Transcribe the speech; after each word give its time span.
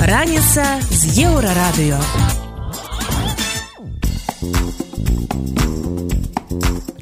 Раніца 0.00 0.64
з 0.88 1.02
еўрарадыё. 1.28 2.00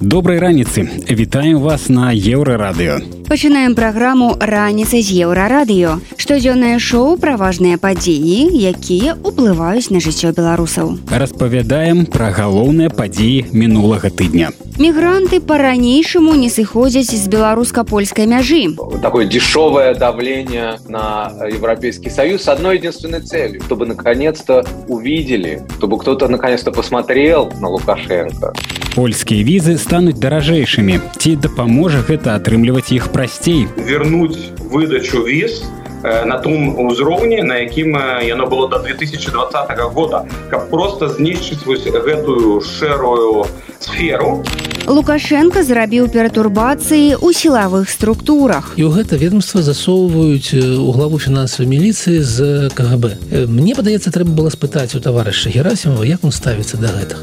Добрай 0.01 0.39
раніцы 0.43 0.89
вітаем 1.07 1.63
вас 1.63 1.89
на 1.89 2.11
еўрарадыё 2.11 3.23
пачынаем 3.33 3.73
праграму 3.73 4.27
раніца 4.41 5.01
з 5.01 5.25
еўрарадыё 5.25 5.93
штодзённае 6.21 6.77
шоу 6.77 7.17
пра 7.17 7.39
важныя 7.41 7.79
падзеі 7.81 8.45
якія 8.71 9.17
ўплываюць 9.25 9.89
на 9.89 10.05
жыццё 10.05 10.37
беларусаў. 10.37 11.01
Распавядаем 11.09 12.05
пра 12.05 12.29
галоўныя 12.29 12.93
падзеі 12.93 13.49
мінулага 13.57 14.13
тыдня 14.13 14.53
мігранты 14.83 15.39
по-ранейшаму 15.41 16.35
не 16.35 16.51
сыходзяць 16.51 17.15
з 17.15 17.29
беларуска-польскай 17.31 18.27
мяжы. 18.27 18.75
Такое 19.01 19.27
дешевое 19.27 19.95
давление 19.95 20.81
на 20.89 21.31
европейский 21.47 22.11
союз 22.11 22.43
с 22.43 22.49
одной 22.49 22.79
единственной 22.79 23.21
целью 23.21 23.63
чтобы 23.63 23.87
наконец-то 23.87 24.67
увидели 24.89 25.63
чтобы 25.79 25.99
кто-то 25.99 26.27
наконец-то 26.27 26.73
посмотрел 26.73 27.53
на 27.61 27.69
лукашенко. 27.69 28.53
Польскія 28.95 29.41
візы 29.47 29.79
стануць 29.79 30.19
даражэйшымі 30.21 30.99
ці 31.17 31.31
дапаможа 31.37 32.03
гэта 32.03 32.35
атрымліваць 32.37 32.93
іх 32.93 33.09
прасцей 33.15 33.65
вернуть 33.79 34.53
выдачу 34.59 35.23
віз 35.25 35.63
на 36.03 36.39
том 36.39 36.79
узроўні 36.87 37.43
на 37.43 37.57
якім 37.63 37.97
яно 38.23 38.47
было 38.47 38.69
до 38.69 38.79
2020 38.79 39.95
года 39.95 40.25
каб 40.51 40.71
просто 40.71 41.09
знішчыць 41.09 41.65
вось 41.67 41.87
гэтую 41.87 42.61
шэрую 42.61 43.47
сферу 43.81 44.43
лукашенко 44.87 45.63
зрабіў 45.63 46.09
пературбацыі 46.11 47.19
ў 47.19 47.29
сілавых 47.33 47.91
структурах 47.91 48.75
і 48.77 48.87
ў 48.87 48.91
гэта 48.99 49.17
ведомства 49.17 49.63
засоўваюць 49.63 50.55
у 50.59 50.91
главу 50.93 51.19
фінансавай 51.19 51.71
міліцыі 51.71 52.19
з 52.23 52.69
кгб 52.75 53.15
мне 53.47 53.75
падаецца 53.79 54.11
трэба 54.11 54.31
было 54.31 54.51
спытаць 54.51 54.95
у 54.99 55.01
таварыша 55.01 55.51
герасімова 55.51 56.03
як 56.03 56.25
он 56.27 56.33
ставіцца 56.35 56.77
да 56.83 56.91
гэтага 56.99 57.23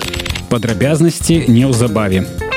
падрабязнасці 0.50 1.46
неўзабаве. 1.48 2.26
Еўрарадыё. 2.26 2.49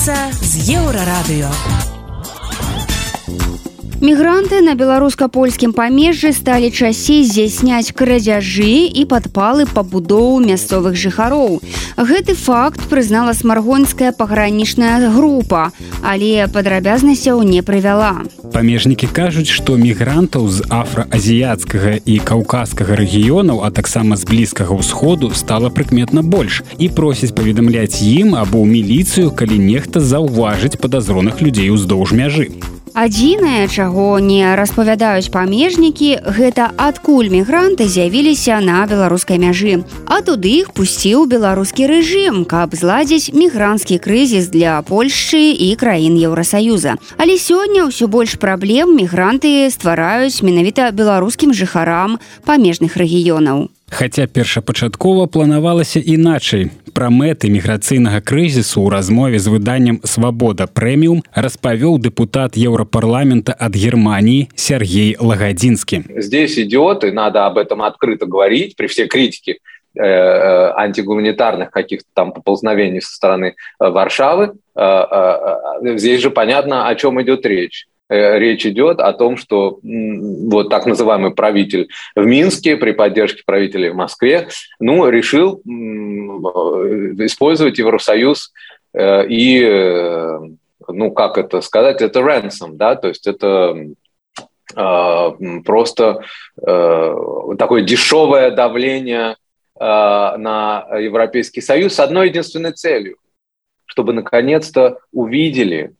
Раніца 0.00 0.32
з 0.40 0.72
еўрарадыё. 0.80 1.89
Мігранты 4.00 4.62
на 4.64 4.72
беларуска-польскім 4.80 5.74
памежжы 5.76 6.32
сталі 6.32 6.72
часей 6.72 7.20
здзяйсняць 7.20 7.92
крадзяжы 7.92 8.88
і 8.88 9.04
падпалы 9.04 9.68
пабудоў 9.68 10.40
мясцовых 10.40 10.96
жыхароў. 10.96 11.60
Гэты 12.00 12.32
факт 12.32 12.88
прызнала 12.88 13.36
смаргонская 13.36 14.16
пагранічная 14.16 15.12
група, 15.12 15.76
але 16.00 16.48
падрабязнасцяў 16.48 17.44
не 17.44 17.60
прывяла. 17.60 18.24
Памежнікі 18.56 19.04
кажуць, 19.12 19.52
што 19.52 19.76
мігрантаў 19.76 20.48
з 20.48 20.64
афраазіяцкага 20.72 22.00
і 22.00 22.18
каўказскага 22.24 22.96
рэгіёнаў, 22.96 23.60
а 23.60 23.70
таксама 23.70 24.16
з 24.16 24.24
блізкага 24.24 24.80
ўсходу 24.80 25.28
стала 25.36 25.68
прыкметна 25.68 26.24
больш 26.24 26.64
і 26.80 26.88
просяць 26.88 27.36
паведамляць 27.36 28.00
ім 28.00 28.32
або 28.32 28.64
ў 28.64 28.80
міліцыю, 28.80 29.28
калі 29.28 29.60
нехта 29.60 30.00
заўважыць 30.00 30.80
падазроных 30.80 31.44
людзей 31.44 31.68
уздоўж 31.68 32.16
мяжы. 32.16 32.48
Адзінае, 32.94 33.68
чаго 33.70 34.18
не 34.18 34.42
распавядаюць 34.58 35.30
памежнікі, 35.30 36.26
гэта 36.26 36.74
адкуль 36.74 37.30
мігранты 37.30 37.86
з'явіліся 37.86 38.58
на 38.58 38.82
беларускай 38.90 39.38
мяжы. 39.38 39.86
А 40.10 40.18
туды 40.26 40.66
іх 40.66 40.74
пусціў 40.74 41.30
беларускі 41.30 41.86
рэжым, 41.86 42.42
каб 42.50 42.74
зладзіць 42.74 43.30
мігранцкі 43.30 44.02
крызіс 44.02 44.50
для 44.50 44.82
Польшчы 44.82 45.54
і 45.54 45.70
краін 45.78 46.18
Еўросаюза. 46.18 46.98
Але 47.14 47.38
сёння 47.38 47.86
ўсё 47.86 48.10
больш 48.10 48.34
праблем 48.42 48.98
мігранты 48.98 49.70
ствараюць 49.70 50.42
менавіта 50.42 50.90
беларускім 50.90 51.54
жыхарам 51.54 52.18
памежных 52.42 52.98
рэгіёнаў. 52.98 53.70
Хаця 53.90 54.26
першапачаткова 54.26 55.26
планавалася 55.26 56.00
іначай. 56.00 56.70
Пра 56.94 57.10
мэты 57.10 57.50
міграцыйнага 57.50 58.22
крызісу 58.22 58.86
ў 58.86 58.88
размове 58.94 59.38
з 59.42 59.50
выданнем 59.50 59.98
свабода 60.06 60.66
прэміум 60.66 61.26
распавёў 61.34 61.98
дэпутат 61.98 62.54
еўрапарламента 62.54 63.54
ад 63.58 63.74
Геррманіі 63.74 64.46
Сергей 64.54 65.16
Лагадзінскі. 65.18 66.06
Здесь 66.16 66.58
идет 66.58 67.04
и 67.04 67.10
надо 67.10 67.46
об 67.46 67.58
этом 67.58 67.82
при 68.76 68.86
всей 68.86 69.06
критике 69.08 69.52
э, 69.52 69.54
э, 69.54 69.79
антигуманитарных 69.96 71.70
каких-то 71.70 72.08
там 72.14 72.32
поползновений 72.32 73.00
со 73.00 73.14
стороны 73.14 73.56
Варшавы. 73.78 74.54
Э, 74.76 75.56
здесь 75.82 76.20
же 76.20 76.30
понятно, 76.30 76.88
о 76.88 76.94
чем 76.94 77.20
идет 77.20 77.44
речь. 77.44 77.86
Э, 78.10 78.38
речь 78.40 78.66
идет 78.66 79.00
о 79.00 79.12
том, 79.12 79.36
что 79.36 79.78
вот 79.82 80.68
так 80.68 80.84
называемый 80.84 81.30
правитель 81.30 81.88
в 82.16 82.26
Минске 82.26 82.76
при 82.76 82.90
поддержке 82.90 83.44
правителей 83.46 83.90
в 83.90 83.94
Москве 83.94 84.48
ну, 84.80 85.08
решил 85.08 85.62
использовать 87.24 87.78
Евросоюз 87.78 88.52
э, 88.94 89.28
и, 89.28 89.62
э, 89.62 90.40
ну, 90.88 91.12
как 91.12 91.38
это 91.38 91.60
сказать, 91.60 92.02
это 92.02 92.18
ransom, 92.18 92.72
да, 92.72 92.96
то 92.96 93.06
есть 93.08 93.26
это 93.28 93.76
просто 94.72 96.22
такое 96.54 97.82
дешевое 97.82 98.52
давление 98.52 99.34
на 99.80 100.86
Европейский 100.98 101.62
Союз 101.62 101.94
с 101.94 102.00
одной 102.00 102.28
единственной 102.28 102.72
целью, 102.72 103.16
чтобы 103.86 104.12
наконец-то 104.12 105.00
увидели, 105.10 105.94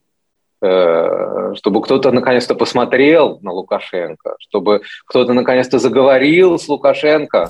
чтобы 0.61 1.81
кто-то 1.81 2.11
наконец-то 2.11 2.55
посмотрел 2.55 3.39
на 3.41 3.51
Лукашенко, 3.51 4.35
чтобы 4.39 4.81
кто-то 5.07 5.33
наконец-то 5.33 5.79
заговорил 5.79 6.59
с 6.59 6.67
Лукашенко. 6.67 7.47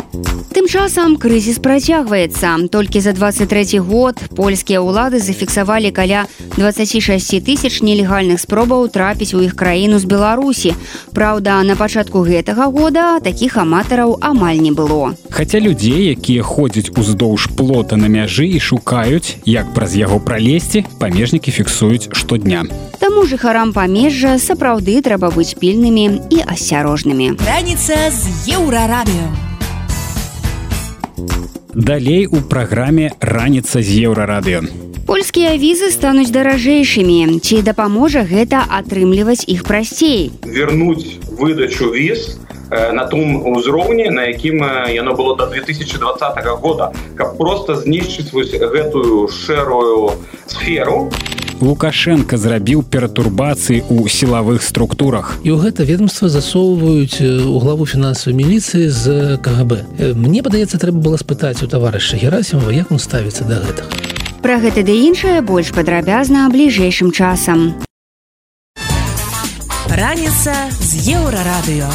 Тым 0.52 0.68
часам 0.68 1.16
крызіс 1.16 1.60
працягваецца. 1.60 2.68
Толькі 2.72 3.00
за 3.00 3.14
23 3.14 3.80
год 3.80 4.16
польскія 4.36 4.80
ўлады 4.80 5.20
зафіксавалі 5.20 5.92
каля 5.92 6.28
26 6.56 7.40
тысяч 7.44 7.80
нелегальных 7.80 8.40
спробаў 8.40 8.88
трапіць 8.88 9.34
у 9.34 9.40
іх 9.40 9.56
краіну 9.56 10.00
з 10.00 10.06
Беларусі. 10.06 10.76
Праўда, 11.16 11.64
на 11.64 11.76
пачатку 11.76 12.24
гэтага 12.24 12.68
года 12.68 13.20
такіх 13.20 13.58
аматараў 13.58 14.20
амаль 14.20 14.60
не 14.60 14.72
было. 14.72 15.16
Хаця 15.32 15.60
людзей, 15.60 16.12
якія 16.16 16.44
ходзяць 16.44 16.92
уздоўж 16.96 17.56
плота 17.56 17.96
на 17.96 18.08
мяжы 18.08 18.48
і 18.48 18.60
шукаюць, 18.60 19.40
як 19.46 19.72
праз 19.74 19.96
яго 19.96 20.20
пралезці, 20.20 20.84
памежнікі 21.00 21.52
фіксуюць 21.52 22.12
штодня. 22.12 22.68
Таму 23.02 23.24
жыхарам 23.26 23.72
памежжа 23.74 24.36
сапраўды 24.38 25.02
трэба 25.02 25.32
быць 25.34 25.58
пільнымі 25.58 26.22
і 26.30 26.44
асцярожнымі. 26.46 27.34
Раніца 27.42 27.98
з 28.14 28.54
еўрарадыё. 28.54 29.26
Далей 31.74 32.30
у 32.30 32.46
праграме 32.46 33.10
раніца 33.18 33.82
з 33.82 34.06
еўрарадыё. 34.06 34.70
Польскія 35.10 35.58
візы 35.58 35.90
стануць 35.90 36.30
даражэйшымі. 36.30 37.42
Ці 37.42 37.66
дапаможа 37.66 38.22
гэта 38.22 38.62
атрымліваць 38.70 39.50
іх 39.50 39.66
прасцей. 39.66 40.30
Вернуць 40.46 41.18
выдачу 41.34 41.90
віз 41.98 42.38
на 42.70 43.10
том 43.10 43.42
узроўні, 43.50 44.14
на 44.14 44.30
якім 44.30 44.62
яно 44.94 45.18
было 45.18 45.36
до 45.36 45.50
2020 45.50 46.38
года, 46.62 46.94
каб 47.18 47.34
просто 47.38 47.76
знішчыць 47.82 48.30
гэтую 48.30 49.26
шэрую 49.28 50.22
сферу 50.46 51.10
лукашенко 51.62 52.38
зрабіў 52.38 52.84
пературбацыі 52.84 53.86
ў 53.86 54.10
сілавых 54.10 54.66
структурах. 54.66 55.38
І 55.46 55.54
ў 55.54 55.58
гэта 55.62 55.86
ведомства 55.86 56.30
засоўваюць 56.30 57.22
у 57.22 57.58
главу 57.62 57.86
фінансавай 57.86 58.36
міліцыі 58.38 58.90
з 58.90 59.38
кгб 59.42 59.86
мне 60.18 60.42
падаецца 60.42 60.82
трэба 60.82 60.98
было 60.98 61.18
спытаць 61.22 61.62
у 61.64 61.70
таварыша 61.70 62.18
герасімова 62.18 62.74
як 62.74 62.92
он 62.92 63.00
ставіцца 63.00 63.46
да 63.46 63.62
гэтага. 63.62 63.90
Пра 64.42 64.58
гэта 64.58 64.82
ды 64.82 64.98
іншае 65.06 65.46
больш 65.46 65.70
падрабязна 65.70 66.50
бліжэйшым 66.50 67.14
часам. 67.14 67.78
Раніца 69.92 70.56
з 70.72 71.14
еўрарадыё 71.14 71.92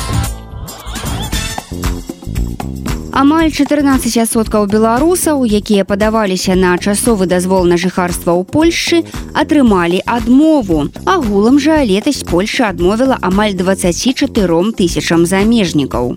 амаль 3.16 3.48
14соткаў 3.48 4.66
беларусаў 4.68 5.40
якія 5.48 5.88
падаваліся 5.88 6.52
на 6.52 6.76
часовы 6.76 7.24
дазвол 7.24 7.64
на 7.64 7.80
жыхарства 7.80 8.36
ў 8.36 8.44
польльшчы 8.44 9.08
атрымалі 9.32 10.02
адмову. 10.04 10.92
Агулам 11.08 11.56
жа 11.56 11.80
летась 11.80 12.20
польша 12.28 12.68
адмовіла 12.68 13.16
амаль 13.24 13.56
24 13.56 14.28
тысячам 14.76 15.24
замежнікаў. 15.24 16.12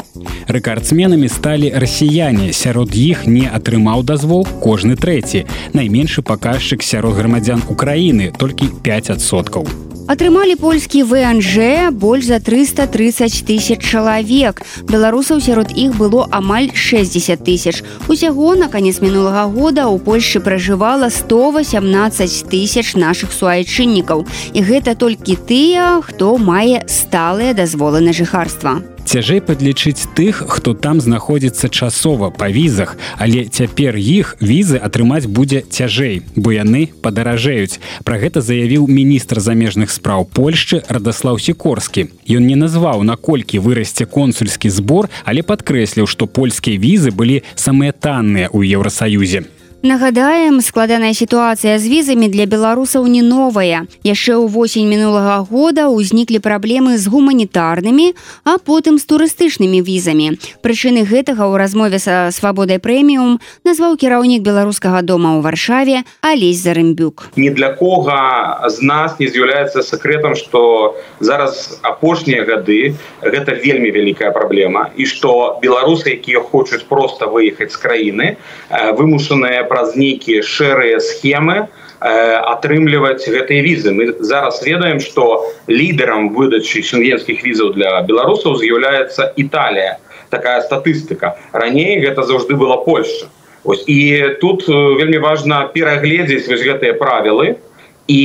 Рэкардсменамі 0.51 1.31
сталі 1.31 1.71
расіяне. 1.71 2.51
Сярод 2.51 2.91
іх 2.91 3.23
не 3.31 3.47
атрымаў 3.47 4.03
дазвол 4.03 4.43
кожны 4.59 4.99
трэці. 4.99 5.47
Найменшы 5.71 6.19
паказчык 6.19 6.83
сярод 6.83 7.15
грамадзян 7.15 7.63
украіны 7.71 8.33
толькі 8.35 8.75
5соткаў 8.83 9.88
атрымалі 10.09 10.55
польскі 10.57 11.03
внж 11.05 11.53
больш 11.93 12.25
за 12.25 12.39
330 12.41 13.45
тысяч 13.45 13.77
чалавек. 13.85 14.65
Беларусаў 14.89 15.37
сярод 15.37 15.69
іх 15.77 15.93
было 16.01 16.25
амаль 16.33 16.73
60 16.73 17.45
тысяч. 17.45 17.83
Усяго 18.09 18.55
на 18.55 18.67
канец 18.73 19.01
мінулага 19.05 19.45
года 19.45 19.87
у 19.87 19.99
польльшы 19.99 20.39
пражывала 20.41 21.09
118 21.13 22.49
тысяч 22.49 22.95
наших 22.95 23.31
суайчыннікаў. 23.31 24.25
І 24.53 24.59
гэта 24.65 24.97
толькі 24.97 25.37
тыя 25.37 26.01
хто 26.01 26.37
мае 26.37 26.81
сталыя 26.89 27.53
дазволы 27.53 28.01
на 28.01 28.13
жыхарства 28.13 28.81
цяжэй 29.09 29.41
падлічыць 29.41 30.05
тых 30.13 30.43
хто 30.53 30.75
там 30.77 31.01
знаходзіцца 31.01 31.69
часова 31.73 32.29
па 32.29 32.49
візах 32.53 32.93
але 33.17 33.45
цяпер 33.49 33.97
іх 33.97 34.35
візы 34.37 34.77
атрымаць 34.77 35.25
будзе 35.25 35.63
цяжэй 35.65 36.21
бо 36.35 36.53
яны 36.53 36.93
падаражэюць. 37.01 37.81
Пра 38.05 38.21
гэта 38.21 38.45
заявіў 38.45 38.85
міністр 38.85 39.41
замежных 39.41 39.89
спраў 39.89 40.29
польшчы 40.29 40.83
радаслаў 40.87 41.41
сікорскі. 41.41 42.09
Ён 42.29 42.45
не 42.45 42.55
назваў 42.55 43.01
наколькі 43.01 43.65
вырасце 43.65 44.05
консульскі 44.05 44.69
збор 44.69 45.09
але 45.25 45.41
падкрэсліў 45.41 46.05
што 46.05 46.29
польскія 46.29 46.77
візы 46.77 47.09
былі 47.09 47.41
самыя 47.55 47.97
танныя 47.97 48.53
ў 48.53 48.77
еўросаюзе 48.77 49.49
Нагадаем, 49.81 50.59
складаная 50.59 51.13
сітуацыя 51.13 51.79
з 51.79 51.87
візамі 51.87 52.27
для 52.27 52.43
беларусаў 52.43 53.07
не 53.07 53.23
новая. 53.23 53.87
Яшчэ 54.03 54.35
ў 54.35 54.51
восень 54.51 54.91
мінулага 54.91 55.39
года 55.47 55.87
ўзніклі 55.87 56.43
праблемы 56.43 56.99
з 56.99 57.07
гуманітарнымі, 57.07 58.11
а 58.43 58.59
потым 58.59 58.99
з 58.99 59.07
турыстычнымі 59.07 59.79
візамі. 59.79 60.35
Прычыны 60.59 61.07
гэтага 61.07 61.47
ў 61.47 61.55
размове 61.55 61.95
са 61.95 62.27
свабодай 62.27 62.83
прэміум 62.83 63.39
назваў 63.63 63.95
кіраўнік 63.95 64.43
беларускага 64.43 64.99
дома 64.99 65.39
ў 65.39 65.47
варшаве 65.47 66.03
Алесь 66.19 66.59
Зарымбюк. 66.59 67.31
Ні 67.39 67.47
для 67.55 67.71
кога 67.71 68.67
з 68.67 68.83
нас 68.83 69.15
не 69.15 69.31
з'яўляецца 69.31 69.79
сакрэтам, 69.79 70.35
што 70.35 70.99
зараз 71.23 71.79
апошнія 71.87 72.43
гады 72.43 72.99
гэта 73.23 73.55
вельмі 73.55 73.95
вялікая 73.95 74.35
праблема 74.35 74.91
і 74.99 75.07
што 75.07 75.55
беларусы, 75.63 76.19
якія 76.19 76.43
хочуць 76.43 76.83
проста 76.83 77.31
выехаць 77.31 77.71
з 77.71 77.79
краіны, 77.79 78.35
вымушаныя 78.67 79.68
праз 79.69 79.95
нейкія 79.95 80.41
шэрыя 80.43 80.99
схемы 80.99 81.55
э, 81.61 81.67
атрымліваць 82.01 83.23
гэтыя 83.23 83.61
візы. 83.61 83.93
Мы 83.93 84.11
зараз 84.19 84.61
ведаем 84.65 84.99
что 84.99 85.47
лідарам 85.67 86.33
выдачы 86.33 86.81
шенгенскіх 86.81 87.43
візаў 87.45 87.73
для 87.77 88.01
беларусаў 88.01 88.57
з'яўляецца 88.57 89.33
Італія. 89.37 89.99
Такая 90.29 90.61
статыстыка. 90.61 91.37
Раней 91.53 91.99
гэта 92.01 92.23
заўжды 92.23 92.55
была 92.55 92.77
Польша. 92.77 93.29
Ось 93.63 93.83
і 93.87 94.37
тут 94.41 94.65
э, 94.67 94.73
вельмі 94.97 95.21
важна 95.21 95.69
перагледзець 95.69 96.47
вось 96.49 96.65
гэтыя 96.65 96.97
правілы 96.97 97.61
і 98.09 98.23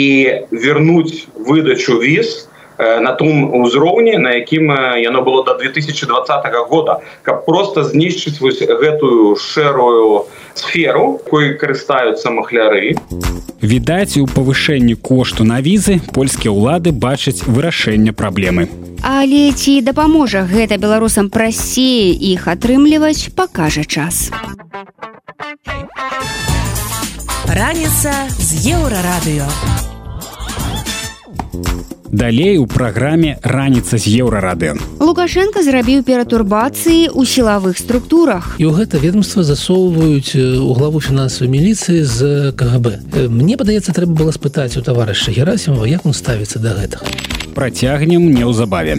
вернуть 0.50 1.28
выдачу 1.36 2.00
віз 2.00 2.48
э, 2.48 2.53
на 2.78 3.12
том 3.12 3.54
узроўні 3.62 4.18
на 4.18 4.34
якім 4.34 4.70
яно 4.98 5.22
было 5.22 5.44
до 5.44 5.54
2020 5.54 6.68
года. 6.68 7.00
Каб 7.22 7.46
просто 7.46 7.84
знішчыць 7.84 8.40
вось 8.40 8.62
гэтую 8.62 9.36
шэрую 9.36 10.26
сферу 10.54 11.20
кой 11.30 11.54
карыстаюцца 11.58 12.30
махляры. 12.30 12.96
Відаць 13.60 14.16
у 14.18 14.26
павышэнні 14.26 14.94
кошту 14.94 15.44
на 15.44 15.60
візы 15.60 16.00
польскія 16.12 16.52
ўлады 16.52 16.92
бачаць 16.92 17.46
вырашэнне 17.46 18.12
праблемы. 18.12 18.68
Але 19.04 19.52
ці 19.52 19.80
дапаможа 19.80 20.44
гэта 20.48 20.76
беларусам 20.80 21.28
прасцей 21.30 22.12
іх 22.12 22.48
атрымліваць 22.48 23.32
пакажа 23.36 23.84
час. 23.84 24.30
Раніца 27.48 28.12
з 28.36 28.48
еўрарадыё 28.72 29.48
далей 32.12 32.58
у 32.58 32.66
праграме 32.66 33.38
раніца 33.42 33.98
з 33.98 34.06
еўрарадыо 34.22 34.78
лукашенко 35.14 35.62
зрабіў 35.62 36.02
пературбацыі 36.02 37.06
ў 37.06 37.22
сілавых 37.22 37.78
структурах. 37.78 38.58
І 38.58 38.66
ў 38.66 38.74
гэта 38.74 38.98
ведомства 38.98 39.46
засоўваюць 39.46 40.34
у 40.34 40.74
главу 40.74 40.98
фінансавай 40.98 41.48
міліцыі 41.54 42.02
з 42.02 42.18
кгб 42.58 42.98
мне 43.30 43.54
падаецца 43.54 43.94
трэба 43.94 44.10
было 44.10 44.34
спытаць 44.34 44.74
у 44.74 44.82
таварыша 44.82 45.30
герасімова 45.30 45.86
як 45.86 46.02
он 46.02 46.12
ставіцца 46.12 46.58
да 46.58 46.74
гэтага. 46.74 47.06
Працягнем 47.54 48.26
неўзабаве. 48.34 48.98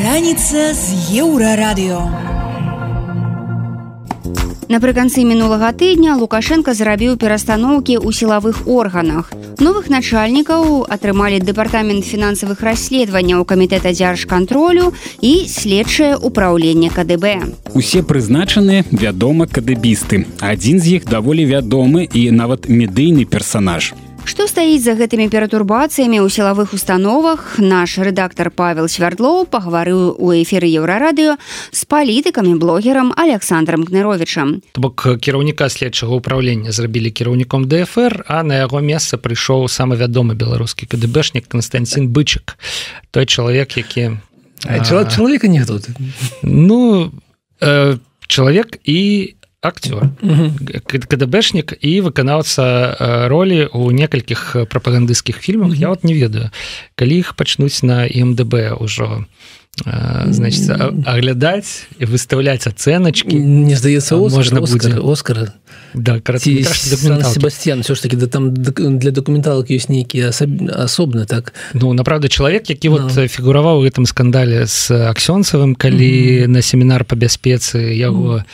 Раніца 0.00 0.72
з 0.72 1.12
еўрарадыо 1.12 2.27
Напрыканцы 4.68 5.24
мінулага 5.24 5.72
тыдня 5.72 6.12
Лукашенко 6.20 6.74
зрабіў 6.76 7.16
перастаноўкі 7.16 7.94
ў 8.04 8.12
сілавых 8.12 8.68
органах. 8.68 9.32
Новых 9.64 9.88
начальнікаў 9.88 10.84
атрымалі 10.84 11.40
дэпартамент 11.40 12.04
фінансавых 12.04 12.60
расследаванняў 12.60 13.48
камітэта 13.48 13.96
дзяржкантролю 13.96 14.92
і 15.24 15.48
следчае 15.48 16.20
ўпраўленне 16.20 16.92
КДБ. 16.92 17.56
Усе 17.72 18.04
прызначаныя 18.04 18.84
вядома 18.92 19.48
кадэбісты. 19.48 20.28
Адзін 20.44 20.84
з 20.84 21.00
іх 21.00 21.08
даволі 21.08 21.48
вядомы 21.48 22.04
і 22.04 22.28
нават 22.36 22.68
медыйны 22.68 23.24
персанаж. 23.24 23.96
Што 24.28 24.44
стаіць 24.44 24.84
за 24.84 24.92
гэтымі 24.92 25.32
пературбацыямі 25.32 26.20
ў 26.20 26.28
сілавых 26.28 26.76
установах 26.76 27.56
наш 27.64 27.96
рэдактор 27.96 28.52
павел 28.52 28.84
свярдлоў 28.84 29.48
пагаварыў 29.48 30.20
у 30.20 30.36
эфіры 30.36 30.68
еўрарадыё 30.68 31.40
з 31.72 31.80
палітыкамі 31.88 32.52
блогерам 32.60 33.08
александром 33.16 33.88
кныровичам 33.88 34.60
бок 34.76 35.06
кіраўніка 35.24 35.72
следчага 35.72 36.20
ўправлення 36.20 36.76
зрабілі 36.76 37.08
кіраўніком 37.08 37.64
дфр 37.72 38.28
а 38.28 38.44
на 38.44 38.60
яго 38.60 38.84
месца 38.84 39.16
прыйшоў 39.16 39.64
самы 39.72 39.96
вядомы 39.96 40.36
беларускі 40.36 40.84
кДбшнік 40.84 41.48
константин 41.48 42.12
бычак 42.12 42.60
той 43.16 43.24
чалавек 43.24 43.80
які 43.80 44.20
чалавека 44.84 45.48
не 45.48 45.64
тут 45.64 45.88
ну 46.44 47.08
э, 47.64 47.96
чалавек 48.28 48.76
і 48.84 49.00
актер 49.60 50.10
кДбшнік 50.86 51.74
і 51.82 51.92
выканаўца 52.06 53.26
ролі 53.26 53.66
у 53.74 53.90
некалькіх 53.90 54.70
прапагандысцкіх 54.70 55.42
фільмах 55.42 55.74
я 55.74 55.88
вот 55.90 56.04
не 56.04 56.14
ведаю. 56.14 56.50
Калі 56.94 57.18
іх 57.18 57.34
пачнуць 57.34 57.82
на 57.82 58.06
мдб 58.06 58.78
ўжо 58.78 59.26
значит 59.84 60.70
аглядаць 61.06 61.86
і 61.98 62.04
выставляць 62.04 62.66
ацэначки 62.66 63.34
не 63.34 63.74
здаецца 63.74 64.16
можна 64.16 64.60
будзе 64.60 64.98
оскара 64.98 65.54
да 65.94 66.20
Себастьян 66.38 67.82
все 67.82 67.94
ж 67.94 68.02
таки 68.02 68.16
да 68.16 68.26
там 68.26 68.54
для 68.54 69.10
документалак 69.10 69.70
ёсць 69.70 69.88
нейкія 69.88 70.30
асобны 70.30 71.26
так. 71.26 71.52
Ну 71.74 71.92
направда 71.92 72.28
чалавек 72.28 72.70
які 72.70 72.88
вот 72.88 73.02
no. 73.02 73.28
фігураваў 73.28 73.80
у 73.80 73.84
гэтым 73.84 74.06
скандале 74.06 74.66
с 74.66 74.90
аксёнцавым 74.90 75.74
калі 75.74 76.10
mm 76.10 76.44
-hmm. 76.44 76.46
на 76.46 76.62
семінар 76.62 77.04
по 77.04 77.16
бяспецы 77.16 77.78
яго 77.94 78.44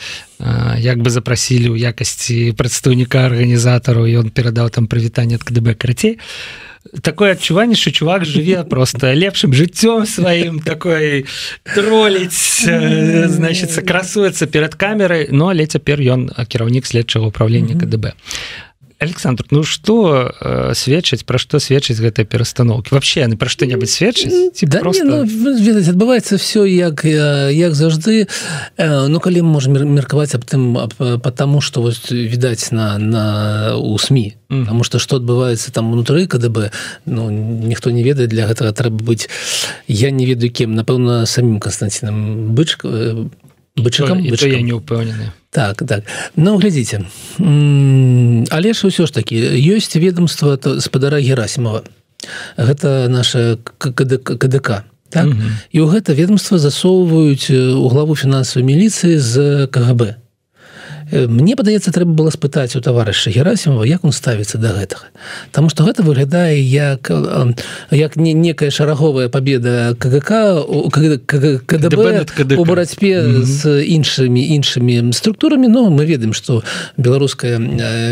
як 0.77 0.97
бы 0.99 1.09
запрасілі 1.09 1.69
ў 1.69 1.77
якасці 1.77 2.53
прадстаўніка 2.57 3.25
арганізатару 3.25 4.07
ён 4.07 4.29
перадаў 4.29 4.69
там 4.69 4.87
прывітанне 4.87 5.35
ад 5.35 5.43
кДб 5.43 5.75
карацей 5.75 6.19
такое 7.01 7.31
адчуванне 7.31 7.75
що 7.75 7.91
чувак 7.91 8.25
жыве 8.25 8.63
просто 8.63 9.13
лепшым 9.13 9.53
жыццём 9.53 10.05
сваім 10.05 10.59
такой 10.59 11.25
троліць 11.63 12.65
значится 13.29 13.81
красуецца 13.81 14.45
перад 14.47 14.75
камерай 14.75 15.27
но 15.31 15.49
але 15.49 15.65
цяпер 15.65 15.99
ён 15.99 16.29
кіраўнік 16.47 16.85
следчага 16.85 17.27
управлення 17.27 17.75
кДб 17.75 18.13
Александр 18.99 19.45
Ну 19.51 19.63
что 19.63 20.31
э, 20.39 20.71
сведчыць 20.73 21.25
пра 21.25 21.37
што 21.37 21.59
сведчыць 21.59 21.99
гэтыя 21.99 22.23
перастаноўкі 22.25 22.95
вообще 22.95 23.27
яны 23.27 23.35
пра 23.35 23.49
што-небудзь 23.49 23.91
сведчыць 23.91 24.63
да 24.63 24.79
просто... 24.79 25.03
ну, 25.03 25.23
ведаць 25.25 25.89
адбываецца 25.91 26.37
все 26.37 26.65
як 26.65 27.03
як 27.05 27.75
заўжды 27.75 28.27
э, 28.77 29.07
Ну 29.07 29.19
калі 29.19 29.41
можем 29.41 29.75
меркаваць 29.75 30.35
аб 30.35 30.45
тым 30.45 30.89
потому 31.19 31.61
что 31.61 31.81
вось 31.81 32.11
відаць 32.11 32.71
на 32.71 32.97
на 32.97 33.75
у 33.75 33.97
сМ 33.97 34.15
mm. 34.15 34.63
потому 34.63 34.83
что 34.83 34.99
что 34.99 35.17
адбываецца 35.17 35.71
там 35.71 35.91
унутры 35.91 36.27
КДБ 36.27 36.71
Ну 37.05 37.29
ніхто 37.29 37.91
не 37.91 38.03
ведае 38.03 38.27
для 38.27 38.47
гэтага 38.47 38.71
трэба 38.71 39.03
быць 39.03 39.27
я 39.87 40.11
не 40.11 40.25
ведаю 40.25 40.51
кем 40.51 40.75
напэўна 40.75 41.25
самим 41.25 41.59
Константином 41.59 42.55
бычка 42.55 43.27
э, 43.77 43.81
бычакам 43.81 44.23
я 44.23 44.61
не 44.61 44.73
упэўнены 44.73 45.31
так 45.51 45.83
так. 45.87 46.03
Ну 46.35 46.57
глядзіце 46.57 47.03
але 47.39 48.69
ж 48.73 48.87
ўсё 48.87 49.07
ж 49.07 49.11
таки 49.11 49.35
ёсць 49.55 49.95
ведомство 49.95 50.59
спадара 50.79 51.19
герасимова. 51.19 51.83
Гэта 52.57 53.07
наша 53.07 53.59
КДК 53.77 54.37
КДК 54.39 54.83
так? 55.09 55.27
угу. 55.27 55.47
і 55.71 55.77
ў 55.79 55.87
гэта 55.91 56.13
ведомство 56.13 56.57
засоўваюць 56.57 57.51
у 57.51 57.87
главу 57.87 58.15
фінансавай 58.15 58.65
міліцыі 58.65 59.19
з 59.19 59.67
КГБ 59.71 60.24
мне 61.11 61.55
падаецца 61.55 61.91
трэба 61.91 62.11
было 62.11 62.29
спытаць 62.33 62.75
у 62.75 62.81
таварыша 62.81 63.29
герасимова 63.29 63.83
як 63.85 64.05
он 64.05 64.11
ставіцца 64.11 64.57
до 64.57 64.73
гэтага. 64.73 65.11
Таму 65.51 65.69
что 65.69 65.85
гэта 65.85 66.03
выглядае 66.03 66.57
як 66.61 67.11
як 67.91 68.15
не 68.15 68.33
некая 68.33 68.71
шараговая 68.71 69.29
победа 69.29 69.95
КГК 69.99 70.65
КДБ 71.65 72.57
у 72.57 72.65
барацьбе 72.65 73.43
з 73.43 73.85
іншымі 73.85 74.41
іншымі 74.55 75.13
структурамі. 75.13 75.67
Но 75.67 75.89
мы 75.89 76.05
ведаем 76.05 76.33
что 76.33 76.63
беларуская 76.97 77.59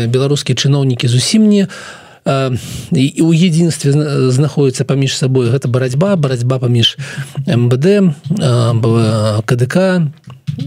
беларускія 0.06 0.56
чыноўнікі 0.56 1.08
зусім 1.08 1.48
не 1.48 1.68
у 2.24 3.32
единстве 3.32 3.92
знаходіцца 4.30 4.84
паміж 4.84 5.16
сабой. 5.16 5.50
Гэта 5.50 5.68
барацьба 5.68 6.16
барацьба 6.16 6.58
паміж 6.58 6.96
МБД 7.44 8.14
КДК 9.44 10.08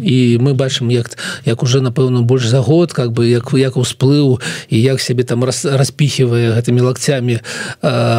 і 0.02 0.38
мы 0.42 0.54
бачым 0.54 0.92
як 0.92 1.18
як 1.46 1.64
уже 1.64 1.82
напэўна 1.82 2.22
больш 2.22 2.48
за 2.48 2.62
год 2.62 2.94
как 2.94 3.12
бы 3.12 3.28
як 3.28 3.54
як 3.54 3.78
усплыў 3.78 4.40
і 4.70 4.82
як 4.82 5.02
сябе 5.02 5.24
там 5.24 5.44
раз, 5.44 5.66
распіхивае 5.66 6.52
гэтымі 6.52 6.82
лакцямі 6.82 7.40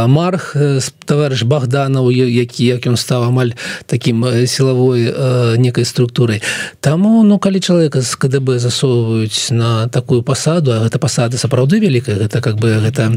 марх 0.08 0.56
товарищ 1.04 1.42
богданаў 1.42 2.10
які 2.10 2.66
як 2.66 2.86
ён 2.86 2.96
стаў 2.96 3.28
амаль 3.28 3.52
таким 3.86 4.24
сілавой 4.46 5.12
некай 5.58 5.84
структурай 5.84 6.42
таму 6.80 7.22
ну 7.22 7.38
калі 7.38 7.60
чалавека 7.60 8.00
з 8.00 8.14
КДБ 8.16 8.58
засоўваюць 8.58 9.50
на 9.50 9.88
такую 9.88 10.22
пасаду 10.22 10.72
а 10.72 10.80
гэта 10.84 10.98
пасада 10.98 11.38
сапраўды 11.38 11.80
вялікая 11.80 12.16
гэта 12.16 12.40
как 12.40 12.56
бы 12.56 12.80
гэта 12.80 13.12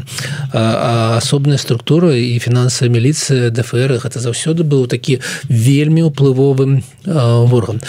асобная 0.51 1.57
структура 1.57 2.13
і 2.15 2.39
фінансавая 2.39 2.91
міліцыя 2.91 3.49
ДФР 3.49 4.01
гэта 4.03 4.19
заўсёды 4.19 4.63
быў 4.63 4.87
такі 4.87 5.19
вельмі 5.47 6.11
ўплывовым 6.11 6.83
ворган 7.05 7.81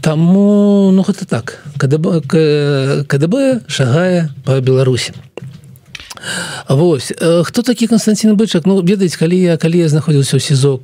Таму 0.00 0.90
ну 0.92 1.02
гэта 1.02 1.26
так. 1.26 1.58
КДБ, 1.78 2.22
КДБ 3.06 3.60
шагае 3.68 4.30
по 4.44 4.60
Беларусі. 4.60 5.12
Вось 6.68 7.12
хто 7.44 7.62
такі 7.62 7.86
Константин 7.86 8.36
бычак? 8.36 8.66
Ну 8.66 8.82
ведаць 8.82 9.16
калі 9.16 9.38
я 9.38 9.56
калі 9.56 9.78
я 9.78 9.88
знаходзіўся 9.88 10.36
ў 10.36 10.42
сезок 10.42 10.82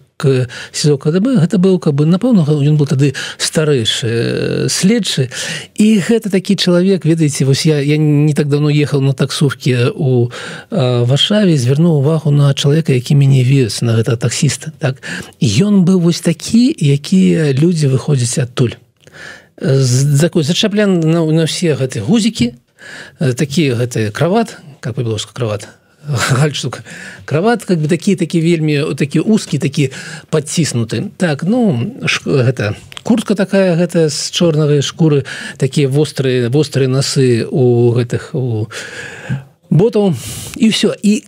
сезок 0.70 1.02
КДБ 1.02 1.42
гэта 1.42 1.58
быў 1.58 1.82
каб 1.82 1.98
бы 1.98 2.06
напэўна 2.06 2.46
ён 2.46 2.78
был 2.78 2.86
тады 2.86 3.14
старэйшы 3.38 4.70
следчы. 4.70 5.28
І 5.74 5.98
гэта 6.06 6.30
такі 6.30 6.54
чалавек 6.54 7.04
ведаеце 7.04 7.44
вось 7.44 7.66
я 7.66 7.82
я 7.82 7.98
не 7.98 8.32
так 8.34 8.48
давно 8.48 8.70
ехал 8.70 9.00
на 9.00 9.12
таксовке 9.12 9.90
у 9.90 10.30
варшаве 10.70 11.58
звярнуў 11.58 11.98
увагу 11.98 12.30
на 12.30 12.54
чалавека 12.54 12.94
які 12.94 13.18
мяне 13.18 13.42
вез 13.42 13.82
на 13.82 13.98
гэта 13.98 14.16
таксіста 14.16 14.72
так? 14.78 15.02
Ён 15.40 15.82
быў 15.82 15.98
вось 15.98 16.20
такі 16.20 16.70
якія 16.78 17.52
людзі 17.52 17.90
выходзяць 17.90 18.38
адтуль 18.38 18.78
такой 19.56 20.42
зачаплян 20.42 21.00
на, 21.00 21.24
на 21.24 21.46
все 21.46 21.74
гэты 21.74 22.00
гузікі 22.00 22.54
такія 23.18 23.76
гэты 23.76 24.10
крават 24.10 24.58
как 24.80 24.96
по-беларуску 24.96 25.32
крават 25.34 25.68
гальштук 26.06 26.82
крават 27.24 27.64
как 27.64 27.78
бы 27.78 27.88
такі 27.88 28.16
такі 28.16 28.40
вельмі 28.40 28.94
такі 28.96 29.20
узкі 29.20 29.58
такі 29.58 29.90
подціснуты 30.30 31.10
так 31.16 31.44
ну 31.44 31.94
ш, 32.06 32.22
гэта 32.26 32.74
куртка 33.02 33.34
такая 33.34 33.76
гэта 33.76 34.08
з 34.08 34.30
чорнавай 34.30 34.82
шкуры 34.82 35.24
такія 35.56 35.88
вострыя 35.88 36.50
вострыя 36.50 36.88
насы 36.88 37.46
у 37.46 37.92
гэтых 37.94 38.34
у 38.34 38.66
ботаў 39.70 40.14
і 40.56 40.68
все 40.68 40.94
і 41.02 41.24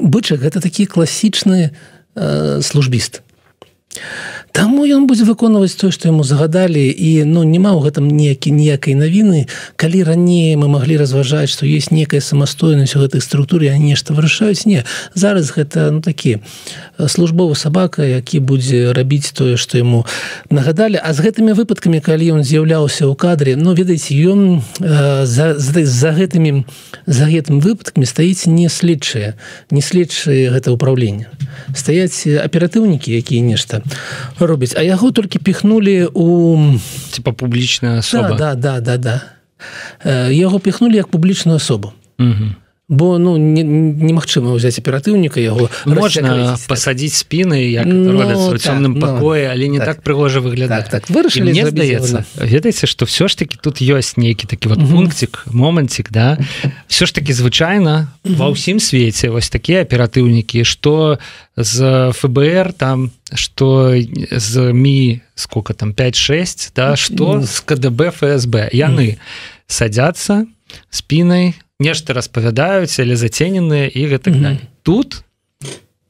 бычак 0.00 0.40
гэта 0.40 0.60
такі 0.60 0.86
класічны 0.86 1.70
э, 2.14 2.60
службіст 2.62 3.22
Таму 4.52 4.82
ён 4.82 5.06
будзе 5.06 5.22
выконваць 5.22 5.78
тое, 5.78 5.94
што 5.94 6.10
яму 6.10 6.26
загадалі 6.26 6.82
і 6.90 7.22
ну 7.22 7.46
няма 7.46 7.70
ў 7.70 7.86
гэтым 7.86 8.10
неякі 8.10 8.50
ніякай 8.50 8.98
навіны. 8.98 9.46
Калі 9.78 10.02
раней 10.02 10.58
мы 10.58 10.66
маглі 10.66 10.98
разважаць, 10.98 11.54
што 11.54 11.70
есть 11.70 11.94
некая 11.94 12.18
самастойнасць 12.18 12.98
у 12.98 13.02
гэтай 13.02 13.22
структуры, 13.22 13.70
а 13.70 13.78
нешта 13.78 14.10
вырашаюць 14.10 14.66
не. 14.66 14.82
Зараз 15.14 15.54
гэта 15.54 15.94
ну, 15.94 16.02
такі 16.02 16.42
службовы 16.98 17.54
сабака, 17.54 18.02
які 18.02 18.42
будзе 18.42 18.90
рабіць 18.90 19.30
тое, 19.30 19.54
што 19.54 19.78
яму 19.78 20.02
нагадалі. 20.50 20.98
А 20.98 21.14
з 21.14 21.22
гэтымі 21.30 21.54
выпадкамі, 21.54 22.02
калі 22.02 22.40
ён 22.40 22.42
з'яўляўся 22.42 23.06
ў 23.06 23.14
кадры, 23.14 23.54
ну 23.54 23.78
ведаеце, 23.78 24.18
ён 24.18 24.66
э, 24.82 25.26
за, 25.30 25.54
за, 25.62 25.86
за 25.86 26.10
гэтымі 26.10 26.66
за 27.06 27.30
гэтым 27.30 27.62
выпадкамі 27.62 28.06
стаіць 28.06 28.50
не 28.50 28.66
следчыя, 28.66 29.38
не 29.70 29.82
следчыя 29.82 30.50
гэта 30.50 30.74
ўправленне. 30.74 31.30
Стаяць 31.74 32.26
аператыўнікі, 32.26 33.14
якія 33.14 33.46
нешта 33.46 33.82
робіць 34.46 34.74
а 34.76 34.82
яго 34.82 35.10
толькі 35.10 35.38
піхнули 35.38 36.06
у 36.14 36.58
типа 37.10 37.32
публічная 37.32 37.98
особа 37.98 38.36
да 38.36 38.54
да 38.54 38.80
да 38.80 38.96
да, 38.96 39.20
да. 40.04 40.30
яго 40.30 40.60
піхнули 40.60 40.94
як 40.94 41.08
публічную 41.08 41.56
особу 41.56 41.92
угу. 42.18 42.54
Бо 42.90 43.18
ну 43.22 43.38
немагчыма 43.38 44.50
ўзяць 44.58 44.82
аператыўніка 44.82 45.38
яго 45.38 45.70
можна 45.86 46.58
пасадзіць 46.66 47.22
спіны 47.22 47.62
ну, 47.86 48.18
цёмным 48.58 48.98
так, 48.98 49.02
пакоі 49.06 49.46
ну, 49.46 49.50
але 49.54 49.68
не 49.70 49.78
так, 49.78 50.02
так 50.02 50.02
прыгожа 50.02 50.42
выглядаць. 50.42 50.90
так, 50.90 51.06
так 51.06 51.10
вырашылі 51.14 51.54
мне 51.54 51.70
здаецца 51.70 52.26
ведаеце 52.34 52.90
што 52.90 53.06
все 53.06 53.30
ж 53.30 53.38
таки 53.38 53.54
тут 53.62 53.78
ёсць 53.78 54.18
нейкі 54.18 54.50
такі 54.50 54.74
вот 54.74 54.82
пунктик 54.82 55.46
момантик 55.46 56.10
да? 56.10 56.34
Все 56.90 57.06
ж 57.06 57.14
таки 57.14 57.30
звычайна 57.30 58.10
ва 58.26 58.50
ўсім 58.50 58.82
свеце 58.82 59.30
вось 59.30 59.54
такія 59.54 59.86
аператыўнікі 59.86 60.66
что 60.66 61.22
з 61.54 62.10
ФБР 62.10 62.74
там 62.74 63.14
что 63.30 63.94
з 64.34 64.52
ми 64.74 65.22
сколько 65.38 65.78
там 65.78 65.94
56 65.94 66.74
да? 66.74 66.96
Что 66.98 67.38
с 67.46 67.62
КДБ 67.62 68.10
ФСБ. 68.10 68.74
Яны 68.74 69.22
садятся 69.70 70.50
спінай 70.90 71.54
нешта 71.80 72.12
распавядаюць 72.12 73.00
але 73.00 73.16
зацененыя 73.16 73.88
і 73.88 74.06
гэтак 74.06 74.34
mm 74.34 74.44
-hmm. 74.44 74.58
тут 74.82 75.24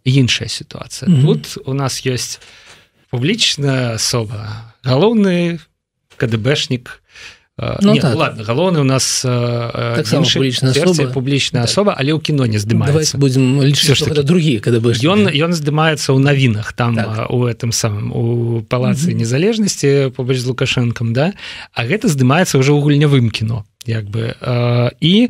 іншая 0.04 0.48
сітуацыя 0.48 1.08
mm 1.08 1.16
-hmm. 1.16 1.26
тут 1.26 1.58
у 1.66 1.74
нас 1.74 2.06
есть 2.06 2.40
публічная 3.10 3.94
асоба 3.94 4.74
галоўны 4.84 5.58
КДБшнік 6.16 7.02
ну, 7.58 7.92
не, 7.92 8.00
так. 8.00 8.14
ладно 8.14 8.44
галоўны 8.44 8.80
у 8.80 8.84
нас 8.84 9.20
так 9.22 10.06
публічная 10.06 10.72
особа 10.72 11.12
публічная 11.12 11.62
так. 11.62 11.70
особа 11.70 11.92
але 11.98 12.12
ў 12.12 12.20
кіно 12.20 12.46
не 12.46 12.58
здымаецца 12.58 13.18
будем 13.18 13.60
другі 14.22 14.60
когда 14.60 14.80
ён 14.80 15.28
ён 15.28 15.52
здымаецца 15.52 16.14
ў 16.14 16.18
навінах 16.18 16.72
там 16.72 16.96
так. 16.96 17.30
у 17.30 17.44
этом 17.44 17.72
самым 17.72 18.12
у 18.12 18.62
палацы 18.62 19.12
незалежнасці 19.12 20.12
побач 20.16 20.40
з 20.40 20.46
лукашэнкам 20.46 21.12
да 21.12 21.32
а 21.74 21.84
гэта 21.84 22.08
здымаецца 22.08 22.56
ўжо 22.56 22.72
ў 22.72 22.80
гульнявым 22.80 23.28
кіно 23.28 23.66
як 23.84 24.08
бы 24.08 24.32
і 25.00 25.28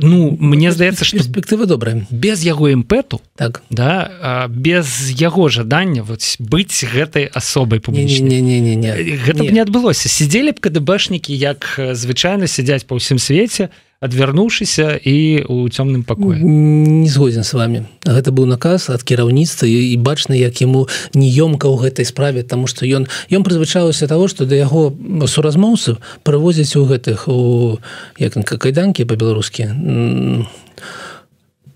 ну 0.00 0.36
мне 0.40 0.72
здаецца 0.72 1.04
что 1.04 1.18
перспектыва 1.18 1.66
добрая 1.66 2.06
без 2.10 2.42
яго 2.42 2.72
імпэту 2.72 3.20
так 3.36 3.62
да 3.70 4.48
без 4.48 5.10
яго 5.10 5.48
жадання 5.48 6.02
вот 6.02 6.24
быць 6.38 6.84
гэтай 6.84 7.30
асобай 7.32 7.80
не, 7.88 8.04
не, 8.04 8.40
не, 8.40 8.60
не, 8.60 8.74
не. 8.76 8.92
гэта 8.96 9.42
не. 9.42 9.48
б 9.48 9.52
не 9.52 9.60
адбылося 9.60 10.08
сидзелі 10.08 10.52
б 10.52 10.60
кДбэшнікі 10.60 11.36
як 11.36 11.78
звычайна 11.92 12.46
сядзяць 12.46 12.84
па 12.88 12.96
ўсім 12.96 13.18
свеце 13.18 13.68
то 13.68 13.89
адвярнуўшыся 14.00 14.96
і 14.96 15.44
у 15.44 15.68
цёмным 15.68 16.08
пакоі 16.08 16.40
не 16.40 17.08
згодзін 17.08 17.44
с 17.44 17.52
вами. 17.52 17.84
Гэта 18.08 18.32
быў 18.32 18.48
наказ 18.48 18.88
ад 18.88 19.04
кіраўніцтва 19.04 19.68
і 19.68 19.92
бачна 20.00 20.32
як 20.32 20.56
яму 20.64 20.88
неёмка 21.12 21.68
ў 21.68 21.76
гэтай 21.84 22.08
справе 22.08 22.40
тому 22.40 22.64
что 22.64 22.88
ён 22.88 23.04
ён 23.28 23.44
прызвычалася 23.44 24.08
того 24.08 24.24
что 24.32 24.48
да 24.48 24.56
яго 24.56 24.96
суразмоўцаў 25.28 26.00
прывозяць 26.24 26.72
у 26.80 26.88
гэтых 26.88 27.28
у 27.28 27.76
як 28.16 28.40
кайданкі 28.40 29.04
по-беларускі 29.04 29.68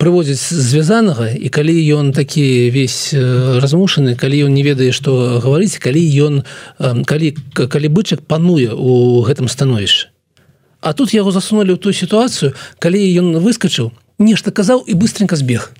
прывозяць 0.00 0.40
звязанага 0.48 1.28
і 1.28 1.52
калі 1.52 1.76
ён 1.92 2.16
такі 2.16 2.72
весь 2.72 3.12
размушаны 3.12 4.16
калі 4.16 4.48
ён 4.48 4.56
не 4.56 4.64
ведае 4.64 4.96
што 4.96 5.44
гаварыць 5.44 5.76
калі 5.76 6.00
ён 6.00 6.34
калі 7.04 7.36
калі 7.52 7.88
бычак 7.92 8.24
пануе 8.24 8.72
у 8.72 9.20
гэтым 9.28 9.44
становішча 9.44 10.13
А 10.84 10.92
тут 10.92 11.16
яго 11.16 11.32
засунули 11.32 11.72
ў 11.72 11.80
ту 11.80 11.96
сітуацыю 11.96 12.52
калі 12.76 13.00
ён 13.00 13.40
выскочыў 13.40 13.88
нешта 14.20 14.52
казаў 14.52 14.84
і 14.84 14.92
быстренько 14.92 15.32
збег. 15.32 15.72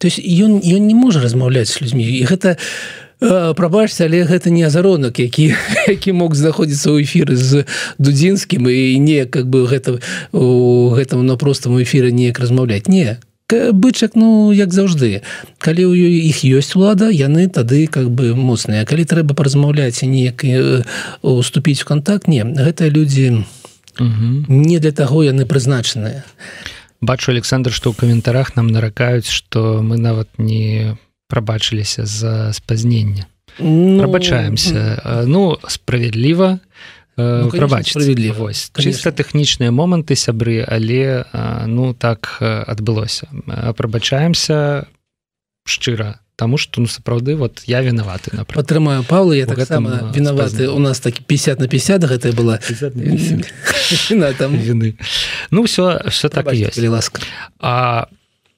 То 0.00 0.08
есть 0.08 0.16
ён 0.16 0.64
ён 0.64 0.88
не 0.88 0.96
можа 0.96 1.20
размаўляць 1.20 1.68
з 1.68 1.84
людзьмі. 1.84 2.08
І 2.08 2.24
гэта 2.24 2.56
прабачце 3.20 4.08
але 4.08 4.24
гэта 4.24 4.48
не 4.48 4.64
азаронак 4.64 5.20
які 5.20 5.52
які 5.92 6.16
мог 6.16 6.32
знаходзіцца 6.32 6.96
ў 6.96 7.04
эфіры 7.04 7.36
з 7.36 7.68
дудзінскім 8.00 8.72
і 8.72 8.96
не 9.04 9.28
как 9.28 9.52
бы 9.52 9.68
гэта 9.68 10.00
у 10.32 10.96
гэтым 10.96 11.28
на 11.28 11.36
простым 11.36 11.76
эфіры 11.76 12.08
неяк 12.08 12.40
размаўляць. 12.40 12.88
Не 12.88 13.20
бычак 13.52 14.16
ну 14.16 14.48
як 14.56 14.72
заўжды. 14.72 15.20
Калі 15.60 15.92
ў 15.92 16.24
іх 16.32 16.40
ёсць 16.48 16.72
улада 16.72 17.12
яны 17.12 17.52
тады 17.52 17.84
как 17.84 18.08
бы 18.08 18.32
моцныя. 18.32 18.88
Калі 18.88 19.04
трэба 19.04 19.36
паразмаўляць 19.36 20.00
неяк 20.00 20.40
уступіць 21.20 21.84
у 21.84 21.86
контакт 21.92 22.32
не. 22.32 22.48
Гэтыя 22.48 22.88
людзі 22.88 23.44
не 23.44 23.59
угу. 24.00 24.48
не 24.48 24.80
для 24.80 24.92
таго 24.92 25.22
яны 25.22 25.44
прызначаныя. 25.44 26.24
Бачу 27.00 27.32
александр 27.32 27.72
что 27.72 27.92
ў 27.92 28.00
каментарах 28.00 28.56
нам 28.56 28.72
наракаюць 28.72 29.28
что 29.28 29.84
мы 29.84 30.00
нават 30.00 30.28
не 30.40 30.96
прабачыліся 31.28 32.04
за 32.04 32.52
спазнення 32.52 33.26
ну, 33.58 33.98
прабачаемся. 33.98 35.24
ну 35.26 35.58
справядліва 35.68 36.58
ну, 37.16 37.50
прабач 37.50 37.90
справедлівасць 37.92 38.72
чыста 38.76 39.12
тэхнічныя 39.12 39.72
моманты 39.72 40.16
сябры 40.16 40.64
але 40.64 41.24
ну 41.66 41.92
так 41.94 42.38
адбылося. 42.40 43.28
Прабачаемся 43.76 44.86
шчыра 45.64 46.20
Таму 46.40 46.56
что 46.56 46.80
ну 46.80 46.86
сапраўды 46.86 47.36
вот 47.36 47.60
я 47.66 47.82
вінаваты 47.84 48.32
на 48.32 48.46
падтрымаю 48.48 49.04
Павла 49.04 49.34
я 49.36 49.44
так 49.44 49.60
сама 49.68 50.10
вінаваты 50.14 50.72
у 50.72 50.78
нас 50.78 51.00
такі 51.00 51.20
50 51.20 51.60
на 51.60 51.68
50 51.68 52.04
гэта 52.04 52.32
была 52.32 52.58
вины. 54.48 54.96
ну 55.50 55.62
все 55.64 56.00
все 56.08 56.28
так 56.30 56.50
есть. 56.54 56.78
ласка 56.78 57.20
а 57.58 58.08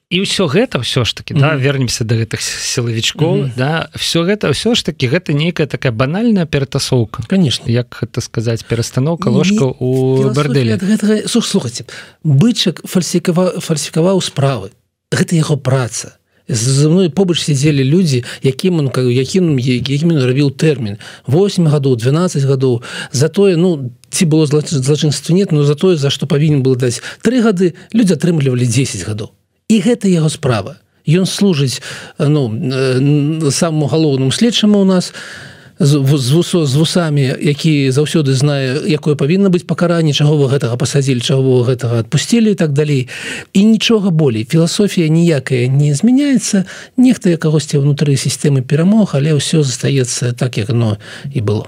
і 0.09 0.23
ўсё 0.23 0.47
гэта 0.47 0.79
ўсё 0.79 1.03
ж 1.03 1.11
таки 1.11 1.33
да 1.35 1.59
вернемся 1.59 2.07
до 2.07 2.15
гэтых 2.15 2.39
сілавічкоў 2.39 3.51
да 3.59 3.91
все 3.99 4.23
гэта 4.23 4.55
ўсё 4.55 4.79
ж 4.79 4.85
таки 4.87 5.11
гэта 5.11 5.35
нейкая 5.35 5.67
такая 5.67 5.91
банальная 5.91 6.45
ператасоўка 6.45 7.27
конечно. 7.27 7.67
Як 7.67 7.91
гэта 7.99 8.21
сказаць 8.21 8.63
перастановка 8.63 9.27
ложка 9.27 9.75
у 9.75 10.31
барделі 10.31 10.79
слухайте 11.27 11.83
бычак 12.23 12.79
фальсікава 12.87 13.59
фальсікаваў 13.59 14.23
справы. 14.23 14.71
Гэта 15.11 15.35
яго 15.35 15.59
праца 15.59 16.15
за 16.47 16.89
мной 16.89 17.09
побач 17.09 17.39
сядзелі 17.39 17.83
людзі 17.83 18.23
якім 18.43 18.79
он 18.79 18.87
якім 18.91 19.59
якім 19.59 20.11
рабіў 20.17 20.51
тэрмін. 20.51 20.97
8 21.27 21.67
гадоў 21.67 21.95
12 21.95 22.43
гадоў. 22.43 22.81
Затое 23.11 23.55
ну 23.55 23.91
ці 24.09 24.25
было 24.25 24.45
злачынства 24.45 25.33
нет 25.33 25.51
но 25.51 25.63
за 25.63 25.75
тое 25.75 25.97
за 25.97 26.09
што 26.09 26.27
павінен 26.27 26.63
был 26.63 26.75
даць 26.75 27.01
три 27.21 27.41
гады 27.41 27.73
людзі 27.93 28.13
атрымлівалі 28.19 28.67
10 28.67 29.07
гадоў. 29.07 29.31
І 29.69 29.79
гэта 29.79 30.07
яго 30.07 30.29
справа. 30.29 30.77
Ён 31.07 31.25
служыць 31.25 31.81
ну 32.19 33.51
самому 33.51 33.87
галоўному 33.87 34.31
следчаму 34.31 34.79
у 34.79 34.85
нас. 34.85 35.11
з, 35.11 35.52
з, 35.83 36.31
вусо, 36.31 36.65
з 36.65 36.75
вусамі 36.75 37.35
які 37.41 37.91
заўсёды 37.91 38.33
знае 38.33 38.79
якое 38.87 39.15
павінна 39.15 39.51
быць 39.51 39.67
пакаранне 39.67 40.13
чаго 40.13 40.39
вы 40.39 40.47
гэтага 40.47 40.79
пасадзілі 40.79 41.19
чаго 41.19 41.63
гэтага 41.67 41.99
адпусцілі 41.99 42.51
і 42.51 42.55
так 42.55 42.71
далей. 42.71 43.07
І 43.53 43.63
нічога 43.63 44.09
болей. 44.09 44.47
Філасофія 44.49 45.07
ніякая 45.07 45.67
не 45.67 45.95
змяняецца. 45.95 46.65
Нехта 46.97 47.29
я 47.29 47.37
кагосьці 47.37 47.83
ўнутры 47.83 48.15
сістэмы 48.15 48.63
перамог 48.63 49.11
але 49.13 49.35
ўсё 49.35 49.63
застаецца 49.63 50.31
так 50.31 50.57
як 50.57 50.69
оно 50.69 50.97
і 51.33 51.41
было. 51.41 51.67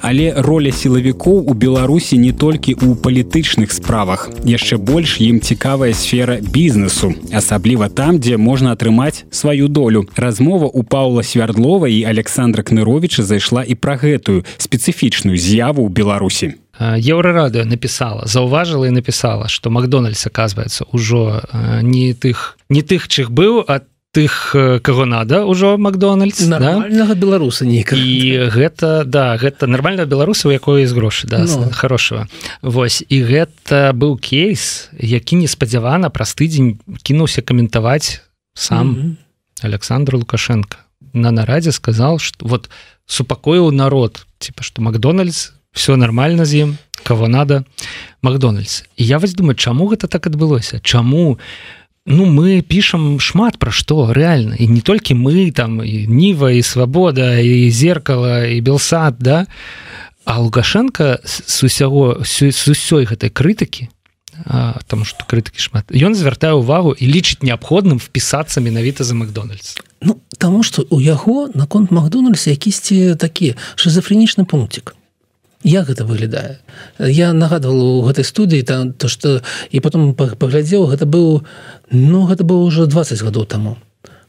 Але 0.00 0.32
роля 0.36 0.72
сілавікоў 0.72 1.44
у 1.50 1.52
беларусі 1.54 2.18
не 2.18 2.32
толькі 2.32 2.74
ў 2.80 2.96
палітычных 2.96 3.72
справах. 3.72 4.30
Яшчэ 4.44 4.80
больш 4.80 5.20
ім 5.20 5.40
цікавая 5.40 5.92
сфера 5.92 6.40
бізнесу 6.40 7.12
асабліва 7.32 7.88
там 7.88 8.18
дзе 8.18 8.36
можна 8.36 8.72
атрымаць 8.72 9.24
сваю 9.30 9.68
долю. 9.68 10.08
Размова 10.16 10.66
у 10.66 10.82
паула 10.82 11.22
свярдлова 11.22 11.88
і 11.88 12.04
александра 12.04 12.62
кныровича 12.62 13.22
зайшла 13.34 13.66
і 13.66 13.74
пра 13.74 13.98
гэтую 13.98 14.46
спецыфічную 14.62 15.34
з'яву 15.34 15.82
ў 15.82 15.90
беларусі 15.90 16.54
еўрарадыо 16.78 17.64
написала 17.64 18.26
заўважыла 18.26 18.86
і 18.86 18.94
написала 18.94 19.48
что 19.48 19.70
макдональдс 19.70 20.26
оказывается 20.26 20.86
ўжо 20.92 21.42
не 21.82 22.14
тых 22.14 22.58
не 22.68 22.82
тых 22.82 23.06
чых 23.08 23.30
быў 23.30 23.66
а 23.66 23.82
тых 24.14 24.54
кого 24.82 25.04
надо 25.04 25.46
ўжо 25.46 25.78
макдональдс 25.78 26.46
нормальнага 26.46 27.14
да? 27.14 27.20
беларуса 27.20 27.66
не 27.66 27.82
і 27.82 28.50
гэта 28.50 29.04
да 29.04 29.36
гэта 29.36 29.66
нормального 29.66 30.06
беларуса 30.06 30.48
у 30.48 30.50
якой 30.50 30.82
есть 30.82 30.94
грошы 30.94 31.26
да 31.26 31.44
ну. 31.46 31.70
хорошего 31.70 32.26
Вось 32.62 33.02
і 33.08 33.22
гэта 33.22 33.90
быў 33.94 34.18
кейс 34.18 34.90
які 34.98 35.36
неспадзявана 35.36 36.10
праз 36.10 36.34
тыдзень 36.34 36.78
кінуўся 37.02 37.42
каментаваць 37.42 38.22
сам 38.54 38.86
mm 38.86 38.94
-hmm. 38.94 39.10
александр 39.62 40.16
лукашенко 40.16 40.78
на 41.12 41.30
нарадзе 41.30 41.72
сказал 41.72 42.18
что 42.18 42.46
вот 42.46 42.70
супакоіў 43.06 43.70
народ 43.70 44.26
типа 44.38 44.62
что 44.62 44.82
макдональдс 44.82 45.52
все 45.72 45.96
нормально 45.96 46.44
з 46.44 46.54
ім 46.54 46.76
кого 47.02 47.28
надо 47.28 47.64
макдональдс 48.22 48.84
і 48.96 49.04
я 49.06 49.18
вось 49.18 49.34
думаю 49.34 49.56
чаму 49.56 49.88
гэта 49.88 50.08
так 50.08 50.26
адбылося? 50.26 50.80
Чаму 50.80 51.38
ну 52.06 52.26
мы 52.26 52.62
пішам 52.62 53.20
шмат 53.20 53.58
пра 53.58 53.72
што 53.72 54.12
реально 54.12 54.56
і 54.58 54.68
не 54.68 54.80
толькі 54.80 55.14
мы 55.14 55.52
там 55.52 55.84
і 55.84 56.06
ніва 56.06 56.52
і 56.52 56.62
свабода 56.62 57.38
і 57.40 57.70
зеркала 57.70 58.44
і 58.46 58.60
белсад 58.60 59.16
да? 59.18 59.46
А 60.24 60.40
лукашенко 60.40 61.20
с 61.24 61.62
усяго 61.62 62.24
с 62.24 62.42
усёй 62.42 63.04
гэтай 63.04 63.30
крытыкі 63.30 63.88
там 64.86 65.04
что 65.04 65.24
крытыкі 65.24 65.60
шмат 65.60 65.90
ён 65.90 66.14
звяртае 66.14 66.52
увагу 66.54 66.92
і 66.92 67.04
лічыць 67.06 67.42
неабходным 67.42 67.98
впісацца 67.98 68.60
менавіта 68.60 69.04
за 69.04 69.14
макдональдс. 69.14 69.78
Ну 70.02 70.20
таму 70.38 70.62
что 70.62 70.86
у 70.90 71.00
яго 71.00 71.48
наконт 71.54 71.90
макдональдс 71.90 72.46
якісьці 72.46 73.14
такі 73.14 73.54
шизофренічны 73.76 74.44
пунктик. 74.44 74.94
Як 75.64 75.88
гэта 75.88 76.04
выглядае 76.04 76.60
я 76.98 77.32
нагадывал 77.32 77.80
у 78.00 78.02
гэтай 78.04 78.24
студыі 78.24 78.62
там 78.62 78.92
то 78.92 79.08
что 79.08 79.40
і 79.70 79.80
потом 79.80 80.14
паглядзеў 80.14 80.86
гэта 80.92 81.06
быў 81.06 81.46
ну 81.90 82.26
гэта 82.26 82.44
было 82.44 82.60
уже 82.64 82.86
20 82.86 83.22
гадоў 83.22 83.46
таму 83.46 83.78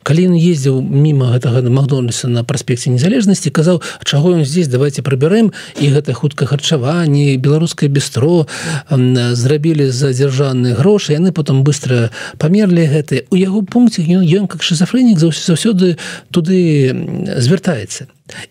калі 0.06 0.30
ён 0.30 0.36
ездзіў 0.38 0.86
мимо 0.86 1.34
гэтага 1.34 1.66
макдональдса 1.66 2.30
на 2.30 2.46
праспекце 2.46 2.94
незалежнасці 2.94 3.50
казаў 3.50 3.82
чаго 4.06 4.38
ён 4.38 4.46
здесь 4.46 4.70
давайте 4.70 5.02
прыбярэм 5.02 5.50
і 5.82 5.86
гэта 5.90 6.14
хутка 6.14 6.46
харчаванне 6.46 7.42
беларускае 7.42 7.90
бістро 7.90 8.46
зрабілі 8.90 9.90
за 9.90 10.14
дзяржаныя 10.14 10.78
грошы 10.78 11.18
яны 11.18 11.34
потом 11.34 11.66
быстро 11.66 12.14
памерлі 12.38 12.86
гэты. 12.86 13.26
У 13.34 13.36
яго 13.36 13.66
пункце 13.66 14.06
ён 14.06 14.22
ён 14.22 14.46
как 14.46 14.62
шизофренік 14.62 15.18
заўсёды 15.18 15.98
туды 16.30 16.94
звяртаецца 17.42 18.06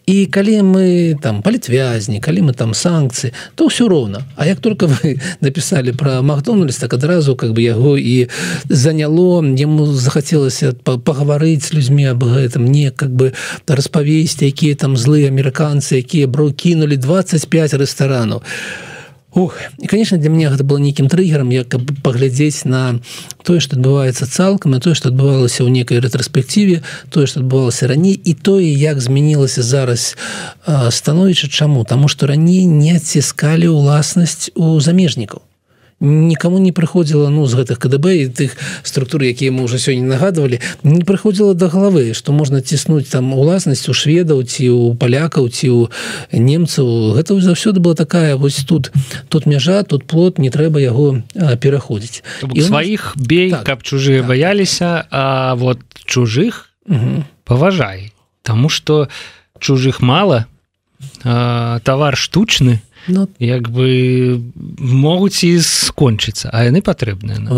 і 0.07 0.27
калі 0.27 0.63
мы 0.63 1.19
там 1.19 1.43
палітвязні 1.43 2.21
калі 2.21 2.47
мы 2.47 2.53
там 2.55 2.75
санкцыі 2.75 3.35
то 3.55 3.67
ўсё 3.67 3.89
роўна 3.89 4.23
А 4.37 4.47
як 4.47 4.61
только 4.61 4.87
вы 4.87 5.21
написали 5.41 5.93
про 5.93 6.23
макдональдс 6.23 6.79
так 6.79 6.95
адразу 6.95 7.37
как 7.37 7.53
бы 7.53 7.61
яго 7.61 7.99
і 7.99 8.29
заняло. 8.69 9.45
Яму 9.45 9.87
захацелася 9.87 10.73
пагаварыць 10.85 11.75
людзьмі 11.75 12.15
об 12.15 12.25
гэтым 12.25 12.71
не 12.71 12.91
как 12.91 13.11
бы 13.11 13.33
распавесці 13.67 14.47
якія 14.47 14.75
там 14.75 14.97
злыя 14.97 15.31
амерыканцы 15.31 15.99
якія 15.99 16.27
бро 16.27 16.51
кінули 16.51 16.97
25 16.97 17.75
рэстаранаў 17.75 18.43
а 18.43 18.94
Ух, 19.35 19.59
і 19.83 19.87
конечно 19.87 20.19
для 20.19 20.31
меня 20.31 20.51
гэта 20.51 20.63
было 20.63 20.79
нейкім 20.79 21.09
трыггером 21.09 21.51
як 21.51 21.69
каб 21.69 21.83
паглядзець 22.03 22.65
на 22.65 23.01
тое 23.43 23.59
что 23.59 23.75
адбываецца 23.75 24.31
цалкам 24.31 24.71
на 24.71 24.81
тое 24.81 24.95
что 24.95 25.11
адбывалася 25.11 25.67
ў 25.67 25.75
некай 25.75 25.99
рэтраспектыве 25.99 26.87
тое 27.11 27.27
что 27.27 27.43
адбывалася 27.43 27.91
раней 27.91 28.15
і 28.15 28.35
тое 28.35 28.71
як 28.71 29.03
змянілася 29.03 29.67
зараз 29.67 30.15
становішча 30.91 31.49
чаму 31.51 31.83
тому 31.85 32.07
что 32.07 32.31
раней 32.31 32.63
не 32.65 32.95
адціскалі 32.95 33.75
ўласнасць 33.75 34.55
у 34.55 34.79
замежнікаў 34.79 35.43
никому 36.01 36.59
не 36.59 36.73
прыходзіла 36.73 37.31
ну 37.31 37.47
з 37.47 37.55
гэтых 37.55 37.79
КДБ 37.79 38.07
і 38.19 38.29
тых 38.29 38.57
структур 38.83 39.23
якія 39.23 39.53
мы 39.55 39.65
уже 39.65 39.79
сёння 39.79 40.05
нагадывалі 40.05 40.61
не 40.83 41.05
прыходзіла 41.07 41.55
до 41.55 41.69
головы 41.69 42.15
что 42.15 42.33
можна 42.33 42.61
ціснуць 42.61 43.09
там 43.09 43.33
уласнасць 43.33 43.89
у 43.89 43.95
шведаў 43.95 44.43
ці 44.45 44.69
у 44.71 44.95
палякаў 44.95 45.49
ці 45.49 45.69
у 45.71 45.81
немцаў. 46.33 47.15
Гэта 47.15 47.39
заўсёды 47.41 47.81
была 47.81 47.95
такая 47.95 48.37
вось 48.37 48.65
тут 48.67 48.93
тут 49.29 49.47
мяжа 49.47 49.83
тут 49.83 50.05
плод 50.05 50.39
не 50.39 50.51
трэба 50.51 50.81
яго 50.81 51.23
пераходзіць. 51.35 52.23
І 52.53 52.61
сваіх 52.61 53.15
нас... 53.17 53.27
бей 53.27 53.51
так, 53.51 53.65
каб 53.65 53.83
чужыя 53.83 54.21
так, 54.21 54.29
баяліся 54.29 55.07
а 55.11 55.55
вот 55.55 55.79
чужых 56.05 56.75
паважай 57.45 58.13
Таму 58.43 58.69
что 58.69 59.09
чужых 59.59 60.03
мало 60.03 60.47
товар 61.23 62.17
штучны 62.17 62.83
то 62.83 62.94
ну, 63.09 63.29
як 63.39 63.69
бы 63.71 64.41
могуць 64.79 65.45
і 65.45 65.59
скончыцца 65.61 66.51
а 66.53 66.65
яны 66.65 66.83
патрэбныя 66.83 67.39
ну. 67.41 67.53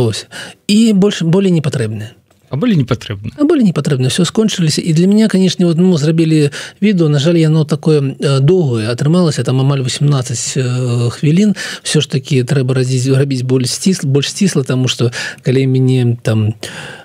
і 0.67 0.93
больш 0.93 1.23
болей 1.23 1.51
не 1.51 1.63
патрэбныя 1.63 2.15
А 2.49 2.57
былі 2.57 2.77
не 2.77 2.85
патрэбна 2.85 3.35
а 3.37 3.45
былі 3.45 3.65
не 3.67 3.73
патрэбна 3.75 4.09
все 4.09 4.25
скончыліся 4.25 4.81
і 4.81 4.93
для 4.93 5.07
меня 5.07 5.29
канешне 5.29 5.67
вот 5.67 5.79
ну 5.79 5.97
зрабілі 5.99 6.51
відэо 6.81 7.09
на 7.09 7.19
жаль 7.19 7.39
яно 7.39 7.65
такое 7.65 8.15
доўгое 8.41 8.87
атрымалася 8.87 9.43
там 9.43 9.61
амаль 9.61 9.83
18 9.83 11.11
хвілін 11.11 11.57
все 11.83 12.01
ж 12.01 12.11
таки 12.11 12.43
трэба 12.45 12.75
радзіць 12.79 13.11
рабіць 13.11 13.43
больш 13.43 13.71
сцісла 13.71 14.11
больш 14.11 14.31
сцісла 14.31 14.63
тому 14.63 14.89
что 14.89 15.11
калі 15.43 15.67
мяне 15.67 16.19
там 16.23 16.55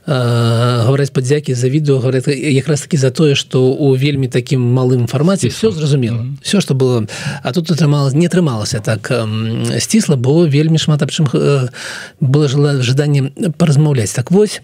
гавараць 0.06 1.10
падзякі 1.10 1.54
за 1.54 1.70
відэо 1.74 1.98
говорят 1.98 2.28
якраз 2.28 2.82
таки 2.82 2.98
за 2.98 3.10
тое 3.10 3.34
что 3.36 3.74
у 3.74 3.96
вельмі 3.96 4.28
таким 4.28 4.62
малым 4.62 5.08
фармаце 5.08 5.50
все 5.50 5.72
зразумела 5.72 6.22
mm 6.22 6.26
-hmm. 6.26 6.42
все 6.42 6.62
что 6.62 6.76
было 6.76 7.08
а 7.44 7.52
тут 7.52 7.72
атрымалось 7.72 8.14
не 8.14 8.28
атрымалася 8.28 8.80
так 8.80 9.12
сцісла 9.80 10.16
бо 10.16 10.48
вельмі 10.48 10.78
шмат 10.78 11.02
аб 11.02 11.10
чым 11.10 11.26
было 12.22 12.82
жаданне 12.82 13.32
паразмаўляць 13.58 14.14
так 14.14 14.32
вось 14.32 14.62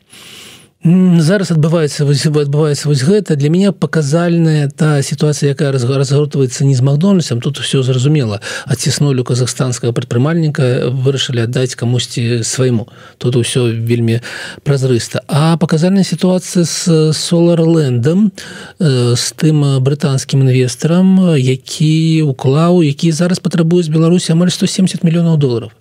зараз 0.84 1.52
адбываецца 1.52 2.06
адбываецца 2.06 2.88
вось 2.88 3.04
гэта. 3.04 3.36
Для 3.36 3.50
меня 3.50 3.72
паказальная 3.72 4.70
та 4.70 5.02
сітуацыя 5.02 5.52
якая 5.52 5.72
разгортваецца 5.72 6.66
не 6.66 6.76
з 6.76 6.82
макдональдсом. 6.82 7.42
Тут 7.42 7.58
все 7.60 7.84
зразумела. 7.84 8.42
Адціснулю 8.66 9.24
казахстанскага 9.24 9.92
прадпрымальніка 9.92 10.90
вырашылі 10.94 11.44
аддаць 11.44 11.76
камусьці 11.76 12.44
свайму 12.44 12.88
тут 13.18 13.36
усё 13.36 13.68
вельмі 13.74 14.22
празрыста. 14.64 15.22
А 15.28 15.58
паказальная 15.58 16.04
сітуацыя 16.04 16.64
з 16.64 17.14
соларлендом 17.14 18.32
з 18.80 19.26
тым 19.34 19.82
брытанскім 19.82 20.46
інвестарам 20.46 21.36
які 21.38 22.22
уклаў 22.24 22.84
які 22.84 23.12
зараз 23.12 23.40
патрабуюць 23.40 23.90
беларусі 23.90 24.32
амаль 24.32 24.50
170 24.50 25.04
мільёнаў 25.04 25.38
долларов 25.38 25.72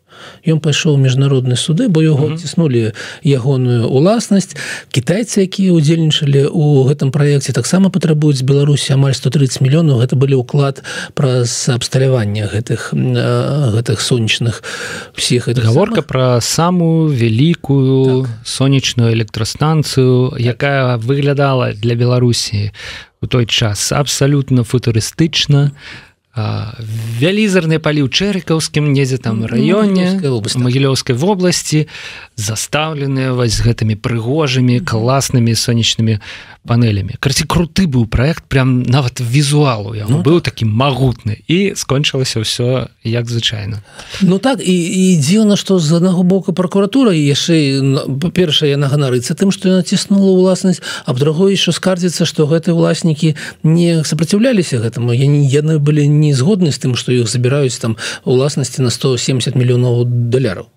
ён 0.46 0.60
пайшоў 0.60 0.96
міжнародны 0.96 1.56
суды 1.56 1.88
бо 1.88 2.02
яго 2.02 2.36
ціснулі 2.36 2.92
ягоную 3.24 3.88
уласнасць 3.88 4.56
кітайцы 4.90 5.46
якія 5.46 5.72
удзельнічалі 5.72 6.46
у 6.50 6.84
гэтым 6.88 7.10
праекце 7.10 7.52
таксама 7.52 7.90
патрабуюць 7.90 8.42
беларусі 8.42 8.94
амаль 8.96 9.14
130 9.14 9.60
мільёнаў. 9.62 10.00
Гэта 10.02 10.16
былі 10.16 10.42
ўклад 10.42 10.82
праз 11.14 11.68
абсталяванне 11.72 12.46
гэтых 12.46 12.92
гэтых 12.92 14.00
сонечных 14.00 14.62
всех 15.14 15.48
гаворка 15.48 16.02
про 16.02 16.40
самую 16.40 17.08
вялікую 17.08 18.26
так. 18.26 18.30
сонечную 18.44 19.12
электрастанцыю 19.12 20.34
якая 20.38 20.96
выглядала 20.96 21.72
для 21.72 21.94
беларусі 21.94 22.72
у 23.20 23.26
той 23.26 23.46
час 23.46 23.92
абсалютна 23.92 24.62
футурыстычна 24.62 25.72
вялізарныя 26.36 27.80
палі 27.80 28.04
ў 28.04 28.08
чэрыкаўскім 28.12 28.92
недзе 28.92 29.16
там 29.16 29.44
раёне 29.48 30.20
магілёўскай 30.20 31.16
вобласці 31.16 31.88
застаўленыя 32.36 33.32
вось 33.32 33.62
гэтымі 33.64 33.96
прыгожымі 33.96 34.84
класнымі 34.84 35.56
сонечнымі 35.56 36.20
панелямі 36.66 37.16
карці 37.20 37.46
круты 37.48 37.86
быў 37.86 38.04
проект 38.10 38.44
прям 38.52 38.82
нават 38.82 39.20
візуалу 39.22 39.94
я 39.94 40.04
ну, 40.08 40.20
быў 40.20 40.42
так. 40.42 40.56
такі 40.56 40.66
магутны. 40.66 41.44
І 41.48 41.76
скончылася 41.76 42.40
ўсё 42.40 42.88
як 43.04 43.28
звычайна. 43.28 43.84
Ну 44.20 44.38
так 44.38 44.60
і, 44.60 44.72
і 44.72 45.16
дзіўна 45.20 45.56
што 45.56 45.78
з 45.78 45.92
аднаго 45.92 46.22
боку 46.22 46.52
прокуратура 46.52 47.12
яшчэ 47.12 47.80
па-першае 48.20 48.72
яна 48.72 48.88
ганарыцца 48.88 49.36
тым 49.36 49.52
што 49.52 49.68
яна 49.68 49.82
ціснула 49.82 50.32
ўласнасць 50.32 50.82
а 51.04 51.12
другой 51.12 51.52
еще 51.52 51.72
скардзіцца 51.72 52.24
што 52.24 52.48
гэтыя 52.48 52.74
ўласнікі 52.74 53.36
не 53.62 54.04
сапраціўляліся 54.04 54.80
гэтаму. 54.80 55.12
Я 55.12 55.26
не 55.26 55.44
яны 55.46 55.78
былі 55.78 56.08
не 56.08 56.25
згодны 56.32 56.72
з 56.72 56.78
тым 56.78 56.96
што 56.96 57.12
іх 57.12 57.28
забіраюць 57.28 57.78
там 57.78 57.96
уласнасці 58.24 58.82
на 58.82 58.90
170 58.90 59.54
мільёнаў 59.54 60.04
даляраў 60.06 60.70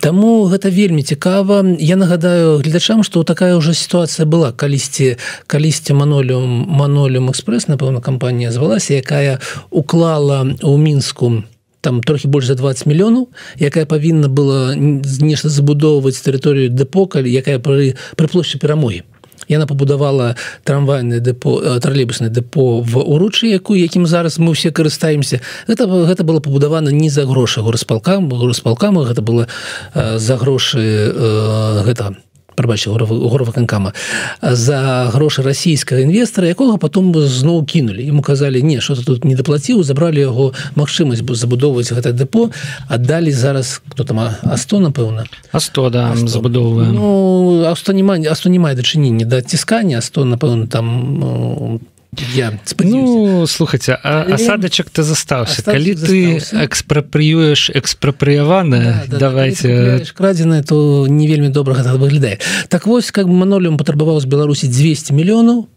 Таму 0.00 0.46
гэта 0.48 0.70
вельмі 0.70 1.02
цікава. 1.02 1.60
Я 1.78 1.96
нагадаю 1.96 2.58
гледачам 2.62 3.02
што 3.02 3.24
такая 3.24 3.56
ўжо 3.58 3.74
сітуацыя 3.74 4.24
была. 4.24 4.52
Калісьці 4.52 5.16
калісьці 5.46 5.92
манолюм 5.92 6.64
манолюм 6.64 7.28
экспрэс 7.28 7.68
напэўна 7.68 8.00
кампанія 8.00 8.52
звалася 8.52 8.94
якая 8.94 9.40
уклала 9.70 10.46
ў 10.62 10.76
мінску 10.78 11.44
там 11.80 12.02
трохі 12.02 12.28
больш 12.28 12.46
за 12.46 12.54
20 12.54 12.86
мільёнаў 12.86 13.28
якая 13.58 13.86
павінна 13.86 14.28
была 14.28 14.74
нешта 14.76 15.48
забудоўваць 15.48 16.18
тэрыторыю 16.22 16.70
дэпокаль 16.70 17.26
якая 17.26 17.58
пры 17.58 17.94
пры 18.16 18.26
плошчы 18.26 18.58
перамогі 18.58 19.02
яна 19.48 19.66
пабудавала 19.66 20.36
трамвайны 20.64 21.20
депо 21.20 21.60
э, 21.60 21.80
тралейбусны 21.80 22.28
депо 22.28 22.80
в 22.80 22.98
уручы 22.98 23.48
якую 23.48 23.80
якім 23.80 24.06
зараз 24.06 24.38
мы 24.38 24.52
все 24.54 24.70
карыстаемся. 24.70 25.40
Это 25.66 25.86
гэта 25.86 26.24
было 26.24 26.40
пабудавана 26.40 26.90
не 26.90 27.10
за 27.10 27.24
грошы 27.24 27.62
горасполкам 27.62 28.28
горасполкама 28.28 29.04
гэта 29.04 29.22
было 29.22 29.48
э, 29.94 30.18
за 30.18 30.36
грошы 30.36 30.80
э, 30.80 31.82
гэта 31.84 32.16
прабачыў 32.58 32.98
гораваканкама 32.98 33.94
за 34.42 35.10
грошы 35.14 35.46
расійскага 35.46 36.02
інвестора 36.02 36.50
якога 36.50 36.76
потом 36.82 37.14
зноў 37.14 37.62
кінулі. 37.64 38.02
Ему 38.02 38.22
казалі 38.22 38.62
не 38.62 38.80
что 38.82 38.98
тут 38.98 39.24
не 39.24 39.38
даплаціў 39.38 39.82
забралі 39.86 40.20
яго 40.20 40.50
магчымасць 40.74 41.22
бы 41.22 41.38
забудоўваць 41.38 41.94
гэта 41.94 42.12
депо 42.12 42.50
аддалі 42.88 43.30
зараз 43.30 43.80
кто 43.88 44.04
там 44.04 44.18
асто 44.42 44.82
напэўна? 44.82 45.26
А 45.52 45.60
100 45.60 45.90
да 45.90 46.16
забудоўваем. 46.16 46.94
Ну, 46.94 47.62
а 47.64 47.74
што 47.78 47.92
не 47.92 48.02
мае 48.02 48.26
а 48.26 48.34
што 48.34 48.50
не 48.50 48.58
мае 48.58 48.74
дачынення 48.74 49.26
да 49.26 49.42
ціскання 49.42 49.98
а 49.98 50.02
100 50.02 50.24
напэўна 50.34 50.66
там 50.66 50.86
ну, 51.20 51.80
я 52.16 52.58
ну, 52.80 53.46
слухайте 53.46 53.94
асадачак 53.94 54.90
ты 54.90 55.02
застаўся 55.02 55.62
калі 55.62 55.94
ты 55.94 56.40
экспрапрыюеш 56.40 57.70
экспрапрыявана 57.70 59.04
да, 59.04 59.04
да, 59.08 59.18
давайте 59.18 60.06
крадзеная 60.16 60.62
то 60.62 61.06
не 61.06 61.28
вельмі 61.28 61.48
добра 61.48 61.74
гэта 61.74 61.96
выглядае 62.00 62.40
так 62.68 62.86
вось 62.86 63.10
как 63.10 63.26
манолем 63.26 63.76
патрабаваў 63.76 64.20
з 64.20 64.24
беларусі 64.24 64.68
200 64.68 65.12
мільёнаў 65.12 65.68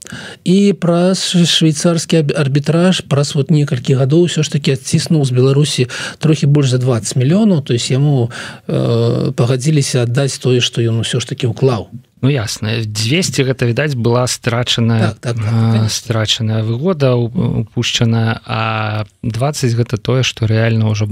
і 0.43 0.73
праз 0.79 1.35
швейцарскі 1.35 2.23
арбітраж 2.31 3.03
праз 3.11 3.35
вот 3.35 3.51
некалькі 3.51 3.99
гадоў 3.99 4.31
ўсё 4.31 4.43
ж 4.43 4.51
таки 4.51 4.79
адціснуў 4.79 5.27
з 5.27 5.31
беларусі 5.35 5.87
трохі 6.19 6.47
больш 6.47 6.71
за 6.71 6.79
20 6.79 7.15
мільёнаў 7.19 7.61
то 7.61 7.73
есть 7.73 7.91
яму 7.91 8.31
э, 8.67 9.31
пагадзіліся 9.35 10.07
аддаць 10.07 10.39
тое 10.39 10.63
што 10.63 10.81
ён 10.81 11.03
усё 11.03 11.19
ж 11.19 11.27
таки 11.27 11.45
уклаў 11.45 11.91
Ну 12.21 12.29
ясна 12.29 12.85
200 12.85 13.49
гэта 13.49 13.65
відаць 13.65 13.97
была 13.97 14.27
страчаная 14.29 15.17
так, 15.17 15.33
так, 15.33 15.37
так, 15.41 15.89
страчаная 15.89 16.61
выгода 16.61 17.15
упушчаная 17.17 18.41
а 18.45 19.05
20 19.23 19.73
гэта 19.73 19.97
тое 19.97 20.21
што 20.21 20.45
рэальна 20.45 20.93
ўжо 20.93 21.09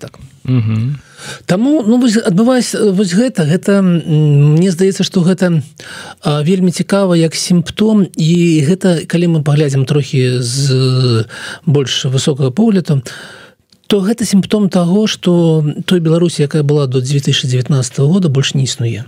так. 0.00 0.16
Таму 1.44 1.82
ну, 1.84 2.00
адбываюсь 2.00 2.72
вось 2.72 3.12
гэта 3.12 3.44
гэта 3.44 3.84
мне 3.84 4.70
здаецца 4.72 5.04
што 5.04 5.20
гэта 5.20 5.60
а, 6.24 6.40
вельмі 6.40 6.72
цікава 6.72 7.12
як 7.12 7.36
сімптом 7.36 8.08
і 8.08 8.32
гэта 8.64 9.04
калі 9.04 9.36
мы 9.36 9.42
паглядзім 9.44 9.84
трохі 9.84 10.40
з 10.40 11.28
больш 11.66 12.08
высокага 12.08 12.48
погляду 12.48 13.04
то 13.86 14.00
гэта 14.00 14.24
сімптом 14.24 14.72
таго 14.72 15.04
што 15.06 15.60
той 15.84 16.00
Беларусі 16.00 16.48
якая 16.48 16.64
была 16.64 16.86
до 16.86 17.04
2019 17.04 18.00
года 18.08 18.32
больш 18.32 18.54
не 18.56 18.64
існуе 18.64 19.04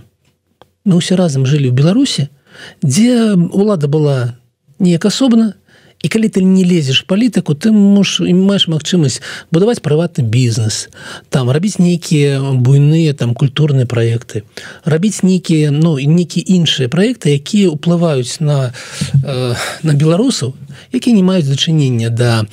мы 0.85 0.99
ўсе 0.99 1.15
разам 1.15 1.45
жылі 1.45 1.71
ў 1.71 1.75
беларусі 1.75 2.29
дзе 2.83 3.35
улада 3.35 3.87
была 3.87 4.35
неяк 4.79 5.05
асобна 5.05 5.59
і 6.01 6.07
калі 6.07 6.31
ты 6.31 6.41
не 6.43 6.63
лезеш 6.63 7.03
палітыку 7.03 7.55
ты 7.55 7.71
муж 7.75 8.23
і 8.23 8.31
маеш 8.31 8.71
магчымасць 8.71 9.19
будаваць 9.51 9.83
прыватны 9.83 10.23
бізнес 10.23 10.87
там 11.29 11.51
рабіць 11.51 11.79
нейкія 11.79 12.39
буйныя 12.39 13.13
там 13.13 13.35
культурныя 13.35 13.83
праекты 13.83 14.47
рабіць 14.87 15.23
нейкія 15.23 15.71
ну 15.75 15.99
і 15.99 16.07
нейкія 16.07 16.43
іншыя 16.47 16.87
праекты 16.87 17.35
якія 17.35 17.75
ўплываюць 17.75 18.39
на 18.39 18.71
э, 19.23 19.55
на 19.83 19.93
беларусаў 19.93 20.55
які 20.91 21.13
не 21.13 21.23
маюць 21.23 21.51
дачынення 21.51 22.09
да 22.09 22.47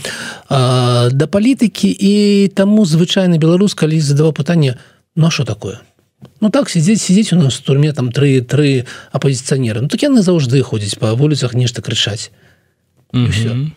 э, 0.50 1.10
да 1.14 1.26
палітыкі. 1.26 1.88
І 1.88 2.48
таму 2.54 2.84
звычайны 2.84 3.38
беларус 3.38 3.74
калі 3.74 4.00
задаваў 4.00 4.34
пытанне 4.34 4.74
ну 5.14 5.30
що 5.30 5.44
такое 5.44 5.78
Ну 6.40 6.50
так 6.50 6.70
сидзець 6.70 7.02
сидзець 7.02 7.32
у 7.32 7.36
нас 7.36 7.58
турме 7.58 7.92
там 7.92 8.12
тры 8.12 8.40
тры 8.40 8.84
апозіцыянеры 9.12 9.80
Ну 9.80 9.88
так 9.88 10.02
яны 10.02 10.22
заўжды 10.22 10.62
ходзяць 10.62 10.98
па 10.98 11.14
вуліцах 11.14 11.54
нешта 11.54 11.82
крычаць 11.82 12.30
mm 13.12 13.26
-hmm. 13.26 13.70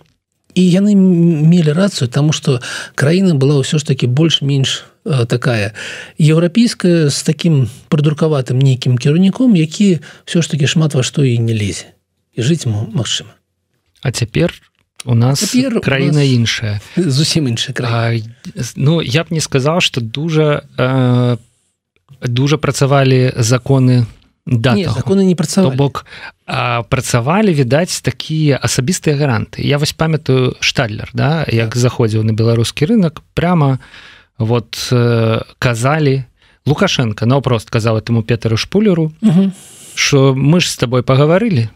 і 0.53 0.61
яны 0.71 0.95
мелі 0.95 1.73
рацыю 1.73 2.07
тому 2.07 2.33
что 2.33 2.61
краіна 2.95 3.33
была 3.33 3.59
ўсё 3.59 3.77
ж 3.79 3.85
таки 3.85 4.07
больш-менш 4.07 4.83
э, 5.05 5.25
такая 5.25 5.73
еўрапейская 6.19 7.09
з 7.09 7.23
таким 7.23 7.69
прыдрукаватым 7.89 8.57
нейкім 8.63 8.97
кіраўніком 8.97 9.55
які 9.55 9.99
все 10.25 10.41
ж 10.41 10.51
таки 10.51 10.67
шмат 10.67 10.93
во 10.93 11.03
што 11.03 11.23
і 11.23 11.37
не 11.39 11.53
лезе 11.53 11.85
і 12.35 12.41
жыць 12.41 12.67
магчыма 12.67 13.31
А 14.01 14.11
цяпер 14.11 14.53
у 15.05 15.15
нас 15.15 15.39
цяпер 15.39 15.81
краіна 15.81 16.19
нас 16.19 16.27
іншая. 16.27 16.79
зусім 16.97 17.47
іншая 17.47 18.21
Ну 18.75 19.01
я 19.01 19.23
б 19.23 19.27
не 19.29 19.41
сказал 19.41 19.81
что 19.81 20.01
дужа 20.01 20.63
э, 20.77 21.37
дужа 22.21 22.57
працавалі 22.57 23.33
законы 23.37 24.05
да 24.45 24.73
законы 24.75 25.25
не 25.25 25.35
працавалі. 25.35 25.77
Бок 25.77 26.05
працавалі 26.89 27.53
відаць 27.53 28.01
такія 28.01 28.57
асабістыя 28.57 29.13
гаранты. 29.15 29.61
Я 29.61 29.77
вось 29.77 29.93
памятаю 29.93 30.57
штадлер 30.59 31.09
да 31.13 31.45
як 31.47 31.69
так. 31.73 31.77
заходзіў 31.77 32.23
на 32.23 32.33
беларускі 32.33 32.85
рынок 32.85 33.21
прямо 33.33 33.79
вот 34.39 34.73
казалі 35.59 36.23
лукашенко 36.65 37.25
наўпрост 37.25 37.69
казаў 37.69 37.97
этому 37.97 38.23
петару 38.23 38.57
шпулеру 38.57 39.13
что 39.95 40.33
мы 40.33 40.61
ж 40.61 40.71
з 40.71 40.77
тобой 40.77 41.03
пагаварылі 41.03 41.69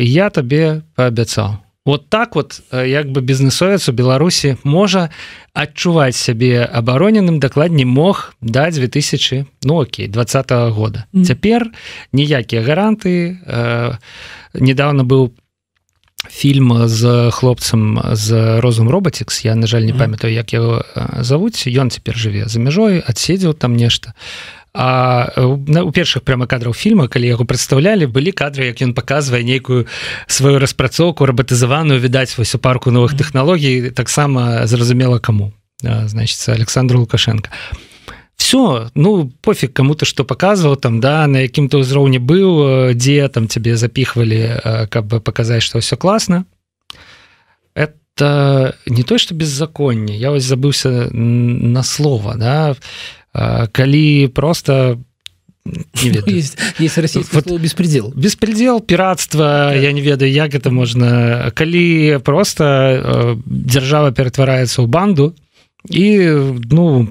я 0.00 0.30
табе 0.30 0.82
паабяцаў 0.94 1.65
вот 1.86 2.10
так 2.10 2.34
вот 2.34 2.60
э, 2.70 2.88
як 2.88 3.06
бы 3.06 3.22
бізнесовец 3.22 3.88
у 3.88 3.92
беларусі 3.92 4.56
можа 4.64 5.08
адчуваць 5.54 6.16
сябе 6.16 6.66
абароненым 6.66 7.38
дакладней 7.40 7.86
мог 7.86 8.34
да 8.42 8.70
2000 8.70 9.46
ну 9.62 9.80
окей 9.80 10.08
двадцатого 10.08 10.70
года. 10.70 11.06
Mm. 11.14 11.24
цяпер 11.24 11.70
ніякія 12.12 12.62
гаранты 12.62 13.38
э, 13.46 13.96
недавно 14.54 15.04
быў 15.04 15.30
фільм 16.28 16.88
з 16.88 17.30
хлопцам 17.30 18.02
з 18.12 18.60
розум 18.60 18.90
роботикс 18.90 19.44
я 19.44 19.54
на 19.54 19.66
жаль 19.66 19.82
не 19.82 19.94
памятаю 19.94 20.34
як 20.34 20.52
яго 20.52 20.82
э, 20.82 21.22
завуць. 21.22 21.66
Ён 21.66 21.90
цяпер 21.90 22.18
жыве 22.18 22.48
за 22.48 22.58
мяжой 22.58 22.98
адседзеў 22.98 23.54
там 23.54 23.76
нешта 23.76 24.14
А 24.78 25.32
у 25.40 25.90
першых 25.90 26.20
прямо 26.20 26.44
кадраў 26.44 26.76
фільма 26.76 27.08
калі 27.08 27.32
яго 27.32 27.48
прадстаўлялі 27.48 28.12
былі 28.12 28.28
кадры 28.28 28.68
як 28.68 28.84
ён 28.84 28.92
показвае 28.92 29.40
нейкую 29.40 29.88
сваю 30.28 30.60
распрацоўку 30.60 31.24
рабатызаваную 31.24 31.96
відаць 31.96 32.36
вось 32.36 32.52
у 32.52 32.60
парку 32.60 32.92
новых 32.92 33.16
тэхналогій 33.16 33.88
таксама 33.96 34.66
зразумела 34.68 35.16
каму 35.18 35.56
значится 35.80 36.52
александр 36.52 36.96
лукашенко. 36.96 37.48
Все 38.36 38.90
ну 38.94 39.32
пофиг 39.40 39.72
кому-то 39.72 40.04
что 40.04 40.24
показывал 40.24 40.76
там 40.76 41.00
да 41.00 41.26
на 41.26 41.48
якім-то 41.48 41.80
ўзроўні 41.80 42.20
быў 42.20 42.92
дзе 42.92 43.32
там 43.32 43.48
тебе 43.48 43.80
запихвалі 43.80 44.60
каб 44.92 45.08
бы 45.08 45.20
показать 45.24 45.62
что 45.62 45.80
все 45.80 45.96
классно. 45.96 46.44
Это 47.72 48.76
не 48.84 49.04
то 49.04 49.16
что 49.16 49.32
беззаконне 49.32 50.20
я 50.20 50.30
вось 50.30 50.44
забыўся 50.44 51.08
на 51.16 51.82
слово 51.82 52.36
да 52.36 52.76
калі 53.72 54.28
просто 54.28 54.98
есть, 56.26 56.58
есть 56.78 57.32
вот, 57.32 57.60
беспредел 57.60 58.12
беспредел 58.16 58.80
пиратства 58.80 59.70
да. 59.70 59.74
я 59.74 59.92
не 59.92 60.00
ведаю 60.00 60.30
як 60.30 60.54
это 60.54 60.70
можна 60.70 61.50
калі 61.54 62.18
просто 62.24 63.36
дзяржава 63.46 64.12
ператвараецца 64.12 64.82
ў 64.82 64.86
банду 64.86 65.34
і 65.90 66.06
ну 66.70 67.08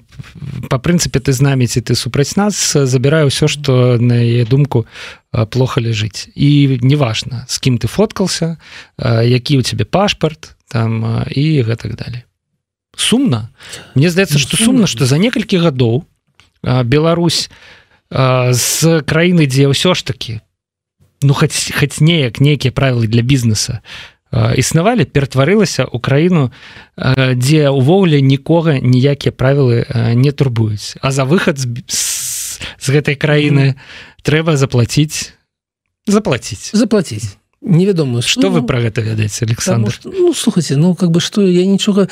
по 0.70 0.78
прынцыпе 0.80 1.20
ты 1.20 1.32
знаміць 1.32 1.78
і 1.78 1.82
ты 1.82 1.96
супраць 1.96 2.36
нас 2.36 2.56
забіраю 2.76 3.32
ўсё 3.32 3.48
что 3.48 3.98
на 4.00 4.20
яе 4.20 4.46
думку 4.46 4.86
плохо 5.32 5.82
ляжыць 5.82 6.28
і 6.36 6.80
неважно 6.82 7.46
з 7.48 7.56
кім 7.60 7.78
ты 7.78 7.88
фоткался 7.88 8.58
які 9.00 9.58
у 9.58 9.62
тебе 9.62 9.86
пашпарт 9.86 10.56
там 10.68 11.24
і 11.30 11.62
гэтак 11.64 11.96
далее. 11.96 12.26
Сумна 12.96 13.52
мне 13.96 14.10
здаецца 14.10 14.40
что 14.40 14.58
сумна 14.58 14.88
что 14.88 15.06
за 15.06 15.18
некалькі 15.18 15.60
гадоў 15.60 16.04
Беларусь 16.66 17.50
з 18.12 19.02
краіны 19.06 19.46
дзе 19.50 19.70
ўсё 19.70 19.94
ж 19.94 20.06
таки 20.06 20.42
ну 21.22 21.34
хоць 21.34 21.74
хоць 21.74 22.02
неяк 22.02 22.42
нейкія 22.42 22.72
правілы 22.72 23.08
для 23.08 23.22
бізнеса 23.22 23.82
існавалі 24.32 25.06
ператварылася 25.06 25.86
ў 25.90 25.98
краіну 26.02 26.44
дзе 27.40 27.70
увогуле 27.70 28.22
нікога 28.22 28.78
ніякія 28.78 29.32
правілы 29.32 29.86
не 30.14 30.32
турбуюць 30.32 30.98
а 31.02 31.12
за 31.12 31.26
выхад 31.26 31.58
з, 31.58 31.66
з, 31.88 32.62
з 32.78 32.86
гэтай 32.90 33.16
краіны 33.16 33.66
mm 33.66 33.74
-hmm. 33.74 34.22
трэба 34.22 34.58
заплаціць 34.58 35.34
заплаціць 36.06 36.76
заплаціць 36.76 37.38
невядома 37.66 38.22
что 38.22 38.42
ну, 38.42 38.50
вы 38.50 38.64
про 38.64 38.80
гэта 38.80 39.02
ведаеце 39.02 39.46
александр? 39.46 39.92
что, 39.92 40.12
ну 40.12 40.34
слухайте 40.34 40.78
ну 40.78 40.96
как 40.96 41.12
бы 41.12 41.20
что 41.20 41.42
я 41.42 41.66
нічога 41.66 42.08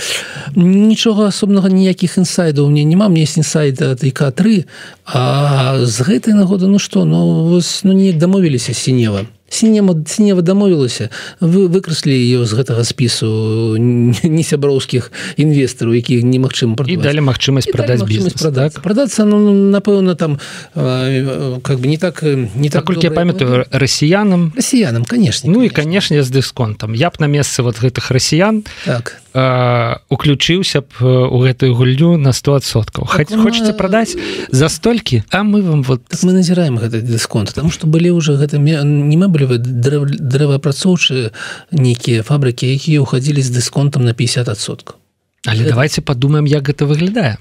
нічога 0.55 1.27
асобнага 1.27 1.69
ніякіх 1.69 2.17
інсайдаў 2.17 2.69
мне 2.69 2.83
няма 2.83 3.07
мне 3.07 3.23
есть 3.23 3.37
інсайд 3.37 3.79
тк3 3.79 4.65
а 5.05 5.77
з 5.85 6.01
гэтай 6.01 6.33
нагоды 6.33 6.67
ну 6.67 6.79
что 6.79 7.05
ну 7.05 7.45
вось 7.49 7.83
ну 7.83 7.93
неяк 7.93 8.17
дамовіліся 8.17 8.73
сінева 8.73 9.25
сінема 9.53 9.95
сінева 10.07 10.41
дамовілася. 10.41 11.09
Вы 11.39 11.67
выкраслі 11.67 12.13
ее 12.13 12.45
з 12.45 12.53
гэтага 12.53 12.83
спісу 12.83 13.77
не 13.77 14.43
сяброўскіх 14.43 15.11
інвестараў 15.37 15.93
якіх 15.93 16.23
немагчыма 16.25 16.75
далі 16.75 17.21
магчымасць 17.29 17.69
продаць 17.71 18.03
бізнес 18.03 18.33
продать 18.33 18.73
так? 18.73 18.83
продацца 18.83 19.25
ну 19.25 19.53
напэўна 19.71 20.15
там 20.15 20.39
как 20.73 21.77
бы 21.79 21.87
не 21.87 21.97
так 21.97 22.23
не 22.23 22.69
так 22.69 22.85
колькі 22.85 23.07
я 23.07 23.11
памятаю 23.11 23.65
расіянам. 23.71 24.53
Расіянам 24.55 25.05
конечно 25.05 25.51
ну 25.51 25.63
і 25.63 25.69
канешне 25.69 26.23
з 26.23 26.29
дысконтам. 26.29 26.93
Я 26.93 27.09
б 27.09 27.19
на 27.19 27.27
месцы 27.27 27.61
вот 27.61 27.79
гэтых 27.79 28.11
расіян 28.11 28.63
так 28.85 29.22
уключыўся 29.33 30.81
б 30.85 31.01
у 31.01 31.41
гэтую 31.41 31.73
гульню 31.73 32.17
на 32.21 32.29
100соткаў 32.37 33.09
так, 33.09 33.13
хоць 33.17 33.33
хочаце 33.33 33.73
прадаць 33.73 34.13
за 34.53 34.69
столькі 34.69 35.23
а 35.33 35.41
мы 35.41 35.65
вам 35.65 35.81
вот 35.81 36.05
так 36.05 36.21
мы 36.21 36.37
назіраем 36.37 36.77
гэты 36.77 37.01
дысконт 37.01 37.53
там 37.53 37.71
что 37.71 37.87
былі 37.87 38.13
уже 38.13 38.37
гэта 38.37 38.61
не 38.61 39.17
мы 39.17 39.27
былі 39.27 39.57
дрэваапрацоўчыя 39.57 41.33
нейкія 41.71 42.21
фабрыкі 42.21 42.69
якія 42.69 43.01
ўхадзілі 43.01 43.41
з 43.41 43.49
дысконтам 43.57 44.05
на 44.05 44.13
50соткаў 44.13 45.01
але 45.49 45.65
гэта... 45.65 45.69
давайте 45.69 46.05
подумаем 46.05 46.45
як 46.45 46.69
гэта 46.69 46.85
выглядае 46.85 47.37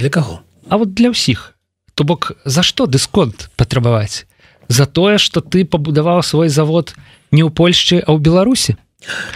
для 0.00 0.08
каго 0.08 0.40
А 0.68 0.76
вот 0.76 0.92
для 0.92 1.12
ўсіх 1.12 1.56
то 1.92 2.04
бок 2.04 2.40
за 2.44 2.62
што 2.64 2.86
дысконт 2.88 3.52
патрабаваць 3.56 4.24
за 4.68 4.86
тое 4.86 5.18
что 5.18 5.44
ты 5.44 5.68
пабудаваў 5.68 6.24
свой 6.24 6.48
завод 6.48 6.96
не 7.32 7.44
ў 7.44 7.52
Польшчы 7.52 8.00
а 8.00 8.16
ў 8.16 8.18
беларусі 8.20 8.80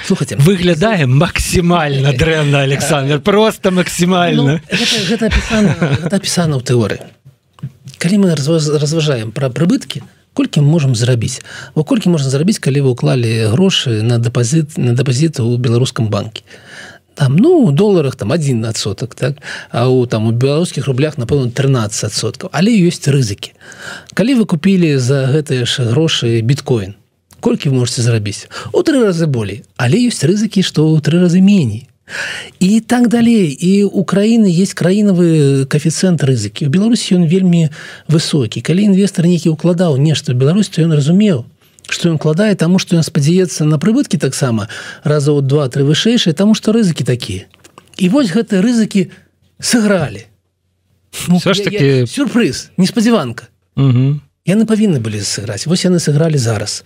слухайте 0.04 0.36
выглядае 0.36 1.06
максімальна 1.06 2.12
дрэнна 2.12 2.62
александр 2.62 3.20
просто 3.20 3.70
максімальна 3.70 4.60
ну, 4.60 4.76
гэта 5.08 5.30
опісана 6.18 6.58
ў 6.58 6.62
тэорыі. 6.62 7.00
Калі 8.02 8.16
мы 8.18 8.34
разважаем 8.34 9.30
пра 9.32 9.48
прыбыткі 9.48 10.02
колькі 10.34 10.60
мы 10.60 10.74
можемм 10.74 10.94
зрабіць? 10.94 11.40
Во 11.74 11.84
колькі 11.84 12.10
можна 12.10 12.28
зрабіць 12.30 12.58
калі 12.58 12.88
вы 12.88 12.90
уклалі 12.96 13.52
грошы 13.54 14.02
на 14.02 14.18
дэпазіт 14.18 14.76
на 14.76 14.96
дэпазіты 14.98 15.46
ў 15.46 15.56
беларускам 15.56 16.10
банке 16.10 16.42
там 17.14 17.36
ну 17.36 17.70
доларах 17.70 18.16
там 18.16 18.32
один 18.32 18.64
адсотак 18.64 19.14
так? 19.14 19.36
А 19.70 19.88
у 19.88 20.06
там 20.06 20.26
у 20.26 20.32
беларускіх 20.32 20.86
рублях 20.86 21.18
напэўна 21.18 21.54
13соткаў 21.54 22.50
але 22.52 22.74
ёсць 22.74 23.06
рызыкі. 23.06 23.54
Калі 24.14 24.42
вы 24.42 24.44
купілі 24.44 24.98
за 24.98 25.30
гэтыя 25.30 25.64
ж 25.64 25.86
грошы 25.92 26.40
біткоін 26.42 26.98
колькі 27.42 27.74
вы 27.74 27.82
можете 27.82 28.06
зрабіць 28.06 28.46
у 28.72 28.86
тры 28.86 29.02
разы 29.02 29.26
болей 29.26 29.66
але 29.76 29.98
ёсць 30.06 30.22
рызыкі 30.22 30.62
што 30.62 30.86
ў 30.86 31.02
тры 31.02 31.18
разы 31.18 31.42
меней 31.42 31.90
і 32.60 32.80
так 32.80 33.08
далей 33.08 33.50
і 33.50 33.84
Украіны 33.84 34.46
есть 34.46 34.74
краінавы 34.74 35.66
каэфіцыент 35.66 36.22
рызыкі 36.22 36.66
у 36.66 36.70
беларусі 36.70 37.18
ён 37.18 37.26
вельмі 37.26 37.70
высокі 38.08 38.60
калі 38.60 38.90
інвестор 38.92 39.26
нейкі 39.26 39.54
укладаў 39.54 39.96
нешта 39.96 40.34
беларусь 40.34 40.68
то 40.68 40.82
ён 40.82 40.92
разумеў 40.94 41.44
что 41.88 42.10
ён 42.10 42.18
кладае 42.18 42.54
таму 42.54 42.78
что 42.78 42.96
ён 42.96 43.02
спадзяецца 43.02 43.64
на 43.64 43.78
прыбыткі 43.78 44.18
таксама 44.18 44.68
раза 45.04 45.32
ў 45.32 45.42
два-тры 45.42 45.84
вышэйшыя 45.84 46.34
таму 46.34 46.54
что 46.54 46.72
рызыкі 46.72 47.04
такія 47.04 47.48
і 47.96 48.08
вось 48.08 48.32
гэтыя 48.34 48.62
рызыкі 48.62 49.10
сыгралі 49.60 50.26
ну, 51.28 51.38
ж 51.38 51.58
таки 51.62 52.06
сюрпрыз 52.06 52.70
неспадзяванка 52.76 53.48
угу 53.76 54.20
яны 54.42 54.66
павінны 54.66 54.98
былі 54.98 55.22
сыграць. 55.22 55.66
Вось 55.70 55.86
яны 55.86 56.02
сыгралі 56.02 56.34
зараз. 56.34 56.82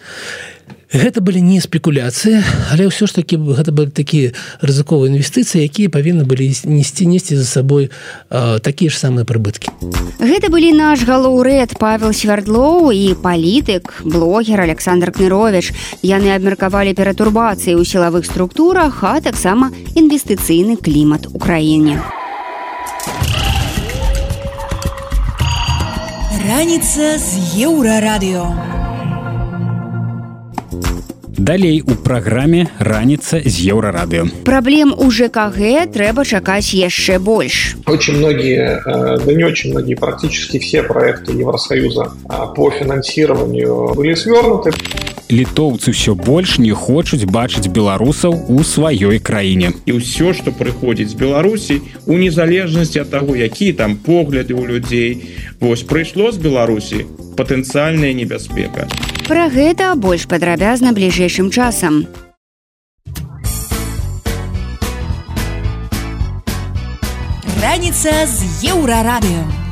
Гэта 0.92 1.21
былі 1.25 1.40
не 1.40 1.59
спекуляцыі 1.61 2.38
але 2.71 2.87
ўсё 2.87 3.09
ж 3.09 3.16
таки 3.16 3.40
гэта 3.40 3.73
былі 3.73 3.90
такія 3.90 4.37
рызыковыя 4.61 5.11
інвестыцыі 5.11 5.64
якія 5.64 5.88
павінны 5.90 6.29
былі 6.29 6.53
несці 6.69 7.09
несці 7.09 7.35
за 7.35 7.49
сабой 7.49 7.88
э, 7.88 8.61
такія 8.61 8.92
ж 8.92 9.01
самыя 9.01 9.25
прыбыткі. 9.25 9.73
Гэта 10.21 10.53
былі 10.53 10.77
наш 10.77 11.03
галоўрэд 11.03 11.81
павел 11.81 12.12
свярдлоў 12.12 12.92
і 12.92 13.16
палітык 13.19 14.05
блогер 14.05 14.61
александр 14.61 15.11
кнырович 15.11 15.73
яны 16.05 16.37
абмеркавалі 16.37 16.92
пературбацыі 16.92 17.75
ў 17.75 17.83
сілавых 17.83 18.29
структурах 18.29 19.01
а 19.03 19.19
таксама 19.25 19.73
інвестыцыйны 19.97 20.77
клімат 20.77 21.27
у 21.33 21.40
краіне 21.40 21.99
Раніца 26.47 27.19
з 27.19 27.59
еўрарадыё. 27.59 28.47
Далей 31.39 31.83
у 31.83 31.97
праграме 32.07 32.69
раніца 32.79 33.41
з 33.43 33.67
еўрарадыё. 33.75 34.31
Праблем 34.45 34.95
у 34.95 35.11
ЖКГ 35.11 35.91
трэба 35.91 36.23
чакаць 36.25 36.71
яшчэ 36.71 37.19
больш. 37.19 37.75
Очень 37.87 38.19
многие, 38.19 38.79
э, 38.79 39.19
да 39.27 39.33
не 39.33 39.43
очень 39.43 39.71
многие, 39.73 39.97
практически 39.97 40.59
все 40.59 40.83
проекты 40.83 41.33
Евросоюза 41.33 42.13
э, 42.13 42.55
по 42.55 42.71
финансированию 42.71 43.93
были 43.95 44.15
свернуты 44.15 44.71
літоўцы 45.31 45.91
ўсё 45.91 46.15
больш 46.15 46.59
не 46.62 46.71
хочуць 46.71 47.27
бачыць 47.27 47.67
беларусаў 47.67 48.47
у 48.47 48.62
сваёй 48.62 49.19
краіне. 49.19 49.75
І 49.87 49.99
ўсё 49.99 50.33
што 50.33 50.55
прыходзіць 50.55 51.11
з 51.11 51.19
беларусій 51.19 51.83
у 52.07 52.15
незалежнасці 52.15 53.03
ад 53.03 53.11
таго 53.11 53.35
які 53.35 53.73
там 53.73 53.97
погляды 53.97 54.55
ў 54.55 54.62
людзей 54.71 55.11
вось 55.61 55.83
прыйшло 55.83 56.31
з 56.31 56.39
беларусі 56.39 57.07
патэнцыяльная 57.37 58.15
небяспека. 58.15 58.87
Пра 59.27 59.51
гэта 59.51 59.95
больш 59.99 60.31
падрабязна 60.31 60.95
бліжэйшым 60.95 61.51
часам. 61.51 62.07
Раніца 67.59 68.15
з 68.31 68.71
еўрарадыё 68.71 69.66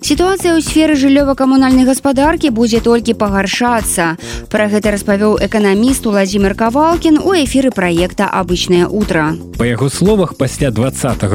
Сітуацыя 0.00 0.56
ў 0.56 0.64
сферы 0.64 0.96
жыллёва-камунальнай 0.96 1.84
гаспадаркі 1.84 2.48
будзе 2.56 2.80
толькі 2.80 3.12
пагаршацца. 3.20 4.16
Пра 4.48 4.64
гэта 4.72 4.96
распавёў 4.96 5.36
эканаміст 5.44 6.08
Владзімир 6.08 6.56
Кавалкін 6.56 7.20
у 7.20 7.36
эфіры 7.36 7.68
праекта 7.68 8.24
абычнае 8.24 8.88
утро. 8.88 9.36
Па 9.60 9.68
яго 9.68 9.92
словах 9.92 10.40
пасля 10.40 10.70
два 10.72 10.88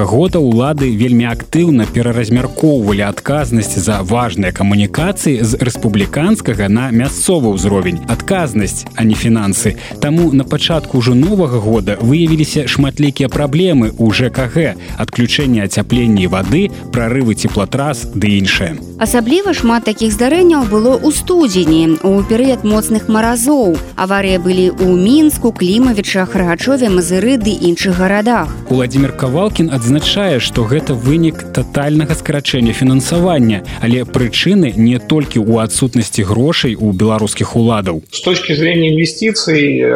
года 0.09 0.41
ўлады 0.41 0.89
вельмі 0.89 1.29
актыўна 1.29 1.85
пераразмяркоўвалі 1.85 3.05
адказнасць 3.05 3.77
за 3.77 4.01
важныя 4.01 4.49
камунікацыі 4.49 5.45
з 5.45 5.61
рэспубліканскага 5.61 6.65
на 6.65 6.89
мясцовы 6.89 7.53
ўзровень. 7.53 8.01
Адказнасць, 8.09 8.89
а 8.97 9.05
не 9.05 9.13
фінансы. 9.13 9.77
Таму 10.01 10.33
на 10.33 10.43
пачатку 10.43 11.05
ўжо 11.05 11.13
новага 11.13 11.61
года 11.61 12.01
выявіліся 12.01 12.65
шматлікія 12.65 13.29
праблемы 13.29 13.93
ў 13.93 14.09
ЖКГ, 14.09 14.73
адключэнне 14.97 15.61
ацяплення 15.61 16.25
вады, 16.33 16.73
прарывы 16.89 17.37
цеплатрас 17.37 18.09
ды 18.09 18.41
іншае. 18.41 18.64
Асабліва 18.99 19.51
шмат 19.53 19.83
такіх 19.83 20.13
здарэнняў 20.15 20.65
было 20.71 20.95
ў 20.95 21.11
студзені 21.11 21.99
у 22.07 22.23
перыяд 22.23 22.63
моцных 22.63 23.07
маразоў. 23.11 23.75
Аварыя 23.99 24.39
былі 24.39 24.71
ў 24.71 24.95
мінску, 24.95 25.51
клімавічах, 25.51 26.35
рагачове, 26.35 26.87
мазыры 26.89 27.35
ды 27.35 27.51
іншых 27.51 27.99
гарадах. 27.99 28.47
Владимир 28.69 29.11
Кавалкін 29.11 29.69
адзначае, 29.75 30.39
што 30.39 30.63
гэта 30.63 30.95
вынік 30.95 31.43
татальнага 31.51 32.15
скарачэння 32.15 32.71
фінансавання, 32.71 33.63
але 33.83 34.07
прычыны 34.07 34.71
не 34.75 34.97
толькі 34.99 35.43
ў 35.43 35.67
адсутнасці 35.67 36.23
грошай 36.23 36.79
у 36.79 36.91
беларускіх 36.95 37.55
уладаў. 37.55 38.03
С 38.11 38.21
точки 38.21 38.53
зрения 38.53 38.95
инвестиций 38.95 39.83
э, 39.83 39.91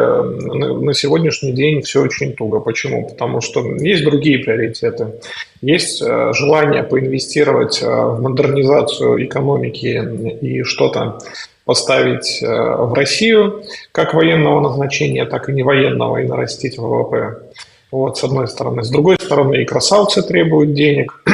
на 0.84 0.94
сегодняшний 0.94 1.52
день 1.52 1.80
все 1.82 2.02
очень 2.02 2.34
туго. 2.34 2.60
Почему? 2.60 3.08
Потому 3.08 3.40
что 3.40 3.64
есть 3.80 4.04
другие 4.04 4.38
приоритеты. 4.38 5.06
Есть 5.60 6.02
э, 6.02 6.32
желание 6.32 6.82
поинвестировать 6.82 7.82
э, 7.82 7.86
в 7.86 8.20
модернизацию 8.22 9.24
экономики 9.24 10.02
и 10.40 10.62
что-то 10.62 11.18
поставить 11.64 12.40
в 12.42 12.94
Россию 12.94 13.62
как 13.92 14.14
военного 14.14 14.60
назначения, 14.60 15.24
так 15.24 15.48
и 15.48 15.52
не 15.52 15.62
военного 15.62 16.16
и 16.16 16.26
нарастить 16.26 16.78
ВВП. 16.78 17.38
Вот, 17.92 18.18
с 18.18 18.24
одной 18.24 18.48
стороны. 18.48 18.82
С 18.82 18.90
другой 18.90 19.16
стороны, 19.16 19.62
и 19.62 19.64
красавцы 19.64 20.22
требуют 20.22 20.74
денег. 20.74 21.22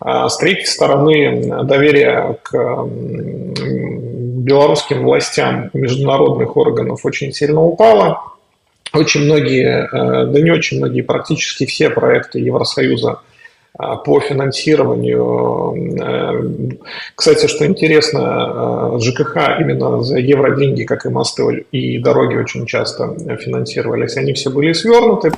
А 0.00 0.28
с 0.28 0.36
третьей 0.36 0.66
стороны, 0.66 1.64
доверие 1.64 2.38
к 2.44 2.86
белорусским 4.48 5.02
властям 5.02 5.70
международных 5.74 6.56
органов 6.56 7.04
очень 7.04 7.32
сильно 7.32 7.60
упало. 7.60 8.22
Очень 8.98 9.26
многие, 9.26 9.86
э, 9.86 10.26
да 10.26 10.40
не 10.40 10.50
очень 10.50 10.78
многие, 10.78 11.02
практически 11.02 11.66
все 11.66 11.88
проекты 11.88 12.40
Евросоюза 12.40 13.20
а, 13.78 13.94
по 13.96 14.18
финансированию. 14.18 15.76
Э, 16.02 16.74
кстати, 17.14 17.46
что 17.46 17.64
интересно, 17.64 18.96
э, 18.96 19.00
ЖКХ 19.00 19.60
именно 19.60 20.02
за 20.02 20.18
евро 20.18 20.56
деньги, 20.56 20.82
как 20.82 21.06
и 21.06 21.10
мосты 21.10 21.64
и 21.70 21.98
дороги 21.98 22.34
очень 22.34 22.66
часто 22.66 23.14
финансировались, 23.38 24.16
они 24.16 24.32
все 24.32 24.50
были 24.50 24.72
свернуты. 24.72 25.32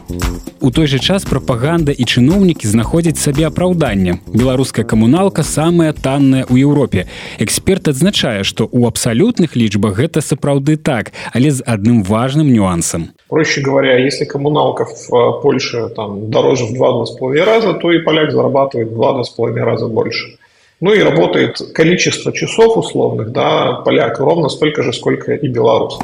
У 0.63 0.71
той 0.71 0.87
же 0.87 0.99
час 0.99 1.25
прапаганда 1.25 1.93
і 1.93 2.05
чыноўнікі 2.05 2.67
знаходзяць 2.67 3.21
сабе 3.21 3.47
апраўданне. 3.47 4.21
Беларуская 4.33 4.85
камуналка 4.85 5.43
самая 5.43 5.93
танная 5.93 6.45
ў 6.45 6.65
Еўропе. 6.65 7.09
Эксперт 7.39 7.89
адзначае, 7.89 8.45
што 8.45 8.65
ў 8.65 8.89
абсалютных 8.89 9.53
лічбах 9.57 10.01
гэта 10.01 10.25
сапраўды 10.25 10.77
так, 10.77 11.13
але 11.35 11.51
з 11.51 11.61
адным 11.67 12.03
важным 12.03 12.49
нюансам. 12.49 13.13
Проще 13.31 13.61
говоря, 13.61 13.97
если 13.97 14.25
коммуналка 14.25 14.85
в 14.85 15.15
э, 15.15 15.41
Польше 15.41 15.89
там, 15.95 16.31
дороже 16.31 16.65
в 16.65 16.73
2-2,5 16.73 17.45
раза, 17.45 17.75
то 17.75 17.93
и 17.93 18.01
поляк 18.01 18.33
зарабатывает 18.33 18.91
в 18.91 19.01
2-2,5 19.01 19.55
раза 19.55 19.87
больше. 19.87 20.37
Ну 20.81 20.93
и 20.93 21.01
работает 21.01 21.61
количество 21.75 22.33
часов 22.33 22.77
условных, 22.77 23.31
да, 23.33 23.83
поляк 23.85 24.19
ровно 24.19 24.49
столько 24.49 24.83
же, 24.83 24.93
сколько 24.93 25.35
и 25.35 25.47
белорус. 25.47 26.01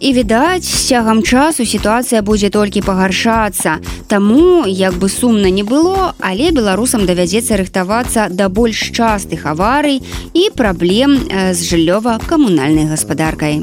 И, 0.00 0.12
видать, 0.12 0.64
с 0.64 0.86
тягом 0.86 1.22
часу 1.22 1.64
ситуация 1.64 2.22
будет 2.22 2.52
только 2.52 2.82
погоршаться. 2.82 3.80
Тому, 4.08 4.64
як 4.64 4.94
бы 4.94 5.08
сумно 5.08 5.50
не 5.50 5.64
было, 5.64 6.14
але 6.20 6.52
белорусам 6.52 7.04
доведется 7.04 7.56
рыхтоваться 7.56 8.28
до 8.30 8.48
больш 8.48 8.92
частых 8.92 9.44
аварий 9.44 10.02
и 10.32 10.50
проблем 10.54 11.18
э, 11.28 11.52
с 11.52 11.60
жильево-коммунальной 11.60 12.88
господаркой 12.88 13.60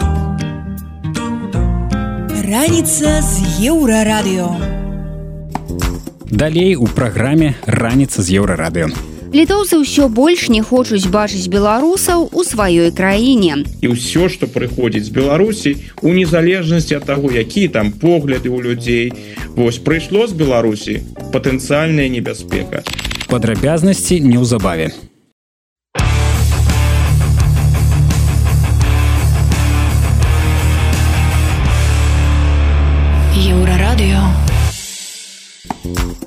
раніца 2.49 3.21
з 3.21 3.33
еўрарадыё. 3.69 4.49
Далей 6.31 6.75
у 6.75 6.87
праграме 6.87 7.53
раніца 7.65 8.21
з 8.25 8.41
еўрарадыё 8.41 8.89
літоўцы 9.33 9.77
ўсё 9.77 10.09
больш 10.09 10.49
не 10.49 10.61
хочуць 10.65 11.05
бачыць 11.13 11.49
беларусаў 11.53 12.29
у 12.33 12.41
сваёй 12.41 12.89
краіне. 12.89 13.61
І 13.81 13.93
ўсё 13.93 14.25
што 14.33 14.49
прыходзіць 14.49 15.05
з 15.05 15.13
беларусій 15.13 15.75
у 16.01 16.09
незалежнасці 16.09 16.97
ад 16.97 17.05
таго 17.05 17.29
які 17.29 17.67
там 17.69 17.93
погляды 17.93 18.49
ў 18.49 18.57
людзей 18.65 19.13
вось 19.53 19.77
прыйшло 19.77 20.25
з 20.25 20.33
беларусі 20.33 21.05
патэнцыяльная 21.29 22.09
небяспека. 22.09 22.81
Падрабязнасці 23.29 24.19
неўзабаве 24.25 24.89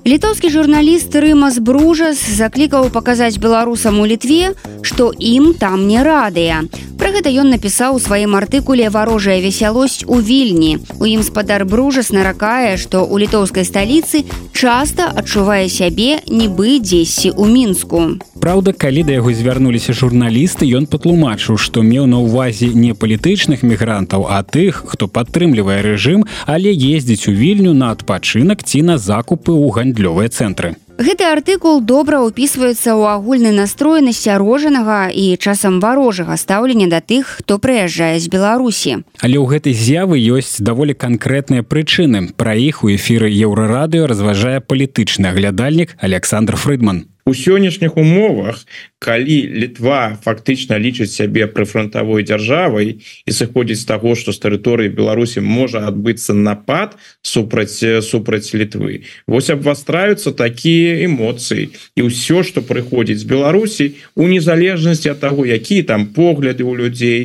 літоўскі 0.03 0.51
журналіст 0.51 1.15
рымас 1.15 1.61
бружас 1.63 2.19
заклікаў 2.19 2.89
паказаць 2.91 3.39
беларусам 3.39 4.01
у 4.03 4.07
літве 4.07 4.51
што 4.83 5.13
ім 5.15 5.55
там 5.55 5.87
не 5.87 6.03
радыя 6.03 6.67
Пра 7.03 7.11
гэта 7.11 7.31
ён 7.35 7.49
напісаў 7.51 7.97
у 7.99 8.01
сваім 8.03 8.37
артыкуле 8.39 8.87
варожая 8.95 9.41
весялосць 9.43 10.05
у 10.07 10.21
вільні 10.23 10.77
у 11.03 11.09
ім 11.11 11.25
спадар 11.27 11.65
бружас 11.67 12.13
наракае 12.15 12.79
што 12.79 13.03
ў 13.03 13.27
літоўскай 13.27 13.67
сталіцы 13.67 14.23
часта 14.55 15.09
адчувае 15.11 15.67
сябе 15.67 16.23
нібы 16.31 16.79
дзесьці 16.79 17.35
ў 17.35 17.51
мінску 17.51 18.03
Праўда 18.39 18.71
калі 18.85 19.03
да 19.09 19.19
яго 19.19 19.35
звярнуліся 19.35 19.91
журналісты 19.99 20.71
ён 20.79 20.87
патлумачыў 20.87 21.59
што 21.59 21.83
меў 21.83 22.07
на 22.07 22.23
ўвазе 22.23 22.71
не 22.71 22.95
палітычных 22.95 23.67
мігрантаў 23.67 24.31
а 24.31 24.39
тых 24.47 24.87
хто 24.95 25.11
падтрымлівае 25.11 25.83
рэжым 25.83 26.23
але 26.47 26.71
ездзіць 26.71 27.27
у 27.27 27.35
вільню 27.35 27.75
на 27.75 27.91
адпачынак 27.99 28.63
ці 28.63 28.87
на 28.87 28.95
закупы 29.11 29.51
ў 29.51 29.75
гандлёвыя 29.75 30.31
цэнтры. 30.31 30.79
Гэты 31.03 31.27
артыкул 31.27 31.81
добра 31.83 32.23
ўпісваецца 32.23 32.95
ў 32.95 33.03
агульны 33.19 33.51
настрой 33.51 34.05
насцярожанага 34.07 35.11
і 35.11 35.35
часам 35.35 35.83
варожага 35.83 36.39
стаўлення 36.39 36.87
да 36.87 37.03
тых, 37.03 37.43
хто 37.43 37.59
прыязджае 37.59 38.23
з 38.23 38.31
Беларусі. 38.31 39.03
Але 39.19 39.35
ў 39.35 39.51
гэтай 39.51 39.75
з'явы 39.75 40.23
ёсць 40.23 40.63
даволі 40.63 40.95
канкрэтныя 40.95 41.67
прычыны. 41.67 42.31
Пра 42.39 42.55
іх 42.55 42.87
у 42.87 42.95
эфіры 42.95 43.35
еўрарадыё 43.35 44.07
разважае 44.07 44.63
палітычны 44.63 45.35
аглядальнік 45.35 45.99
Александр 45.99 46.55
Фрыдман 46.55 47.11
у 47.25 47.35
сённяшніх 47.35 47.97
умовах 47.97 48.67
калі 48.99 49.39
літва 49.55 50.19
фактычна 50.25 50.79
лічыць 50.79 51.15
сябе 51.15 51.47
прыфронтавой 51.47 52.27
дзяржавай 52.27 52.99
і 52.99 53.31
сыходзіць 53.31 53.83
з 53.83 53.87
таго 53.87 54.15
што 54.19 54.35
з 54.35 54.43
тэрыторыі 54.43 54.95
беларусі 54.95 55.43
можа 55.43 55.87
адбыцца 55.87 56.35
напад 56.35 56.99
супраць 57.23 57.83
супраць 58.03 58.55
літвы 58.55 59.07
вось 59.27 59.51
абвастраюцца 59.51 60.33
такія 60.33 61.07
эмоцыі. 61.07 61.71
І 61.97 62.01
ўсё 62.11 62.43
што 62.43 62.63
прыходзіць 62.63 63.23
з 63.23 63.29
беларусій 63.31 63.95
у 64.15 64.27
незалежнасці 64.27 65.15
ад 65.15 65.21
таго 65.23 65.47
які 65.47 65.83
там 65.83 66.11
погляды 66.11 66.67
ў 66.67 66.75
людзей 66.79 67.21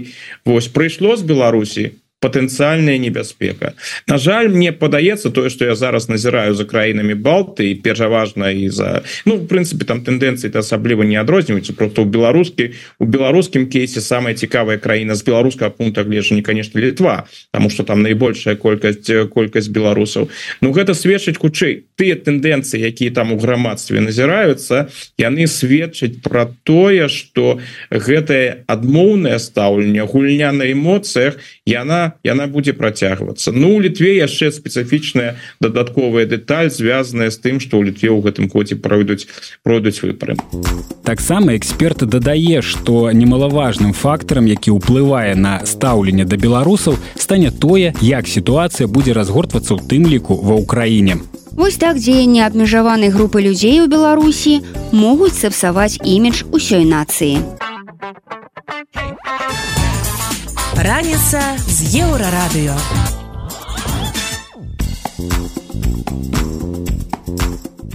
вось 0.45 0.69
прыйшло 0.69 1.17
з 1.17 1.23
беларусі 1.25 1.97
патэнцыяльная 2.19 2.97
небяспека 2.97 3.73
На 4.08 4.17
жаль 4.17 4.49
мне 4.49 4.71
падаецца 4.71 5.30
тое 5.30 5.49
что 5.49 5.65
я 5.65 5.75
зараз 5.75 6.10
назіраю 6.10 6.56
за 6.56 6.65
краінамі 6.65 7.13
балты 7.13 7.75
пераважна 7.75 8.51
і 8.51 8.69
за 8.69 9.03
ну 9.25 9.38
в 9.38 9.45
прынцыпе 9.45 9.86
там 9.86 10.01
тэндэнцыі 10.01 10.49
асабліва 10.58 11.06
не 11.06 11.15
адрозніваюцца 11.15 11.73
просто 11.73 12.01
у 12.01 12.06
беларускі 12.06 12.73
у 12.99 13.06
беларускім 13.06 13.69
кейсе 13.69 14.01
самая 14.01 14.34
цікавая 14.34 14.77
краіна 14.77 15.15
з 15.15 15.23
беларускага 15.23 15.69
пункта 15.69 16.03
гледжання 16.03 16.41
конечно 16.41 16.82
літва 16.82 17.27
тому 17.53 17.69
что 17.69 17.84
там 17.84 18.01
найбольшая 18.01 18.56
колькасць 18.56 19.30
колькасць 19.30 19.69
беларусаў. 19.69 20.30
Ну 20.62 20.71
гэта 20.73 20.97
сведчыць 20.97 21.38
хутчэй 21.38 21.86
тыя 21.95 22.17
тэндэнцыі 22.17 22.82
якія 22.82 23.13
там 23.13 23.32
у 23.34 23.38
грамадстве 23.38 24.01
назіраюцца 24.01 24.89
яны 25.21 25.45
сведчаць 25.45 26.17
про 26.25 26.49
тое 26.63 27.10
что 27.13 27.60
гэтае 27.91 28.65
адмоўнае 28.65 29.38
стаўленне 29.38 30.01
гульня 30.01 30.51
на 30.51 30.65
эмоцыях 30.71 31.38
яна 31.65 32.08
яна 32.23 32.47
будзе 32.47 32.73
працягвацца 32.73 33.51
Ну 33.51 33.75
у 33.75 33.80
літве 33.82 34.15
яшчэ 34.17 34.51
спецыфічная 34.51 35.36
дадатковая 35.62 36.25
дэталь 36.25 36.69
звязаная 36.69 37.30
з 37.30 37.38
тым 37.38 37.60
што 37.60 37.77
ў 37.77 37.91
літве 37.91 38.10
ў 38.13 38.21
гэтым 38.25 38.49
коце 38.49 38.75
пройдуць 38.75 39.27
пройдуць 39.63 40.01
выбары 40.01 40.38
таксама 41.03 41.56
эксперты 41.56 42.06
дадае 42.06 42.62
што 42.62 43.12
немалаважным 43.12 43.93
фактарам 43.93 44.45
які 44.45 44.77
ўплывае 44.77 45.36
на 45.36 45.65
стаўленне 45.65 46.25
да 46.25 46.38
беларусаў 46.38 46.99
стане 47.15 47.51
тое 47.51 47.93
як 48.01 48.27
сітуацыя 48.27 48.88
будзе 48.88 49.13
разгортвацца 49.13 49.75
ў 49.75 49.82
тым 49.88 50.08
ліку 50.08 50.38
ва 50.41 50.60
ўкраіне 50.62 51.21
Вось 51.58 51.82
так 51.82 51.97
дзеянне 51.97 52.45
абмежаванай 52.45 53.10
групы 53.10 53.41
людзей 53.41 53.82
у 53.82 53.88
беларусі 53.89 54.62
могуць 54.91 55.34
сапсаваць 55.34 55.97
імідж 56.06 56.45
усёй 56.53 56.86
нацыі 56.86 57.41
раніца 60.78 61.42
з 61.66 62.06
еўрарадыё 62.06 62.78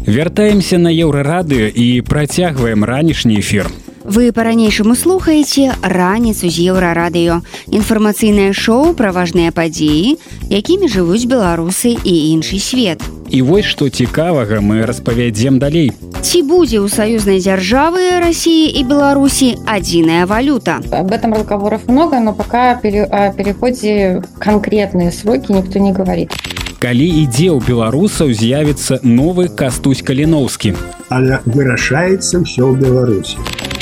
вяртаемся 0.06 0.78
на 0.78 0.90
еўрарадыё 0.90 1.70
і 1.70 2.02
працягваем 2.02 2.84
ранішні 2.84 3.38
эфир 3.38 3.70
Вы 4.04 4.32
па-ранейшаму 4.34 4.96
слухаеце 4.98 5.78
раніцу 5.78 6.50
з 6.50 6.74
еўрарадыё. 6.74 7.38
Інфармацыйнае 7.70 8.50
шоу 8.50 8.94
пра 8.98 9.14
важныя 9.14 9.54
падзеі, 9.54 10.18
якімі 10.50 10.90
жывуць 10.90 11.22
беларусы 11.30 11.94
і 11.94 12.14
іншы 12.34 12.58
свет. 12.58 12.98
І 13.30 13.42
вось 13.46 13.64
што 13.64 13.88
цікавага 13.88 14.58
мы 14.58 14.82
распавядзем 14.90 15.62
далей. 15.62 15.94
Ці 16.18 16.42
будзе 16.42 16.82
ў 16.82 16.90
саюзнай 16.90 17.38
дзяржавы 17.38 18.18
Росіі 18.18 18.74
і 18.74 18.82
Беларусі 18.90 19.54
адзіная 19.66 20.26
валюта. 20.26 20.82
Об 20.90 21.14
этом 21.14 21.32
разговоров 21.34 21.86
много, 21.86 22.18
но 22.18 22.34
пока 22.34 22.72
о 22.72 23.32
переходе 23.32 24.22
конкретные 24.38 25.12
сроки 25.12 25.52
никто 25.52 25.78
не 25.78 25.92
говорит. 25.92 26.34
Калі 26.82 27.06
ідзе 27.06 27.54
ў 27.54 27.62
беларусаў 27.62 28.34
з'явіцца 28.34 28.98
новы 29.06 29.46
кастусь 29.46 30.02
каліноўскі. 30.02 30.74
Але 31.14 31.38
вырашаецца 31.46 32.42
ўсё 32.42 32.74
ў 32.74 32.82
Беларусі. 32.82 33.38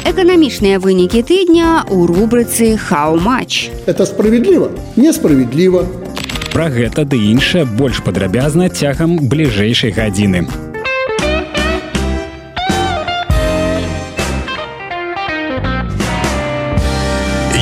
Эканамічныя 0.06 0.80
вынікі 0.80 1.20
тыдня 1.22 1.84
ў 1.84 2.08
рубрыцы 2.08 2.76
хау-матч. 2.76 3.68
Это 3.86 4.06
справядліва, 4.06 4.70
несправядліва. 4.96 5.84
Пра 6.50 6.66
гэта 6.72 7.04
ды 7.04 7.20
іншае 7.30 7.64
больш 7.64 8.00
падрабязна 8.02 8.68
цягам 8.68 9.28
бліжэйшай 9.28 9.92
гадзіны. 9.92 10.48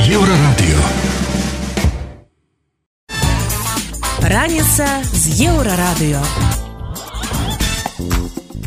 Еўрарадыё. 0.09 0.81
Раніца 4.25 4.87
з 5.13 5.23
еўрарадыё. 5.45 6.23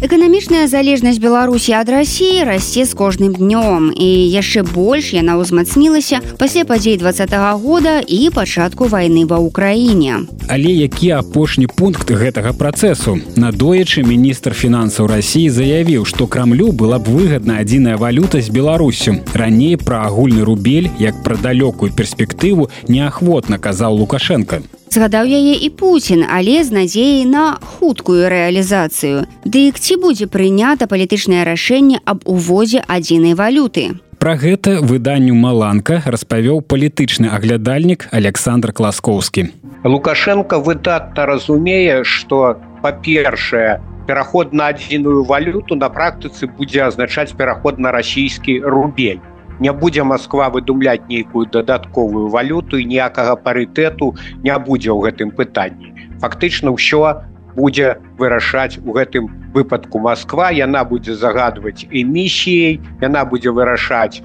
Эканамічная 0.03 0.67
залежнасць 0.67 1.23
Беларусі 1.23 1.79
ад 1.79 1.87
рассіі 1.87 2.43
расце 2.43 2.83
з 2.83 2.91
кожным 2.99 3.39
днём 3.39 3.95
і 3.95 4.09
яшчэ 4.35 4.67
больш 4.67 5.15
яна 5.15 5.39
ўзмацнілася 5.39 6.19
пасля 6.43 6.67
падзей 6.67 6.99
два 6.99 7.15
-го 7.15 7.55
года 7.63 8.03
і 8.03 8.31
пачатку 8.35 8.91
вайны 8.91 9.23
ва 9.31 9.39
ўкраіне. 9.39 10.27
Але 10.51 10.75
які 10.75 11.23
апошні 11.23 11.71
пункт 11.71 12.11
гэтага 12.11 12.51
працэсу 12.51 13.23
надоечы 13.39 14.03
міністр 14.03 14.51
фінансаў 14.59 15.07
рассіі 15.07 15.55
заявіў, 15.55 16.03
што 16.05 16.27
крамлю 16.27 16.75
была 16.75 16.99
б 16.99 17.07
выгадна 17.07 17.63
адзіная 17.63 17.95
валюта 17.95 18.43
з 18.43 18.51
Беларусю. 18.51 19.23
Раней 19.35 19.77
пра 19.77 20.03
агульны 20.11 20.43
рубель 20.43 20.91
як 20.99 21.23
пра 21.23 21.39
далёкую 21.39 21.95
перспектыву 21.95 22.71
неахвотна 22.89 23.59
казаў 23.59 23.95
Лукашенко 24.03 24.67
згадаў 24.93 25.25
яе 25.25 25.57
і 25.57 25.69
Пуін, 25.73 26.25
але 26.29 26.61
з 26.65 26.71
надзеяй 26.71 27.25
на 27.25 27.57
хуткую 27.57 28.29
рэалізацыю. 28.29 29.25
Дык 29.45 29.81
ці 29.81 29.97
будзе 29.97 30.29
прынята 30.29 30.87
палітычнае 30.87 31.45
рашэнне 31.49 32.05
аб 32.05 32.29
увозе 32.29 32.85
адзінай 32.85 33.33
валюты. 33.33 33.97
Пра 34.23 34.37
гэта 34.39 34.79
выданню 34.85 35.35
Маланка 35.35 36.03
распавёў 36.07 36.63
палітычны 36.63 37.33
аглядальнік 37.33 38.07
Александр 38.13 38.73
Класкоўскі. 38.73 39.49
Лукашенко 39.83 40.61
выдатна 40.63 41.27
разумее, 41.27 42.05
што 42.05 42.61
па-першае, 42.83 43.83
пераход 44.07 44.53
на 44.53 44.69
адзіную 44.71 45.25
валюту 45.25 45.75
на 45.75 45.89
практыцы 45.89 46.47
будзе 46.47 46.87
азначаць 46.87 47.33
пераход 47.33 47.79
на 47.79 47.91
расійскі 47.91 48.61
рубель 48.63 49.21
не 49.61 49.73
будзе 49.73 50.05
Москва 50.05 50.49
выдумляць 50.49 51.05
нейкую 51.09 51.47
дадатковую 51.47 52.29
валюту 52.29 52.79
і 52.79 52.85
ніякага 52.85 53.37
парытэту 53.37 54.15
не 54.45 54.57
будзе 54.59 54.91
ў 54.91 55.11
гэтым 55.11 55.31
пытанні. 55.31 55.93
Фактычна 56.21 56.71
ўсё 56.73 57.21
будзе 57.57 57.97
вырашаць 58.19 58.79
у 58.85 58.93
гэтым 58.97 59.29
выпадку 59.53 59.99
Москва 59.99 60.51
яна 60.51 60.85
будзе 60.85 61.15
загадваць 61.15 61.85
эмісіяй 61.91 62.81
яна 63.05 63.25
будзе 63.29 63.53
вырашаць 63.53 64.23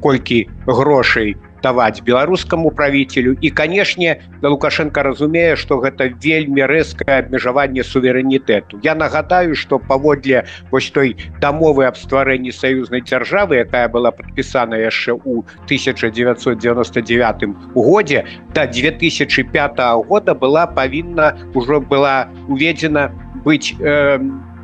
колькі 0.00 0.48
грошай 0.66 1.36
даваць 1.62 2.02
беларускаму 2.02 2.70
правителю 2.70 3.36
і 3.40 3.50
канешне 3.50 4.20
да 4.42 4.48
лукашенко 4.48 5.02
разумее 5.02 5.56
что 5.56 5.78
гэта 5.78 6.10
вельмі 6.22 6.66
рэзкае 6.66 7.24
абмежаванне 7.24 7.84
суверэнітэту. 7.84 8.80
Я 8.82 8.94
нагадаю 8.94 9.54
что 9.54 9.78
паводле 9.78 10.46
вось 10.70 10.90
той 10.90 11.16
дамовы 11.40 11.86
аб 11.86 11.96
стварэнні 11.96 12.52
саюзнай 12.52 13.00
дзяржавы 13.00 13.62
якая 13.62 13.88
была 13.88 14.10
подпісана 14.10 14.74
яшчэ 14.74 15.12
у 15.12 15.44
1999 15.68 17.74
годзе 17.74 18.24
до 18.54 18.66
2005 18.66 19.78
года 20.08 20.34
была 20.34 20.66
павінна 20.66 21.36
ўжо 21.54 21.80
была 21.80 22.28
уведзена 22.48 23.12
быць 23.44 23.74
э, 23.78 24.18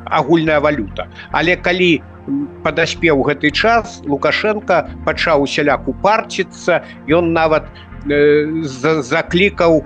агульная 0.05 0.59
валюта. 0.59 1.07
Але 1.31 1.55
калі 1.55 2.01
у 2.01 2.16
падаспеў 2.63 3.23
гэты 3.27 3.51
час 3.51 4.01
лукашенко 4.05 4.87
пачаў 5.05 5.47
усяляку 5.47 5.93
парціцца 6.03 6.81
ён 7.07 7.31
нават 7.33 7.69
э, 8.09 8.63
заклікаў 8.63 9.83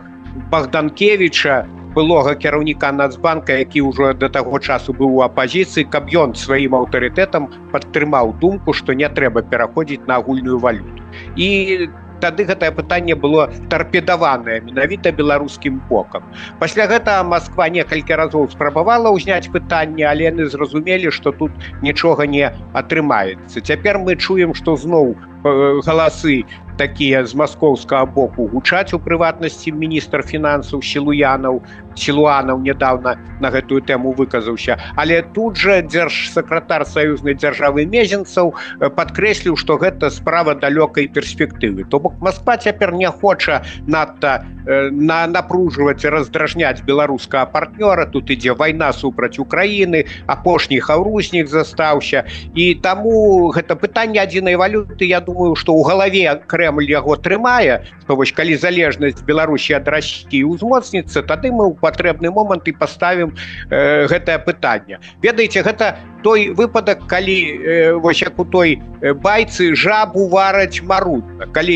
богданкевича 0.52 1.66
былога 1.94 2.36
кіраўніка 2.36 2.92
нацбанка 2.96 3.54
які 3.60 3.84
ўжо 3.88 4.14
да 4.16 4.30
таго 4.32 4.60
часу 4.60 4.96
быў 4.96 5.20
у 5.20 5.24
апозіцыі 5.28 5.88
каб 5.92 6.08
ён 6.08 6.36
сваім 6.36 6.76
аўтарытэтам 6.80 7.50
падтрымаў 7.76 8.36
думку 8.40 8.74
што 8.74 8.96
не 8.96 9.10
трэба 9.10 9.44
пераходзіць 9.44 10.08
на 10.08 10.22
агульную 10.24 10.60
валюту. 10.60 11.04
І 11.36 11.90
тады 12.22 12.46
гэтае 12.50 12.72
пытанне 12.78 13.16
было 13.16 13.50
тарпедаванае 13.74 14.62
менавіта 14.68 15.12
беларускім 15.12 15.82
бокам. 15.90 16.24
Пасля 16.62 16.88
гэтага 16.92 17.26
Москва 17.28 17.70
некалькі 17.74 18.16
разоў 18.22 18.50
спрабавала 18.54 19.12
ўзняць 19.12 19.52
пытанне 19.52 20.06
але 20.06 20.30
яны 20.30 20.48
зразумелі 20.54 21.12
што 21.12 21.34
тут 21.34 21.52
нічога 21.82 22.30
не 22.30 22.48
атрымаецца. 22.74 23.62
Цяпер 23.62 23.98
мы 24.06 24.16
чуем 24.16 24.54
што 24.54 24.78
зноў 24.78 25.18
галасы 25.44 26.46
такія 26.78 27.26
з 27.26 27.34
маскоўскага 27.38 28.06
боку 28.06 28.48
гучаць 28.54 28.94
у 28.94 29.00
прыватнасці 29.00 29.74
міністр 29.74 30.22
фінансаў 30.26 30.82
сілуянаў 30.82 31.62
сілуанаў 31.96 32.62
недавно 32.62 33.18
на 33.40 33.50
гэтую 33.50 33.82
тэму 33.82 34.14
выказаўся 34.16 34.78
але 34.96 35.22
тут 35.36 35.58
жа 35.58 35.82
дзярж 35.82 36.32
сакратар 36.34 36.86
саюзнай 36.86 37.36
дзяржавы 37.36 37.86
мезенцаў 37.86 38.54
падкрэсліў 38.80 39.58
што 39.58 39.78
гэта 39.82 40.10
справа 40.10 40.56
далёкай 40.56 41.08
перспектывы 41.08 41.84
то 41.90 42.00
бок 42.00 42.20
Масква 42.22 42.58
цяпер 42.58 42.94
не 42.94 43.10
хоча 43.10 43.64
надта 43.88 44.46
на 44.66 45.28
напружваць 45.28 46.06
раздражняць 46.06 46.82
беларускага 46.86 47.46
партнёра. 47.46 48.06
Тут 48.06 48.30
ідзе 48.30 48.54
вайна 48.54 48.94
супраць 48.94 49.40
Украіны 49.40 50.06
апошні 50.28 50.80
хаўруснік 50.80 51.48
застаўся. 51.48 52.26
І 52.54 52.76
таму 52.76 53.52
гэта 53.56 53.76
пытанне 53.76 54.22
адзінай 54.22 54.56
валюты 54.56 55.06
я 55.06 55.20
думаю 55.20 55.56
што 55.56 55.74
ў 55.74 55.82
галаве 55.88 56.26
Крэмль 56.48 56.90
яго 56.90 57.18
трымае. 57.18 57.82
То 58.08 58.16
вось 58.16 58.32
калі 58.32 58.56
залежнасць 58.56 59.26
Беларусі 59.26 59.74
ад 59.82 59.88
расці 59.88 60.44
узмоцніцца 60.46 61.26
тады 61.26 61.52
мы 61.52 61.74
ў 61.74 61.81
патрэбны 61.82 62.32
момант 62.32 62.68
і 62.68 62.78
паставім 62.78 63.34
э, 63.70 64.08
гэтае 64.08 64.40
пытанне. 64.46 65.02
Ведаеце 65.22 65.66
гэта 65.66 65.98
той 66.24 66.50
выпадак 66.54 67.08
калі 67.10 67.38
э, 67.38 67.94
вось 67.98 68.22
як 68.22 68.40
у 68.40 68.46
той 68.46 68.80
байцы 69.02 69.76
жабу 69.76 70.30
вараць 70.30 70.82
марудна. 70.82 71.50
Калі 71.52 71.76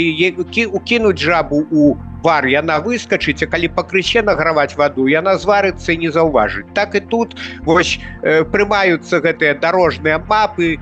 укінуць 0.71 1.19
жабу 1.19 1.65
у 1.71 1.95
вар 2.25 2.47
яна 2.49 2.79
выскачыць 2.81 3.45
а 3.45 3.49
калі 3.53 3.69
пакрысе 3.77 4.25
награваць 4.25 4.73
ваду 4.79 5.05
яна 5.11 5.37
зварыцца 5.37 5.95
не 5.95 6.09
заўважыць. 6.09 6.65
Так 6.73 6.95
і 6.95 7.05
тут 7.13 7.37
вось 7.65 7.99
э, 8.21 8.43
прымаюцца 8.43 9.21
гэтыя 9.21 9.59
дарожныя 9.61 10.17
мапы 10.17 10.77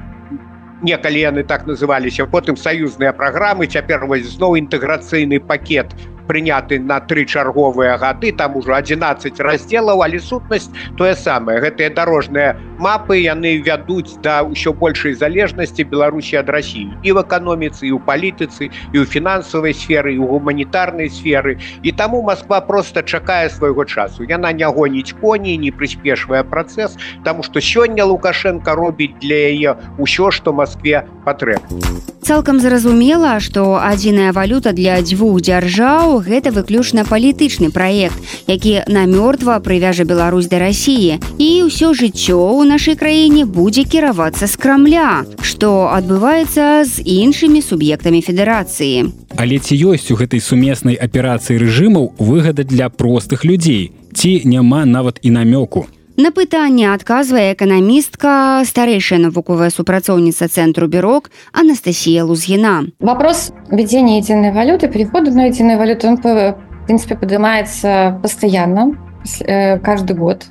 некалі 0.83 1.19
яны 1.19 1.43
так 1.43 1.67
называліся 1.67 2.27
потым 2.27 2.57
саюзныя 2.59 3.13
праграмы 3.19 3.67
цяпер 3.67 4.05
вось 4.05 4.27
зноў 4.35 4.59
інтэграцыйны 4.59 5.39
пакет 5.39 5.95
прыняты 6.27 6.79
на 6.79 6.99
тры 6.99 7.25
чарговыя 7.25 7.97
гады 7.97 8.31
там 8.31 8.55
ужо 8.57 8.75
11 8.75 9.39
раздзелаў 9.39 10.03
але 10.03 10.19
сутнасць 10.19 10.69
тое 10.97 11.15
самае. 11.15 11.59
Гэтыя 11.63 11.93
дарожныя 11.93 12.55
мапы 12.79 13.19
яны 13.19 13.61
вядуць 13.63 14.19
да 14.23 14.43
ўсё 14.43 14.73
большай 14.73 15.13
залежнасці 15.13 15.83
беларусі 15.83 16.39
ад 16.43 16.49
рассіі 16.49 16.91
і 17.03 17.11
в 17.11 17.23
эканоміцы 17.23 17.87
і 17.87 17.93
ў 17.95 17.99
палітыцы 18.07 18.69
і 18.69 18.97
ў 18.99 19.05
фінансавай 19.05 19.73
сферы 19.73 20.15
і 20.15 20.19
ў 20.19 20.27
гуманітарнай 20.27 21.09
сферы. 21.09 21.59
І 21.83 21.91
таму 21.91 22.21
Москва 22.21 22.61
просто 22.61 23.03
чакае 23.03 23.49
свайго 23.49 23.85
часу. 23.85 24.23
Яна 24.23 24.51
не 24.51 24.65
гоніць 24.65 25.13
коней 25.21 25.57
не 25.57 25.71
прыспешвае 25.71 26.43
працэс 26.43 26.97
тому 27.23 27.43
что 27.43 27.59
сёння 27.61 28.05
лукашенко 28.05 28.75
робіць 28.75 29.15
для 29.21 29.35
яе 29.51 29.71
ўсё 29.97 30.31
что 30.31 30.53
Москве 30.53 31.05
патрэбна. 31.25 31.79
Цалкам 32.23 32.59
зразумела 32.59 33.39
што 33.39 33.79
адзіная 33.83 34.31
валюта 34.31 34.71
для 34.71 34.95
дзвюх 35.01 35.41
дзяржаў 35.43 36.12
што 36.13 36.21
гэта 36.21 36.51
выключна 36.53 37.01
палітычны 37.09 37.73
праект 37.73 38.13
які 38.45 38.85
намёртва 38.85 39.57
прывяжа 39.65 40.05
Беларусь 40.05 40.45
да 40.45 40.59
рассіі 40.61 41.17
і 41.41 41.47
ўсё 41.65 41.89
жыццё 41.97 42.37
ў 42.37 42.69
нашай 42.69 42.93
краіне 42.93 43.49
будзе 43.49 43.81
кіравацца 43.81 44.45
з 44.45 44.53
крамля 44.53 45.25
што 45.41 45.89
адбываецца 45.89 46.85
з 46.85 47.01
іншымі 47.01 47.65
суб'ектамі 47.65 48.21
федэрацыі. 48.21 49.09
Але 49.41 49.57
ці 49.57 49.73
ёсць 49.73 50.13
у 50.13 50.19
гэтай 50.21 50.37
сумеснай 50.37 51.01
аперацыі 51.01 51.57
рэжымаў 51.57 52.13
выгада 52.21 52.61
для 52.61 52.93
простых 52.93 53.41
людзей? 53.41 53.89
Ці 54.13 54.45
няма 54.45 54.85
нават 54.85 55.17
і 55.25 55.33
намёку 55.33 55.89
На 56.18 56.32
пытанне 56.32 56.90
адказвае 56.90 57.54
эканамістка 57.54 58.66
старэйшая 58.66 59.22
навуковая 59.22 59.70
супрацоўніца 59.70 60.48
цэнтру 60.50 60.88
бюрок 60.90 61.30
Анастасія 61.52 62.24
Лузгіна. 62.24 62.90
Вопрос 62.98 63.52
введения 63.70 64.18
единой 64.18 64.50
валюты, 64.50 64.88
перехода 64.88 65.30
на 65.30 65.46
единую 65.46 65.78
валюту, 65.78 66.08
он, 66.08 66.16
в 66.16 66.56
принципе, 66.86 67.14
поднимается 67.14 68.18
постоянно, 68.20 68.98
э, 69.46 69.78
каждый 69.78 70.16
год. 70.16 70.46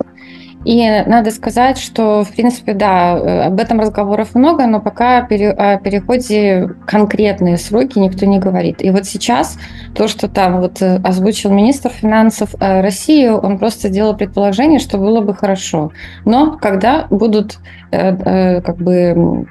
И 0.64 1.02
надо 1.06 1.30
сказать, 1.30 1.78
что, 1.78 2.24
в 2.24 2.32
принципе, 2.32 2.74
да, 2.74 3.16
э, 3.16 3.40
об 3.46 3.58
этом 3.58 3.80
разговоров 3.80 4.34
много, 4.34 4.66
но 4.66 4.80
пока 4.80 5.18
о 5.18 5.26
переходе 5.26 6.70
конкретные 6.86 7.56
сроки 7.56 7.98
никто 7.98 8.26
не 8.26 8.38
говорит. 8.38 8.82
И 8.82 8.90
вот 8.90 9.06
сейчас 9.06 9.58
то, 9.94 10.06
что 10.06 10.28
там 10.28 10.60
вот 10.60 10.80
э, 10.80 11.00
озвучил 11.02 11.50
министр 11.50 11.90
финансов 11.90 12.54
э, 12.60 12.80
России, 12.80 13.26
он 13.26 13.58
просто 13.58 13.88
делал 13.88 14.16
предположение, 14.16 14.78
что 14.78 14.98
было 14.98 15.20
бы 15.20 15.34
хорошо. 15.34 15.92
Но 16.24 16.58
когда 16.58 17.06
будут 17.10 17.58
как 17.90 18.76
бы 18.78 19.46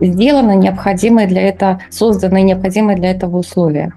сделаны 0.00 0.56
необходимые 0.56 1.26
для 1.26 1.40
этого, 1.40 1.80
созданы 1.88 2.42
необходимые 2.42 2.98
для 2.98 3.12
этого 3.12 3.38
условия 3.38 3.92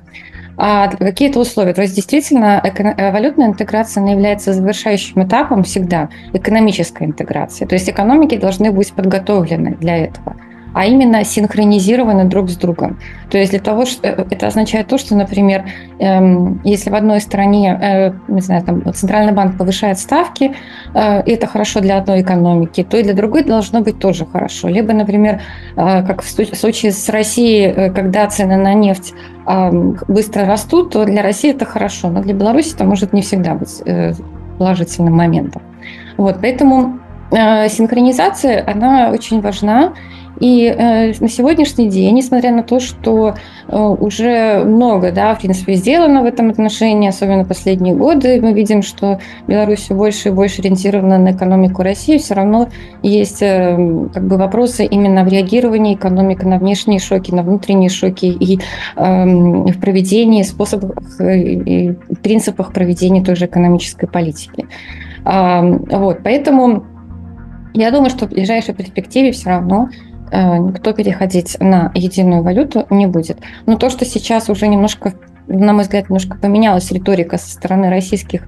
а 0.65 0.87
какие-то 0.87 1.41
условия. 1.41 1.73
То 1.73 1.81
есть 1.81 1.93
действительно 1.93 2.61
э, 2.63 3.11
валютная 3.11 3.47
интеграция 3.47 4.01
она 4.01 4.11
является 4.13 4.53
завершающим 4.53 5.21
этапом 5.21 5.63
всегда 5.63 6.07
экономической 6.31 7.03
интеграции. 7.03 7.65
То 7.65 7.75
есть 7.75 7.89
экономики 7.89 8.37
должны 8.37 8.71
быть 8.71 8.93
подготовлены 8.93 9.75
для 9.75 9.97
этого 9.97 10.37
а 10.73 10.85
именно 10.85 11.23
синхронизированы 11.23 12.25
друг 12.25 12.49
с 12.49 12.55
другом. 12.55 12.97
То 13.29 13.37
есть 13.37 13.51
для 13.51 13.59
того, 13.59 13.85
что 13.85 14.07
э, 14.07 14.25
это 14.29 14.47
означает 14.47 14.87
то, 14.87 14.97
что, 14.97 15.15
например, 15.15 15.65
эм, 15.99 16.61
если 16.63 16.89
в 16.89 16.95
одной 16.95 17.21
стране, 17.21 17.79
э, 17.81 18.11
не 18.27 18.41
знаю, 18.41 18.63
там 18.63 18.93
Центральный 18.93 19.33
банк 19.33 19.57
повышает 19.57 19.99
ставки, 19.99 20.53
э, 20.93 21.23
и 21.23 21.31
это 21.31 21.47
хорошо 21.47 21.79
для 21.79 21.97
одной 21.97 22.21
экономики, 22.21 22.83
то 22.83 22.97
и 22.97 23.03
для 23.03 23.13
другой 23.13 23.43
должно 23.43 23.81
быть 23.81 23.99
тоже 23.99 24.25
хорошо. 24.25 24.67
Либо, 24.67 24.93
например, 24.93 25.41
как 25.75 26.21
в 26.21 26.29
случае 26.29 26.91
с 26.91 27.09
Россией, 27.09 27.91
когда 27.91 28.27
цены 28.27 28.57
на 28.57 28.73
нефть 28.73 29.13
быстро 30.07 30.45
растут, 30.45 30.91
то 30.91 31.05
для 31.05 31.21
России 31.21 31.51
это 31.51 31.65
хорошо, 31.65 32.09
но 32.09 32.21
для 32.21 32.33
Беларуси 32.33 32.73
это 32.75 32.83
может 32.83 33.13
не 33.13 33.21
всегда 33.21 33.55
быть 33.55 33.81
положительным 34.57 35.13
моментом. 35.13 35.61
Вот, 36.17 36.37
поэтому 36.41 36.99
синхронизация, 37.31 38.63
она 38.65 39.09
очень 39.09 39.41
важна, 39.41 39.93
и 40.43 40.65
э, 40.65 41.13
на 41.21 41.29
сегодняшний 41.29 41.87
день, 41.87 42.15
несмотря 42.15 42.51
на 42.51 42.63
то, 42.63 42.81
что 42.81 43.33
э, 43.65 43.77
уже 43.77 44.61
много, 44.65 45.13
да, 45.13 45.35
в 45.35 45.39
принципе, 45.39 45.75
сделано 45.75 46.21
в 46.21 46.25
этом 46.25 46.49
отношении, 46.49 47.07
особенно 47.07 47.45
последние 47.45 47.95
годы, 47.95 48.41
мы 48.41 48.51
видим, 48.51 48.81
что 48.81 49.21
Беларусь 49.47 49.79
все 49.79 49.95
больше 49.95 50.27
и 50.27 50.31
больше 50.33 50.59
ориентирована 50.59 51.17
на 51.17 51.31
экономику 51.31 51.81
России, 51.81 52.17
все 52.17 52.33
равно 52.33 52.67
есть 53.01 53.41
э, 53.41 53.77
как 54.13 54.27
бы 54.27 54.35
вопросы 54.35 54.83
именно 54.83 55.23
в 55.23 55.29
реагировании 55.29 55.95
экономики 55.95 56.43
на 56.43 56.57
внешние 56.57 56.99
шоки, 56.99 57.31
на 57.31 57.43
внутренние 57.43 57.89
шоки 57.89 58.25
и 58.25 58.59
э, 58.97 59.25
в 59.25 59.79
проведении 59.79 60.43
способах 60.43 61.21
и 61.21 61.95
принципах 62.21 62.73
проведения 62.73 63.23
той 63.23 63.37
же 63.37 63.45
экономической 63.45 64.07
политики. 64.07 64.67
Э, 65.23 65.61
вот, 65.61 66.19
поэтому 66.21 66.83
я 67.73 67.91
думаю, 67.91 68.09
что 68.09 68.27
в 68.27 68.31
ближайшей 68.31 68.73
перспективе 68.73 69.31
все 69.31 69.49
равно 69.49 69.87
Э, 69.87 70.12
никто 70.31 70.93
переходить 70.93 71.57
на 71.59 71.91
единую 71.93 72.43
валюту 72.43 72.85
не 72.89 73.07
будет. 73.07 73.39
Но 73.65 73.77
то, 73.77 73.89
что 73.89 74.05
сейчас 74.05 74.49
уже 74.49 74.67
немножко, 74.67 75.13
на 75.47 75.73
мой 75.73 75.83
взгляд, 75.83 76.09
немножко 76.09 76.37
поменялась 76.37 76.91
риторика 76.91 77.37
со 77.37 77.49
стороны 77.49 77.89
российских 77.89 78.43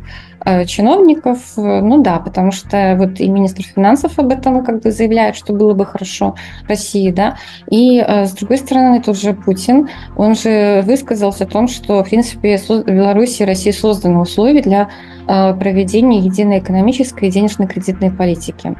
э, 0.46 0.66
чиновников, 0.66 1.39
э, 1.58 1.82
ну 1.82 2.02
да, 2.02 2.20
потому 2.20 2.52
что 2.52 2.96
вот 2.98 3.20
и 3.20 3.28
министр 3.30 3.64
финансов 3.64 4.18
об 4.18 4.32
этом 4.32 4.64
как 4.64 4.82
бы 4.82 4.91
заявляет, 4.91 5.36
что 5.36 5.54
было 5.54 5.74
бы 5.74 5.86
хорошо 5.86 6.36
России, 6.68 7.12
да, 7.12 7.38
и 7.70 8.00
с 8.00 8.32
другой 8.32 8.58
стороны 8.58 9.02
тот 9.02 9.18
же 9.18 9.34
Путин, 9.34 9.89
он 10.16 10.36
же 10.36 10.82
высказался 10.86 11.43
о 11.43 11.48
том, 11.48 11.68
что, 11.68 12.04
в 12.04 12.10
принципе, 12.10 12.58
в 12.58 12.84
Беларуси 12.86 13.41
и 13.41 13.46
России 13.46 13.72
созданы 13.72 14.20
условия 14.20 14.62
для 14.62 14.89
проведения 15.26 16.20
единой 16.20 16.60
экономической 16.60 17.30
и 17.30 17.32
денежно-кредитной 17.32 18.12
политики. 18.12 18.76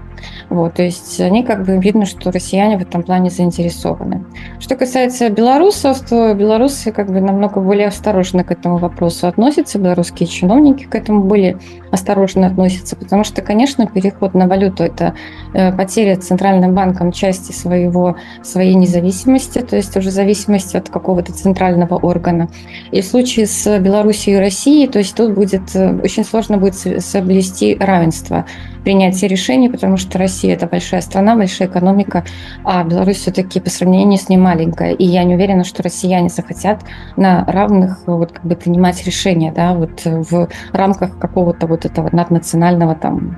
Вот, 0.49 0.76
то 0.76 0.84
есть 0.84 1.20
они 1.20 1.43
как 1.43 1.66
бы 1.66 1.78
видно, 1.78 2.05
что 2.05 2.32
россияне 2.32 2.78
в 2.78 2.82
этом 2.82 3.01
плане 3.01 3.32
заинтересованы. 3.32 4.26
Что 4.59 4.76
касается 4.76 5.30
белорусов, 5.30 6.01
то 6.07 6.34
белорусы 6.36 6.91
как 6.91 7.11
бы 7.11 7.20
намного 7.20 7.59
более 7.61 7.88
осторожно 8.06 8.43
к 8.43 8.51
этому 8.51 8.78
вопросу 8.78 9.26
относятся, 9.26 9.80
белорусские 9.80 10.28
чиновники 10.28 10.84
к 10.84 10.93
этому 10.93 11.24
более 11.24 11.58
осторожно 11.89 12.45
относятся, 12.45 12.95
потому 12.95 13.24
что, 13.24 13.41
конечно, 13.41 13.88
переход 13.88 14.36
на 14.36 14.47
валюту– 14.47 14.84
это 14.86 15.16
э, 15.53 15.72
потеря 15.76 16.16
Центральным 16.16 16.76
банком 16.76 17.12
части 17.12 17.51
своего, 17.51 18.16
своей 18.43 18.76
независимости, 18.76 19.60
то 19.60 19.76
есть 19.76 19.97
уже 19.97 20.12
зависимости 20.12 20.78
от 20.78 20.89
какого-то 20.89 21.34
центрального 21.34 21.95
органа. 21.95 22.47
И 22.91 23.01
в 23.01 23.06
случае 23.06 23.47
с 23.47 23.80
Белоруссией 23.80 24.38
и 24.38 24.39
Россией, 24.39 24.88
то 24.88 24.99
есть 24.99 25.16
тут 25.16 25.34
будет 25.34 25.76
э, 25.76 25.99
очень 26.03 26.26
сложно 26.26 26.58
будет 26.58 26.76
соблюсти 26.76 27.76
равенство 27.80 28.45
принятия 28.86 29.27
решений, 29.27 29.67
потому 29.67 29.97
что 29.97 30.19
Россия 30.19 30.53
это 30.53 30.67
большая 30.67 31.01
страна, 31.01 31.36
большая 31.36 31.67
экономика, 31.67 32.23
а 32.63 32.83
Беларусь 32.83 33.17
все-таки 33.17 33.59
по 33.59 33.69
сравнению 33.69 34.19
с 34.19 34.29
ней 34.29 34.38
маленькая. 34.38 34.93
И 34.93 35.03
я 35.03 35.23
не 35.23 35.36
уверена, 35.36 35.63
что 35.63 35.83
россияне 35.83 36.29
захотят 36.29 36.81
на 37.17 37.43
равных 37.45 38.03
вот 38.05 38.31
как 38.31 38.45
бы 38.45 38.55
принимать 38.55 39.03
решения, 39.05 39.51
да, 39.51 39.73
вот 39.73 40.05
в 40.05 40.47
рамках 40.71 41.17
какого-то 41.17 41.65
вот 41.65 41.86
этого 41.86 42.09
наднационального 42.11 42.95
там, 42.95 43.38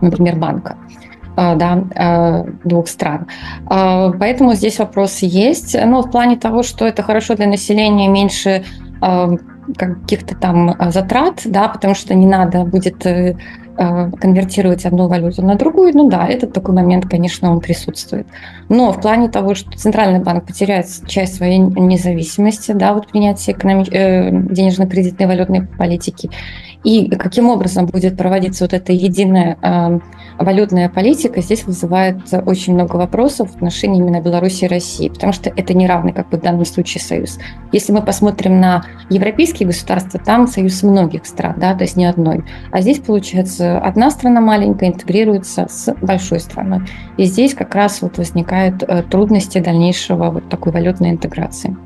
например, 0.00 0.36
банка 0.36 0.76
а, 1.36 1.56
да, 1.56 1.84
а, 1.96 2.44
двух 2.64 2.86
стран. 2.86 3.26
А, 3.66 4.12
поэтому 4.12 4.54
здесь 4.54 4.78
вопросы 4.78 5.26
есть. 5.26 5.76
Но 5.84 6.02
в 6.02 6.10
плане 6.10 6.36
того, 6.36 6.62
что 6.62 6.86
это 6.86 7.02
хорошо 7.02 7.34
для 7.34 7.46
населения, 7.46 8.08
меньше 8.08 8.64
каких-то 9.78 10.36
там 10.36 10.74
затрат, 10.90 11.40
да, 11.46 11.68
потому 11.68 11.94
что 11.94 12.14
не 12.14 12.26
надо 12.26 12.64
будет 12.64 13.06
Э, 13.06 13.36
конвертировать 14.20 14.84
одну 14.84 15.08
валюту 15.08 15.42
на 15.42 15.54
другую, 15.54 15.92
ну 15.94 16.08
да, 16.08 16.26
этот 16.26 16.52
такой 16.52 16.74
момент, 16.74 17.08
конечно, 17.08 17.50
он 17.50 17.60
присутствует. 17.60 18.26
Но 18.68 18.92
в 18.92 19.00
плане 19.00 19.28
того, 19.28 19.54
что 19.54 19.70
Центральный 19.72 20.20
банк 20.20 20.46
потеряет 20.46 20.86
часть 21.06 21.36
своей 21.36 21.58
независимости, 21.58 22.72
да, 22.72 22.92
вот 22.92 23.08
принятия 23.08 23.52
экономи- 23.52 23.90
э, 23.90 24.30
денежно-кредитной 24.30 25.26
валютной 25.26 25.66
политики, 25.66 26.30
и 26.84 27.08
каким 27.10 27.48
образом 27.48 27.86
будет 27.86 28.16
проводиться 28.16 28.64
вот 28.64 28.74
эта 28.74 28.92
единая 28.92 29.56
э, 29.62 29.98
валютная 30.38 30.88
политика, 30.88 31.40
здесь 31.40 31.64
вызывает 31.64 32.18
очень 32.46 32.74
много 32.74 32.96
вопросов 32.96 33.50
в 33.50 33.56
отношении 33.56 34.00
именно 34.00 34.20
Беларуси 34.20 34.64
и 34.64 34.68
России, 34.68 35.08
потому 35.08 35.32
что 35.32 35.50
это 35.50 35.74
не 35.74 35.86
равный, 35.86 36.12
как 36.12 36.28
бы 36.28 36.38
в 36.38 36.40
данном 36.40 36.64
случае, 36.64 37.02
союз. 37.02 37.38
Если 37.72 37.92
мы 37.92 38.02
посмотрим 38.02 38.60
на 38.60 38.84
европейские 39.08 39.66
государства, 39.66 40.20
там 40.20 40.46
союз 40.46 40.82
многих 40.82 41.26
стран, 41.26 41.54
да, 41.58 41.74
то 41.74 41.84
есть 41.84 41.96
не 41.96 42.06
одной. 42.06 42.44
А 42.72 42.80
здесь, 42.80 42.98
получается, 42.98 43.78
одна 43.78 44.10
страна 44.10 44.40
маленькая 44.40 44.90
интегрируется 44.90 45.66
с 45.68 45.94
большой 46.00 46.40
страной. 46.40 46.80
И 47.16 47.24
здесь 47.24 47.54
как 47.54 47.74
раз 47.74 48.02
вот 48.02 48.18
возникают 48.18 48.82
э, 48.82 49.02
трудности 49.02 49.58
дальнейшего 49.58 50.30
вот 50.30 50.48
такой 50.48 50.72
валютной 50.72 51.10
интеграции. 51.10 51.76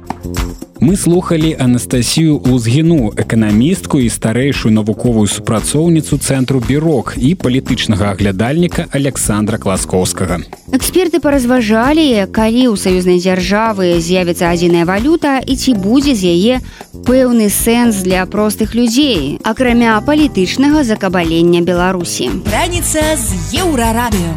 Мы 0.85 0.97
слухали 0.97 1.57
Анастасію 1.59 2.43
Лузгіну, 2.45 3.09
эканамістку 3.17 4.05
і 4.05 4.11
старэйшую 4.13 4.69
навуковую 4.69 5.25
супрацоўніцу 5.25 6.21
цэнтру 6.21 6.61
бюрок 6.61 7.15
і 7.17 7.33
палітычнага 7.41 8.13
аглядальніка 8.13 8.85
Александра 8.93 9.57
Класкоўскага. 9.57 10.45
Эксперты 10.77 11.25
паразважалі, 11.25 12.29
калі 12.29 12.69
ў 12.69 12.77
саюзнай 12.77 13.17
дзяржавы 13.17 13.97
з'явіцца 13.97 14.53
адзіная 14.53 14.85
валюта 14.85 15.41
і 15.41 15.57
ці 15.57 15.73
будзе 15.73 16.13
з 16.13 16.37
яе 16.37 16.55
пэўны 16.93 17.49
сэнс 17.49 18.05
для 18.05 18.29
простых 18.29 18.77
людзей, 18.77 19.41
акрамя 19.41 19.97
палітычнага 20.05 20.85
закабалення 20.85 21.65
Беларусі. 21.65 22.29
Раніца 22.53 23.01
з 23.17 23.57
еўрарадыё. 23.57 24.37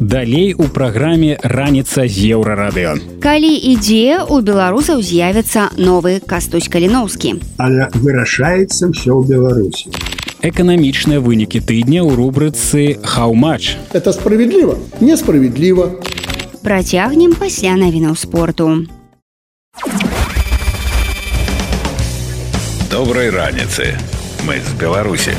Далей 0.00 0.54
у 0.54 0.68
праграме 0.68 1.38
раніца 1.42 2.04
з 2.08 2.36
еўрарадыё. 2.36 2.96
Калі 3.20 3.52
ідзе, 3.72 4.22
у 4.28 4.40
беларусаў 4.40 5.00
з'явіцца 5.00 5.72
новы 5.76 6.20
кастусь 6.20 6.68
каліноўскі. 6.68 7.40
Але 7.56 7.88
вырашаецца 7.96 8.92
ўсё 8.92 9.16
ў 9.16 9.22
Беларусі. 9.24 9.88
Эканамічныя 10.44 11.18
вынікі 11.18 11.64
тыдня 11.64 12.04
ў 12.04 12.12
рубрыцы 12.12 13.00
Хаўмач. 13.00 13.80
Это 13.96 14.12
справядліва, 14.12 14.76
несправядліва. 15.00 15.96
Працягнем 16.60 17.32
пасля 17.34 17.74
навінаў 17.80 18.14
спорту. 18.14 18.84
доброй 22.96 23.28
раніцы 23.28 23.92
мы 24.48 24.56
з 24.64 24.72
беларусі 24.80 25.32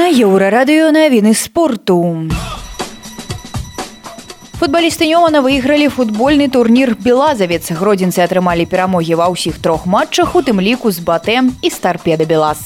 на 0.00 0.08
еўрарадыё 0.08 0.92
навіны 0.96 1.34
спорту. 1.36 1.96
Футбалісты 4.56 5.04
Нёмана 5.04 5.42
выйгралі 5.44 5.88
футбольны 5.92 6.48
турнір 6.48 6.96
белазавец 6.96 7.68
гродзенцы 7.68 8.24
атрымалі 8.24 8.64
перамогі 8.64 9.20
ва 9.20 9.28
ўсіх 9.28 9.60
трох 9.60 9.84
матчах 9.84 10.32
у 10.32 10.40
тым 10.40 10.64
ліку 10.64 10.88
з 10.88 11.04
батэм 11.04 11.52
і 11.60 11.68
старпеда 11.68 12.24
белаз 12.24 12.64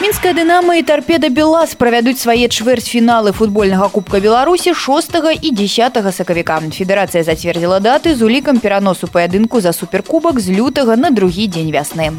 мінская 0.00 0.32
дынама 0.32 0.80
і 0.80 0.82
тарпеда 0.82 1.28
белаз 1.28 1.76
правядуць 1.76 2.18
свае 2.24 2.48
чвэрцьфіналы 2.48 3.36
футбольнага 3.36 3.92
кубка 3.92 4.18
беларусі 4.18 4.72
6 4.72 5.20
і 5.44 5.50
10 5.52 6.00
сакавіка. 6.08 6.56
Федэрацыя 6.72 7.22
зацвердзіла 7.22 7.84
даты 7.84 8.16
з 8.16 8.24
улікам 8.24 8.64
пераносу 8.64 9.12
паядынку 9.12 9.60
за 9.60 9.76
суперкубак 9.76 10.40
з 10.40 10.56
лютага 10.56 10.96
на 10.96 11.12
другі 11.12 11.46
дзень 11.52 11.70
вясны 11.70 12.16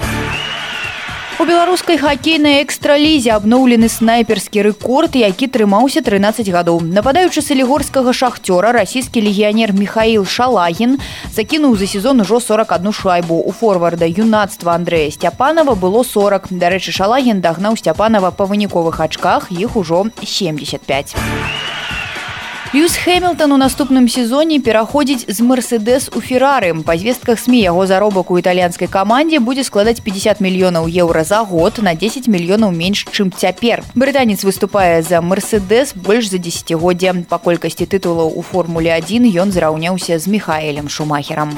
у 1.39 1.45
беларускай 1.45 1.97
хакейнай 1.97 2.61
экстралізе 2.61 3.31
абноўлены 3.33 3.87
снайперскі 3.89 4.63
рэкорд, 4.67 5.15
які 5.17 5.47
трымаўся 5.47 6.03
13 6.05 6.49
гадоў. 6.53 6.81
Нападаючы 6.83 7.41
салігорскага 7.41 8.13
шахцёра 8.13 8.73
расійскі 8.75 9.23
легіянер 9.23 9.73
Михаил 9.73 10.25
Шалагін 10.25 10.99
закінуў 11.33 11.77
за 11.77 11.87
сезон 11.87 12.21
ужо 12.21 12.39
41 12.39 12.91
шайбу. 12.93 13.41
У 13.41 13.51
форварда 13.51 14.05
юнацтва 14.05 14.75
Андрэя 14.75 15.09
Сцяпанова 15.11 15.75
было 15.75 16.03
40. 16.03 16.51
Дарэчы, 16.51 16.91
Шалагін 16.91 17.41
дагнаў 17.41 17.77
Сцяпанова 17.77 18.31
па 18.31 18.45
выніковых 18.45 18.99
ачках 18.99 19.49
іх 19.49 19.75
ужо 19.75 20.05
75. 20.21 21.15
Льюс 22.73 22.95
Хэмилтон 22.95 23.51
у 23.51 23.57
наступным 23.57 24.07
сезоне 24.09 24.57
пераходзіць 24.57 25.29
з 25.29 25.41
Мерседес 25.45 26.09
у 26.09 26.21
феррары. 26.25 26.73
Па 26.81 26.97
звестках 26.97 27.37
СМ 27.37 27.53
яго 27.53 27.85
заробак 27.85 28.31
у 28.33 28.39
італьянскай 28.41 28.89
камандзе 28.89 29.37
будзе 29.37 29.61
складаць 29.61 30.01
50 30.01 30.41
мільёнаў 30.41 30.89
еўра 30.89 31.21
за 31.23 31.45
год 31.45 31.77
на 31.85 31.93
10 31.93 32.25
мільёнаў 32.25 32.73
менш, 32.73 33.05
чым 33.13 33.29
цяпер. 33.29 33.85
Брытанец 33.93 34.41
выступае 34.41 35.05
за 35.05 35.21
Мерседес 35.21 35.93
больш 35.93 36.33
за 36.33 36.41
десятгоддзя. 36.41 37.13
Па 37.29 37.37
колькасці 37.37 37.85
тытулаў 37.85 38.33
у 38.33 38.41
формуле 38.41 38.89
1 38.89 39.21
ён 39.37 39.53
зраўняўся 39.53 40.17
з 40.17 40.25
Михаэлем 40.25 40.89
Шумахерам. 40.89 41.53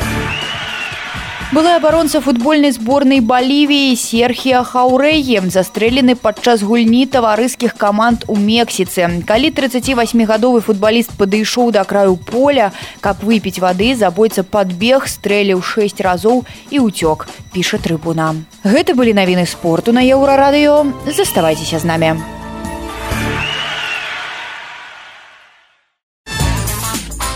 Былы 1.53 1.75
абаронца 1.75 2.21
футбольнай 2.25 2.71
зборнай 2.73 3.19
балівіі 3.21 3.93
серхія 3.95 4.63
хаўрэем 4.65 5.51
застрэлены 5.53 6.15
падчас 6.17 6.63
гульні 6.65 7.05
таварыскіх 7.05 7.77
каманд 7.77 8.25
у 8.25 8.35
мексіцы. 8.35 9.21
Калі 9.29 9.51
38гадовы 9.53 10.63
футбаліст 10.65 11.13
падышоў 11.13 11.69
да 11.69 11.85
краю 11.85 12.17
поля 12.17 12.71
каб 12.99 13.21
выпіць 13.21 13.61
вады 13.61 13.93
забойца 13.93 14.41
падбег 14.41 15.05
стрэліў 15.05 15.61
6 15.61 16.01
разоў 16.01 16.41
і 16.73 16.81
ўцёк 16.81 17.29
піша 17.53 17.77
трыбуна. 17.77 18.33
Гэта 18.65 18.97
былі 18.97 19.13
навіны 19.13 19.45
спорту 19.45 19.93
на 19.93 20.01
еўрарадыё. 20.01 20.81
Заставайцеся 21.05 21.77
з 21.77 21.85
намі. 21.85 22.11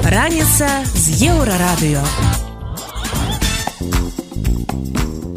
Раніца 0.02 0.82
з 0.98 1.30
еўрарадыё 1.30 2.02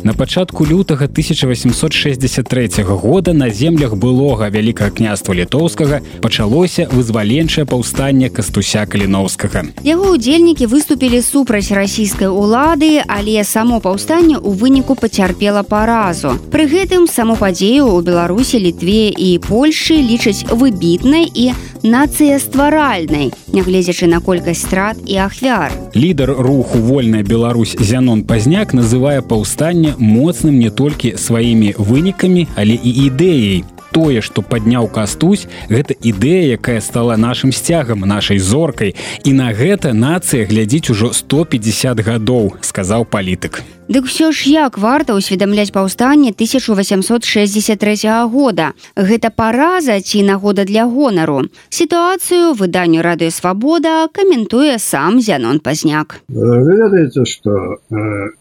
На 0.05 0.15
пачатку 0.15 0.67
лютага 0.67 1.05
1863 1.05 2.71
года 2.83 3.33
на 3.33 3.51
землях 3.51 3.95
былога 3.95 4.49
вялікага 4.51 4.91
княства 4.91 5.33
літоўскага 5.33 6.01
пачалося 6.21 6.89
вызваленчае 6.91 7.65
паўстанне 7.65 8.31
кастуся 8.31 8.83
каліноўскага. 8.87 9.63
Яго 9.87 10.19
ўдзельнікі 10.19 10.67
выступілі 10.67 11.23
супраць 11.23 11.71
расійскай 11.71 12.27
улады, 12.27 12.99
але 13.07 13.45
само 13.47 13.79
паўстанне 13.79 14.43
ў 14.43 14.51
выніку 14.59 14.99
пацярпела 14.99 15.63
паразу. 15.63 16.35
Пры 16.51 16.67
гэтым 16.67 17.07
саму 17.07 17.39
падзею 17.39 17.87
ў 17.87 18.03
Беларусі, 18.03 18.59
літве 18.59 19.15
і 19.15 19.39
Польшы 19.39 20.03
лічаць 20.03 20.51
выбітнай 20.51 21.31
і 21.31 21.55
нацыястваральнай, 21.83 23.31
нягледзячы 23.55 24.07
на 24.07 24.19
колькасць 24.19 24.67
страт 24.67 24.99
і 25.07 25.17
ахвяр. 25.27 25.71
Лідар 25.95 26.31
руху 26.31 26.79
вольная 26.79 27.23
Беларусь 27.23 27.77
Зянон 27.79 28.23
пазняк 28.25 28.73
называе 28.73 29.23
паўстанне 29.23 29.92
моцным 29.99 30.59
не 30.59 30.71
толькі 30.71 31.17
сваімі 31.17 31.75
вынікамі, 31.79 32.49
але 32.57 32.75
і 32.75 32.91
ідэяй. 33.11 33.65
Тое, 33.93 34.23
што 34.25 34.41
падняў 34.41 34.89
кастусь, 34.89 35.45
гэта 35.69 35.93
ідэя, 35.93 36.57
якая 36.57 36.81
стала 36.81 37.21
нашым 37.21 37.53
сцягам, 37.53 38.01
нашай 38.09 38.41
зоркай. 38.41 38.97
І 39.25 39.37
на 39.37 39.53
гэта 39.53 39.93
нацыя 39.93 40.49
глядзіць 40.49 40.89
ужо 40.97 41.13
150 41.13 42.01
гадоў, 42.01 42.57
сказаў 42.65 43.05
палітык. 43.05 43.61
Дык 43.93 44.09
ўсё 44.09 44.33
ж 44.33 44.49
як 44.49 44.81
варта 44.81 45.13
ўсведамляць 45.13 45.77
паўстанне 45.77 46.33
1863 46.33 48.25
года. 48.33 48.73
Гэта 48.97 49.29
параза 49.29 50.01
ці 50.01 50.25
нагода 50.25 50.65
для 50.65 50.89
гонару. 50.89 51.53
Сітуацыю 51.69 52.57
выданню 52.57 53.05
радыё 53.05 53.29
свабода 53.29 54.09
каментуе 54.09 54.81
сам 54.81 55.21
зянон 55.21 55.61
пазняк. 55.61 56.25
Вы 56.33 56.81
ведаеце, 56.81 57.29
што 57.29 57.77
э, 57.93 58.33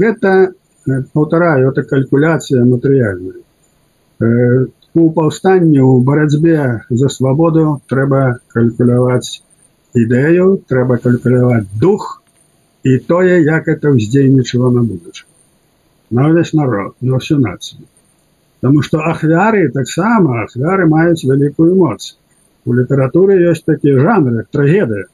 гэта 0.00 0.56
паўтараю 0.86 1.70
это 1.70 1.82
калькуляцыя 1.82 2.64
матэрыяльная 2.64 3.42
у 4.94 5.10
паўстанні 5.16 5.80
у 5.80 6.00
барацьбе 6.00 6.82
за 6.90 7.08
свабоду 7.08 7.80
трэба 7.88 8.40
калькуляваць 8.54 9.42
ідэю 9.94 10.48
трэба 10.68 10.98
калькуляваць 11.04 11.66
дух 11.80 12.22
і 12.84 12.98
тое 12.98 13.40
як 13.46 13.68
это 13.68 13.94
ўздзейнічала 13.94 14.70
на 14.74 14.82
будучы 14.82 15.24
на 16.10 16.28
ўвесь 16.28 16.52
народ 16.52 16.94
на 17.00 17.18
всю 17.18 17.38
нацыю 17.38 17.88
Таму 18.62 18.78
што 18.86 19.00
ахвяры 19.10 19.70
таксама 19.74 20.42
ахвяры 20.44 20.86
маюць 20.86 21.26
вялікую 21.26 21.74
моц 21.74 22.14
у 22.66 22.74
літаратуры 22.78 23.38
ёсць 23.50 23.66
такі 23.66 23.98
жанры 23.98 24.44
трагедыя 24.50 25.08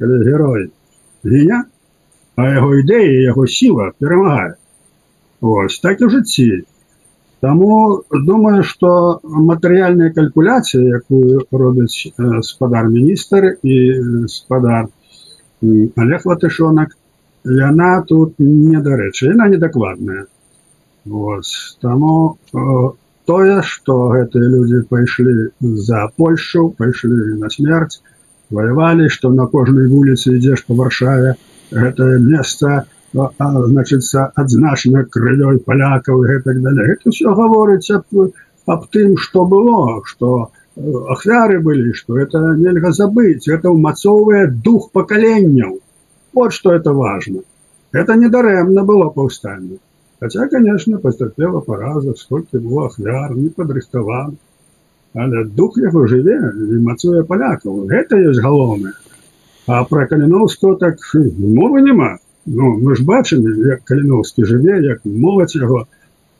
калі 0.00 0.18
герой 0.26 0.70
гіня 1.24 1.64
а 2.36 2.50
яго 2.50 2.74
ідэі 2.82 3.22
яго 3.30 3.46
сіла 3.46 3.92
перамагае 4.02 4.57
Ось 5.40 5.78
так 5.80 6.00
і 6.00 6.04
в 6.04 6.10
жыцці. 6.10 6.64
Таму 7.40 8.02
думаю, 8.10 8.64
што 8.66 9.20
матэрыяльная 9.22 10.10
калькуляцыя, 10.10 10.98
якую 10.98 11.46
робяць 11.52 12.10
спадар 12.42 12.88
міністр 12.90 13.54
і 13.62 13.76
спадар 14.26 14.88
Олег 15.62 16.26
Латышонак, 16.26 16.96
яна 17.44 18.02
тут 18.08 18.34
недарэчы, 18.42 19.30
яна 19.30 19.46
недакладная. 19.54 20.26
Таму 21.80 22.16
тое, 23.30 23.62
што 23.62 23.94
гэтыя 24.10 24.46
людзі 24.50 24.82
пайшлі 24.90 25.54
за 25.62 26.10
Польшу, 26.16 26.74
пайшлі 26.74 27.38
на 27.38 27.50
смерць, 27.54 28.02
ваявалі, 28.50 29.08
што 29.08 29.30
на 29.30 29.46
кожнай 29.46 29.86
вуліцы 29.86 30.34
ідзеш 30.34 30.66
па 30.66 30.74
варшаве 30.74 31.36
гэтае 31.70 32.18
месца, 32.18 32.90
значится 33.12 34.30
адзначана 34.34 35.04
крылёй 35.04 35.58
палякаў 35.58 36.20
гэтак 36.28 36.60
далее 36.62 36.92
это 36.92 37.10
все 37.10 37.34
гаворыць 37.34 37.90
аб, 37.90 38.04
аб 38.66 38.86
тым 38.92 39.16
что 39.16 39.46
было 39.46 40.02
что 40.04 40.50
ахвяры 40.76 41.60
былі 41.60 41.92
что 41.94 42.18
это 42.18 42.54
нельга 42.56 42.92
забыть 42.92 43.48
это 43.48 43.70
умацоўвае 43.70 44.46
дух 44.48 44.90
пакаленняў. 44.92 45.80
Вот 46.34 46.52
что 46.52 46.72
это 46.72 46.92
важно 46.92 47.40
это 47.92 48.14
недарэмна 48.14 48.84
было 48.84 49.08
паўстанне. 49.08 49.78
Хотя 50.20 50.46
конечно 50.48 50.98
пацярпела 50.98 51.60
параза 51.60 52.12
сколько 52.14 52.60
было 52.60 52.86
ахвяр 52.86 53.34
не 53.34 53.48
падрыхтаван 53.48 54.36
але 55.14 55.44
дух 55.44 55.78
яго 55.78 56.06
жыве 56.06 56.36
і 56.36 56.84
мацуе 56.84 57.24
палякаў. 57.24 57.88
Гэта 57.88 58.20
ёсць 58.20 58.44
галоўнае. 58.44 58.92
А 59.66 59.84
про 59.84 60.06
каліновского 60.06 60.76
так 60.76 60.96
мовы 61.14 61.80
няма 61.80 62.18
Ну, 62.48 62.78
мы 62.80 62.96
ж 62.96 63.04
бачым 63.04 63.44
як 63.68 63.84
каліновскі 63.84 64.44
жыве 64.48 64.80
як 64.84 65.04
моладзь 65.04 65.58
яго 65.60 65.84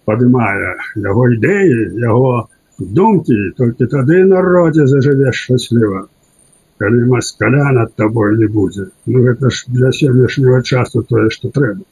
падымае 0.08 0.76
яго 1.04 1.26
ідэі 1.36 2.00
яго 2.04 2.48
думкі. 2.78 3.40
Толькі 3.58 3.90
тады 3.92 4.22
народзе 4.24 4.86
зажывеш 4.88 5.44
шчасліва 5.44 6.06
калі 6.78 7.04
маскаля 7.10 7.72
над 7.74 7.94
табой 7.98 8.38
не 8.38 8.46
будзе. 8.46 8.88
Ну 9.06 9.22
гэта 9.26 9.50
ж 9.50 9.66
для 9.66 9.90
сённяшняго 9.90 10.62
часу 10.62 11.02
тое 11.02 11.28
што 11.34 11.50
трэба. 11.50 11.82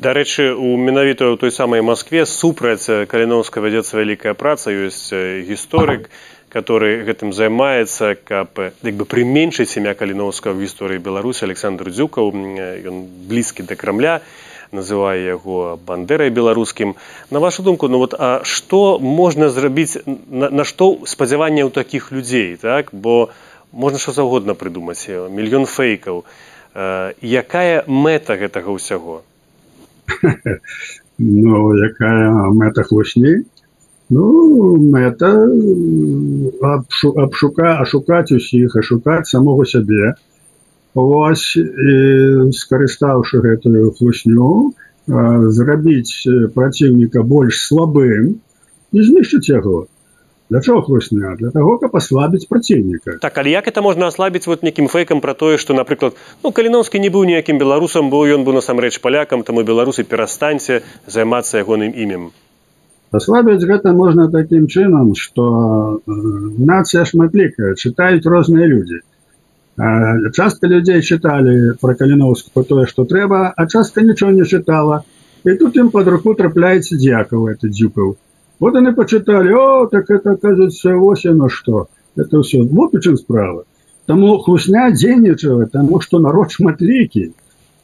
Дарэчы 0.00 0.50
у 0.56 0.74
менавіта 0.80 1.28
ў 1.28 1.36
той 1.38 1.52
самай 1.54 1.84
Маскве 1.84 2.24
супраць 2.26 2.88
каліновска 2.88 3.60
вядзецца 3.60 4.00
вялікая 4.00 4.34
праца 4.34 4.72
ёсць 4.72 5.12
гісторык 5.46 6.08
который 6.50 7.02
гэтым 7.06 7.32
займаецца 7.32 8.18
каб 8.18 8.58
як 8.58 8.94
бы 8.98 9.06
прыменшыць 9.06 9.70
сямя 9.70 9.94
каліновска 9.94 10.50
ў 10.50 10.66
гісторыі 10.66 10.98
беларусі. 10.98 11.46
Александр 11.46 11.94
дзюкаў 11.94 12.34
ён 12.34 12.96
блізкі 13.30 13.64
да 13.70 13.78
крамля 13.78 14.20
называе 14.74 15.30
яго 15.30 15.78
бандерай 15.86 16.30
беларускім. 16.30 16.94
На 17.30 17.38
вашу 17.38 17.62
думку 17.62 17.88
ну 17.88 17.98
вот 17.98 18.14
а 18.18 18.42
что 18.42 18.98
можна 18.98 19.48
зрабіць 19.48 20.02
на, 20.06 20.50
на 20.50 20.64
што 20.66 20.98
спадзяванне 21.06 21.62
ў 21.62 21.70
такіх 21.70 22.10
людзей 22.10 22.58
так? 22.58 22.90
Бо 22.92 23.30
можна 23.72 24.02
що 24.02 24.12
заўгодна 24.12 24.58
прыдумаць 24.58 25.06
мільён 25.06 25.70
фэйкаў. 25.70 26.26
Якая 26.74 27.86
мэта 27.86 28.34
гэтага 28.34 28.74
ўсяго? 28.74 29.22
Ну 31.20 31.76
якая 31.76 32.48
мэта 32.56 32.80
хлушней 32.80 33.44
Ну 34.10 34.76
мэта 34.92 35.30
абшука 36.66 37.78
ашукаць 37.84 38.32
усіх 38.34 38.74
ашукаць 38.82 39.30
самого 39.30 39.66
сябе 39.72 40.14
Вось 40.94 41.54
скарыстаўшы 42.58 43.38
гэтую 43.44 43.92
хлусню 43.94 44.74
зрабіць 45.06 46.26
праціўніка 46.56 47.22
больш 47.22 47.62
слабым 47.68 48.34
не 48.90 49.06
знішчыць 49.06 49.46
яго 49.54 49.86
для 50.50 50.60
чого 50.60 50.82
хлусня? 50.82 51.36
Для 51.38 51.50
того 51.54 51.78
каб 51.78 51.94
аслабіць 51.94 52.50
праціўніка 52.50 53.18
так 53.22 53.38
але 53.38 53.54
як 53.54 53.70
это 53.70 53.86
можна 53.86 54.10
аслабіць 54.10 54.50
вот 54.50 54.66
некім 54.66 54.90
фэйкам 54.90 55.22
про 55.22 55.38
тое 55.38 55.56
что 55.56 55.78
напрыклад 55.78 56.18
ну 56.42 56.50
каліновскі 56.50 56.98
не 56.98 57.14
быў 57.14 57.30
ніякім 57.30 57.62
беларусам 57.62 58.10
бо 58.10 58.26
ён 58.26 58.42
быў 58.42 58.58
насамрэч 58.58 58.98
палякам 58.98 59.46
таму 59.46 59.62
беларусы 59.62 60.02
перастаньце 60.02 60.82
займацца 61.06 61.62
ягоным 61.62 61.94
імем 61.94 62.32
аслабіць 63.10 63.66
гэта 63.72 63.92
можна 63.92 64.28
таким 64.30 64.66
чынам 64.66 65.14
что 65.14 66.00
э, 66.06 66.12
нацыя 66.72 67.04
шматлікая 67.04 67.74
чытаюць 67.74 68.26
розныя 68.26 68.66
людзі 68.70 69.00
э, 69.00 70.30
часто 70.32 70.72
людзей 70.72 71.02
чыталі 71.02 71.76
про 71.80 71.94
каліновску 71.94 72.64
тое 72.64 72.86
что 72.86 73.04
трэба 73.04 73.52
а 73.56 73.66
часто 73.66 74.00
нічого 74.00 74.32
не 74.32 74.44
чытала 74.44 75.02
і 75.44 75.54
тут 75.54 75.76
ім 75.76 75.90
под 75.90 76.08
руку 76.08 76.34
трапляецца 76.34 76.96
дзякаў 76.96 77.48
это 77.54 77.68
дзюкаў 77.68 78.16
Вот 78.60 78.76
они 78.76 78.92
почитали, 78.92 79.52
о, 79.52 79.86
так 79.86 80.10
это, 80.10 80.32
оказывается, 80.32 80.94
вот 80.94 81.24
оно 81.24 81.48
что. 81.48 81.88
Это 82.14 82.42
все. 82.42 82.62
Вот 82.62 82.92
в 82.92 83.00
чем 83.00 83.16
справа. 83.16 83.64
Тому 84.06 84.38
хлусня 84.38 84.90
дзейнічае, 84.90 85.66
тому 85.72 86.00
что 86.00 86.20
народ 86.20 86.50
шматлікі. 86.50 87.32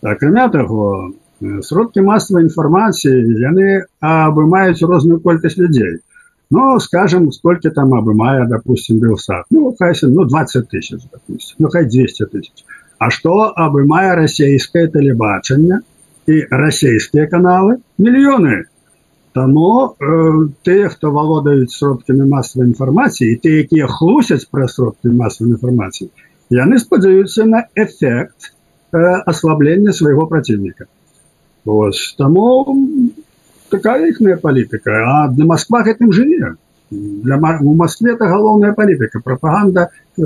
Акрамя 0.03 0.49
таго, 0.49 1.13
сродкі 1.41 2.05
масавай 2.07 2.47
інфармацыі 2.47 3.37
яны 3.43 3.85
абымаюць 4.01 4.81
розную 4.83 5.21
колькасць 5.21 5.59
людзей. 5.61 6.01
Ну, 6.51 6.79
скажем, 6.79 7.33
сколько 7.33 7.71
там 7.71 7.95
абымае, 7.95 8.47
допустим, 8.47 8.99
Белсат. 9.01 9.47
Ну, 9.51 9.75
хай, 9.79 9.93
ну, 10.03 10.25
20 10.25 10.69
тысяч, 10.69 11.03
допустим. 11.13 11.57
Ну, 11.59 11.69
хай 11.69 11.85
200 11.85 12.27
тысяч. 12.27 12.65
А 12.99 13.11
что 13.11 13.53
абымае 13.53 14.15
расійскае 14.15 14.87
тэлебачанне 14.89 15.83
і 16.27 16.47
расійскія 16.51 17.27
каналы? 17.27 17.83
Мільёны. 17.99 18.65
Таму 19.35 19.97
э, 20.01 20.49
тыя, 20.65 20.89
хто 20.89 21.11
валодаюць 21.13 21.75
сродкамі 21.75 22.25
масавай 22.25 22.71
інфармацыі, 22.71 23.35
і 23.35 23.37
тыя, 23.37 23.67
якія 23.67 23.87
хлусяць 23.87 24.49
пра 24.49 24.65
сродкі 24.65 25.13
масавай 25.13 25.53
інфармацыі, 25.53 26.09
яны 26.49 26.79
спадзяюцца 26.79 27.45
на 27.45 27.67
эфект 27.75 28.55
э, 28.97 28.97
аслаблення 29.27 29.93
свайго 29.93 30.25
праціўніка. 30.31 30.89
Таму 31.67 32.47
такая 33.71 34.07
іхная 34.09 34.37
палітыка, 34.37 35.03
а 35.03 35.29
для 35.29 35.45
Москва 35.45 35.83
гэтым 35.83 36.13
жыве. 36.13 36.55
Для 36.91 37.37
у 37.61 37.75
Москве 37.75 38.13
это 38.13 38.27
галоўная 38.31 38.73
палітыка, 38.73 39.19
прапаганда 39.21 39.91
э, 40.17 40.23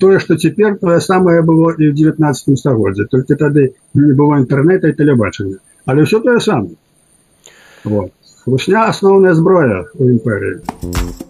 тое, 0.00 0.18
што 0.18 0.36
цяпер 0.36 0.78
тое 0.80 1.00
самае 1.04 1.42
было 1.42 1.76
і 1.76 1.92
ў 1.92 1.92
19 1.92 2.56
стагоддзе, 2.58 3.04
толькі 3.12 3.36
тады 3.36 3.76
не 3.92 4.14
было 4.16 4.40
інтэрнета 4.40 4.88
і 4.88 4.96
тэлебачання. 4.96 5.60
Але 5.84 6.08
ўсё 6.08 6.24
тое 6.24 6.40
самае. 6.40 6.80
Вот. 7.84 8.12
Рушня 8.48 8.88
асноўная 8.88 9.34
зброя 9.34 9.84
у 9.98 10.08
імперыі. 10.08 10.64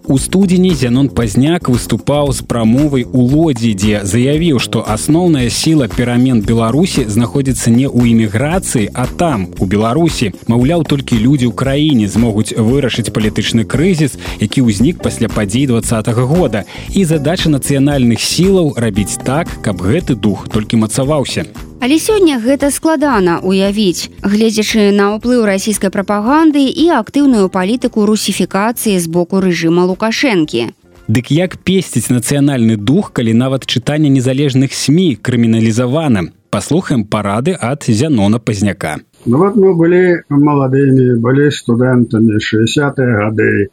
У 0.09 0.19
студзені 0.19 0.71
Зянон 0.71 1.09
пазняк 1.09 1.69
выступаў 1.69 2.33
з 2.33 2.41
прамовай 2.47 3.05
у 3.05 3.27
лодзі, 3.27 3.75
дзе 3.75 4.01
заявіў, 4.09 4.57
што 4.63 4.85
асноўная 4.87 5.51
сіла 5.51 5.89
перамен 5.91 6.41
Беларусі 6.41 7.05
знаходзіцца 7.11 7.75
не 7.75 7.91
ў 7.91 8.15
эміграцыі, 8.15 8.89
а 8.95 9.05
там 9.05 9.49
у 9.59 9.67
Беларусі. 9.67 10.33
Маўляў, 10.47 10.87
толькі 10.89 11.19
людзі 11.19 11.51
ў 11.51 11.55
краіне 11.59 12.09
змогуць 12.09 12.55
вырашыць 12.57 13.11
палітычны 13.13 13.67
крызіс, 13.67 14.15
які 14.41 14.65
ўзнік 14.65 15.03
пасля 15.03 15.29
падзей 15.29 15.67
два 15.67 15.83
-го 15.83 16.25
года. 16.25 16.65
І 16.95 17.05
задача 17.05 17.51
нацыянальных 17.51 18.23
сілаў 18.23 18.79
рабіць 18.79 19.19
так, 19.21 19.49
каб 19.61 19.83
гэты 19.83 20.15
дух 20.15 20.49
толькі 20.49 20.77
мацаваўся. 20.77 21.45
Але 21.81 21.95
сёння 22.03 22.43
гэта 22.43 22.75
складана 22.75 23.39
уявіць, 23.39 24.11
гледзячы 24.27 24.91
на 24.91 25.15
ўплыў 25.15 25.47
расійскай 25.47 25.95
прапаганды 25.95 26.67
і 26.67 26.91
актыўную 26.91 27.47
палітыку 27.55 28.03
русіфікацыі 28.03 28.99
з 28.99 29.07
боку 29.07 29.39
рэжыма 29.39 29.87
Лукашэнкі. 29.87 30.75
Дык 31.07 31.31
як 31.31 31.55
песціць 31.63 32.11
нацыянальны 32.11 32.75
дух, 32.75 33.15
калі 33.15 33.33
нават 33.33 33.63
чытанне 33.63 34.11
незалежных 34.11 34.75
СМ 34.75 35.23
крыміналізавана. 35.23 36.35
Паслухаем 36.51 37.05
парады 37.05 37.55
ад 37.55 37.87
зянона 37.87 38.43
пазняка. 38.43 38.99
Ну 39.25 39.39
вот 39.39 39.55
мы 39.55 39.71
былі 39.79 40.27
маладымі, 40.35 41.15
былі 41.23 41.47
студэнтамі 41.55 42.43
60 42.43 42.99
гады, 42.99 43.71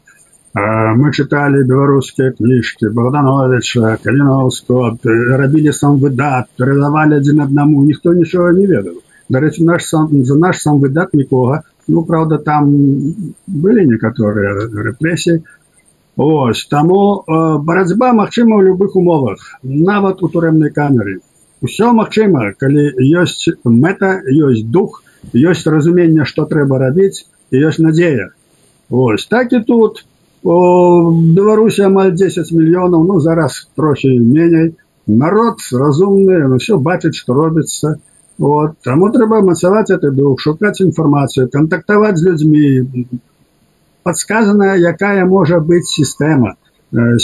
мы 0.56 1.12
чыталі 1.12 1.64
беларускія 1.68 2.32
кніжкі 2.32 2.88
богдановича 2.96 3.96
каліновского 4.04 4.96
рабілі 5.40 5.72
сам 5.76 5.98
выдат 6.00 6.48
перадавалі 6.56 7.20
адзін 7.20 7.42
аднаму 7.44 7.84
ніхто 7.84 8.14
нічога 8.16 8.52
не 8.56 8.64
ведаў 8.70 9.02
дарэчы 9.28 9.66
наш 9.68 9.84
сам 9.84 10.08
за 10.24 10.38
наш 10.40 10.62
сам 10.64 10.80
выдат 10.80 11.12
нікога 11.12 11.60
ну 11.88 12.04
правда 12.08 12.38
там 12.38 12.72
былі 13.46 13.84
некаторыя 13.92 14.56
рэпрэсіі 14.88 15.42
ось 16.16 16.64
таму 16.72 17.00
барацьба 17.28 18.12
магчыма 18.16 18.56
ў 18.56 18.72
любых 18.72 18.96
умовах 18.96 19.60
нават 19.62 20.22
у 20.22 20.32
турэмнай 20.32 20.72
камеры 20.72 21.20
усё 21.60 21.92
магчыма 21.92 22.52
калі 22.56 22.88
ёсць 23.24 23.52
мэта 23.64 24.16
ёсць 24.24 24.64
дух 24.64 25.02
ёсць 25.34 25.66
разуменне 25.66 26.24
што 26.24 26.48
трэба 26.48 26.78
рабіць 26.78 27.26
і 27.50 27.62
ёсць 27.68 27.78
надзея. 27.78 28.30
Ось 28.90 29.26
так 29.26 29.52
і 29.52 29.60
тут 29.60 30.04
Беларусі 30.46 31.82
амаль 31.90 32.12
10 32.14 32.52
мільёнаў 32.54 33.02
ну 33.06 33.20
зараз 33.20 33.66
трохі 33.74 34.14
меней. 34.18 34.74
Народ 35.06 35.58
разумны 35.72 36.38
ну, 36.46 36.58
все 36.62 36.78
бачыць 36.78 37.18
што 37.18 37.34
робіцца 37.34 37.98
вот 38.38 38.78
таму 38.86 39.10
трэба 39.10 39.40
мацаваць 39.42 39.90
это 39.90 40.10
дух 40.10 40.40
шукаць 40.40 40.80
інфармацыю 40.84 41.48
кантактаваць 41.50 42.18
з 42.18 42.26
людзьмі 42.28 42.62
подсказаная 44.06 44.76
якая 44.92 45.26
можа 45.26 45.58
быць 45.58 45.90
сістэма 45.90 46.54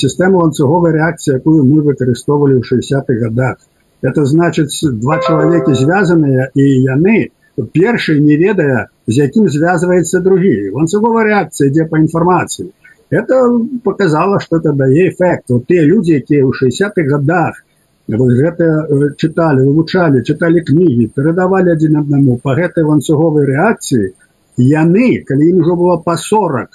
сістэма 0.02 0.42
ланцуговай 0.42 0.98
рэакцыі 0.98 1.38
якую 1.38 1.62
мы 1.62 1.86
выкарыстоўвалі 1.86 2.58
ў 2.58 2.62
60-х 2.66 3.18
годах. 3.22 3.56
Это 4.02 4.26
значыць 4.26 4.82
два 4.98 5.22
чалавекі 5.22 5.78
звязаныя 5.78 6.50
і 6.58 6.64
яны 6.90 7.30
першы 7.70 8.18
не 8.18 8.34
ведае 8.34 8.90
з 9.06 9.14
якім 9.30 9.46
звязваецца 9.46 10.26
другі 10.26 10.74
ланцуговая 10.74 11.26
рэакцыя 11.30 11.70
ідзе 11.70 11.86
па 11.86 12.02
інфармацыі 12.02 12.72
это 13.12 13.60
показало 13.84 14.40
что 14.40 14.56
это 14.56 14.72
дае 14.72 15.10
эффект 15.10 15.44
вот 15.48 15.66
те 15.66 15.84
люди 15.84 16.12
якія 16.12 16.44
ў 16.44 16.52
60-х 16.56 17.04
годах 17.12 17.62
гэта 18.08 18.64
э, 18.64 19.14
читали 19.16 19.66
вывучали 19.66 20.24
читали 20.24 20.60
кнігі 20.60 21.12
перадавали 21.14 21.76
адзін 21.76 22.00
аднаму 22.02 22.38
по 22.42 22.56
гэтай 22.56 22.88
ланцуговай 22.88 23.44
рэакцыі 23.52 24.16
яны 24.56 25.22
калі 25.28 25.44
ім 25.50 25.60
ужо 25.60 25.76
было 25.76 25.96
по 26.00 26.16
40 26.16 26.68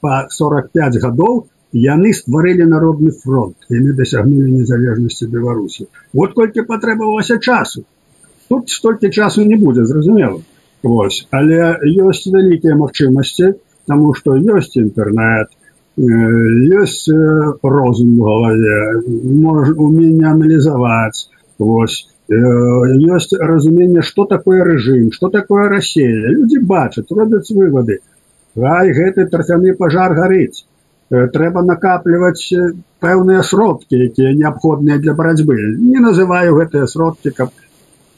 по 0.00 0.26
45 0.28 0.96
гадоў 1.04 1.46
яны 1.72 2.12
стварылі 2.16 2.64
народны 2.72 3.12
фронт 3.12 3.56
яны 3.68 3.92
дасягнули 3.92 4.50
незалежнасці 4.50 5.28
беларусі 5.28 5.88
вот 6.12 6.32
колькі 6.32 6.68
патрэбавалася 6.68 7.38
часу. 7.38 7.84
Тут 8.48 8.68
столькі 8.68 9.08
часу 9.10 9.44
не 9.44 9.56
будзе 9.56 9.84
зразумела 9.84 10.40
Вось 10.82 11.26
але 11.30 11.76
ёсць 11.84 12.26
вялікія 12.32 12.80
магчымасці 12.80 13.54
тому 13.86 14.14
что 14.14 14.36
ёсць 14.36 14.76
інтэрнет 14.76 15.52
есть 15.96 17.08
розум 17.62 18.16
в 18.16 18.22
голове, 18.22 19.02
может 19.24 19.78
умение 19.78 20.28
анализовать, 20.28 21.28
вот. 21.58 21.90
есть 22.28 23.34
разумение, 23.38 24.02
что 24.02 24.24
такое 24.24 24.64
режим, 24.64 25.12
что 25.12 25.28
такое 25.28 25.68
Россия. 25.68 26.28
Люди 26.28 26.58
бачат, 26.58 27.10
робят 27.10 27.48
выводы. 27.50 28.00
Ай, 28.56 28.92
гэты 28.92 29.26
торфяны 29.26 29.74
пожар 29.74 30.14
горить. 30.14 30.66
Трэба 31.10 31.60
накапливать 31.60 32.40
пэўныя 33.04 33.42
сродкі, 33.44 33.98
якія 34.08 34.32
неабходныя 34.32 34.96
для 34.96 35.12
барацьбы. 35.12 35.76
Не 35.76 36.00
называю 36.00 36.56
гэтыя 36.56 36.86
сродкі, 36.86 37.30
каб 37.36 37.50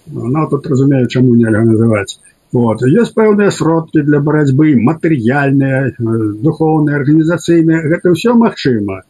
ну, 0.07 0.47
тут 0.49 0.66
разумею, 0.66 1.09
чаму 1.09 1.35
нельга 1.35 1.64
называць. 1.64 2.20
Вот. 2.53 2.82
Есть 2.86 3.14
пэўныя 3.14 3.51
сродкі 3.51 4.03
для 4.03 4.20
барацьбы, 4.20 4.76
матэрыяльныя, 4.78 5.95
духоўныя, 5.99 7.01
арганізацыйныя, 7.01 7.82
гэта 7.90 8.14
ўсё 8.14 8.34
магчыма. 8.38 9.03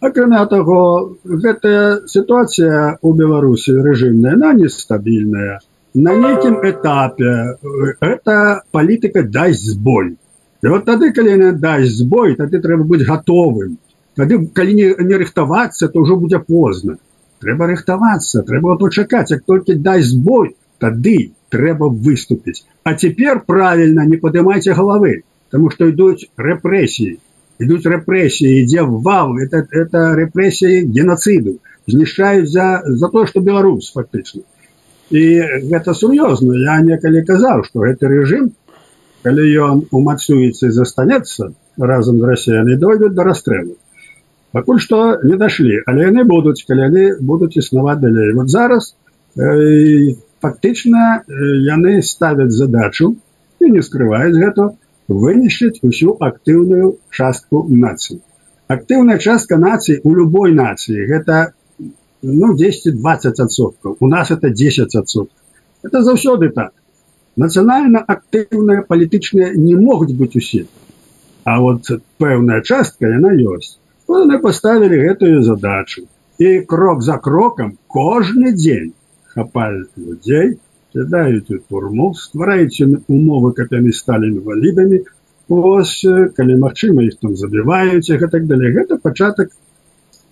Акрамя 0.00 0.44
таго, 0.46 1.16
гэтая 1.24 2.08
сітуацыя 2.08 3.00
ў 3.00 3.10
Беларусі 3.16 3.76
рэжымная, 3.80 4.34
она 4.36 4.52
нестабільная. 4.52 5.60
На 5.94 6.12
нейкім 6.16 6.60
этапе 6.68 7.56
эта 8.00 8.62
палітыка 8.72 9.24
дасць 9.24 9.64
збой. 9.72 10.16
І 10.62 10.66
вот 10.68 10.84
тады, 10.84 11.12
калі 11.12 11.52
дасць 11.56 12.00
збой, 12.00 12.36
тады 12.36 12.60
трэба 12.60 12.84
быць 12.84 13.04
гатовым. 13.08 13.76
Тады, 14.16 14.40
калі 14.56 14.72
не, 14.72 14.88
не 15.04 15.16
рыхтавацца, 15.20 15.88
то 15.88 16.00
ўжо 16.00 16.16
будзе 16.16 16.40
позна. 16.40 16.96
трэба 17.42 17.68
рыхтавацца 17.70 18.42
трэба 18.48 18.76
пачакаць 18.80 19.30
як 19.34 19.44
толькі 19.50 19.76
дасць 19.86 20.14
бой 20.28 20.54
тады 20.78 21.32
трэба 21.50 21.88
выступіць. 21.88 22.64
А 22.84 22.94
цяпер 22.94 23.42
правильно 23.46 24.04
не 24.04 24.16
падымайце 24.16 24.72
головы 24.72 25.22
тому 25.50 25.70
что 25.70 25.88
ідуць 25.88 26.28
рэпрэсіі. 26.36 27.18
Идут 27.58 27.86
рэпрэсіі 27.86 28.62
ідзе 28.62 28.82
вал 28.84 29.38
это 29.40 29.64
это 29.70 30.12
рэпрэсіі 30.18 30.84
геноциду 30.92 31.58
знішчаюць 31.86 32.50
за 32.50 32.82
за 32.84 33.08
то 33.08 33.26
что 33.26 33.40
беларус 33.40 33.92
фактычна. 33.94 34.42
І 35.10 35.22
гэта 35.70 35.94
сур'ёзна. 35.94 36.58
Я 36.58 36.80
некалі 36.82 37.24
казаў 37.24 37.64
что 37.64 37.86
гэты 37.86 38.10
режим 38.10 38.52
калі 39.22 39.42
ён 39.62 39.86
умацуецца 39.90 40.70
застанецца 40.70 41.52
разам 41.78 42.20
з 42.20 42.24
расіянай 42.24 42.76
дойдуць 42.76 43.14
до 43.14 43.22
расстрэлу. 43.22 43.76
Пакуль 44.52 44.80
што 44.80 45.18
не 45.22 45.36
дашлі 45.36 45.80
але 45.86 46.10
яны 46.10 46.24
будуць 46.24 46.66
калі 46.66 46.90
яны 46.90 47.04
будуць 47.20 47.56
існаваць 47.56 48.00
далей. 48.00 48.34
Вот 48.34 48.50
зараз 48.50 48.94
э, 49.38 50.18
фактычна 50.46 51.26
яны 51.66 52.00
ставяць 52.06 52.54
задачу 52.54 53.14
і 53.60 53.70
не 53.74 53.82
скрываюць 53.82 54.38
гэта 54.38 54.70
вынішчыць 55.08 55.82
усю 55.88 56.16
актыўную 56.28 56.96
частку 57.10 57.66
нацыі. 57.84 58.20
Актыўная 58.70 59.18
частка 59.18 59.58
нацыі 59.62 60.00
у 60.02 60.14
любой 60.14 60.54
нацыі 60.54 61.06
гэта 61.10 61.38
ну 62.22 62.54
10-20 62.60 63.42
адсоткаў 63.46 63.96
у 64.00 64.08
нас 64.08 64.30
это 64.30 64.50
10 64.50 64.94
адсоткаў. 65.02 65.42
Это 65.82 66.02
заўсёды 66.02 66.50
так. 66.50 66.72
Нацыянальна 67.36 68.02
актыўная 68.14 68.82
палітычная 68.82 69.52
не 69.54 69.74
могуць 69.76 70.14
быць 70.20 70.36
усе. 70.36 70.66
А 71.44 71.60
вот 71.60 71.90
пэўная 72.18 72.60
частка 72.62 73.10
яна 73.10 73.34
ёсць. 73.34 73.78
Яны 74.08 74.38
поставілі 74.42 75.02
гэтую 75.08 75.42
задачу. 75.42 76.06
І 76.38 76.60
крок 76.70 77.02
за 77.02 77.18
крокам 77.18 77.78
кожны 77.86 78.52
дзень 78.52 78.94
хапаюць 79.36 79.92
людзей 79.96 80.56
кідаюць 80.96 81.50
у 81.52 81.58
турму 81.68 82.08
ствараюць 82.16 82.80
умовы 83.08 83.52
каб 83.58 83.76
яны 83.78 83.92
сталі 83.92 84.32
інвалідамі 84.32 85.02
ось 85.48 85.98
калі 86.38 86.56
магчыма 86.62 87.04
іх 87.06 87.20
там 87.22 87.36
забіваюць 87.36 88.08
і 88.10 88.18
так 88.18 88.48
далей 88.50 88.72
гэта 88.78 88.98
пачатак 89.02 89.52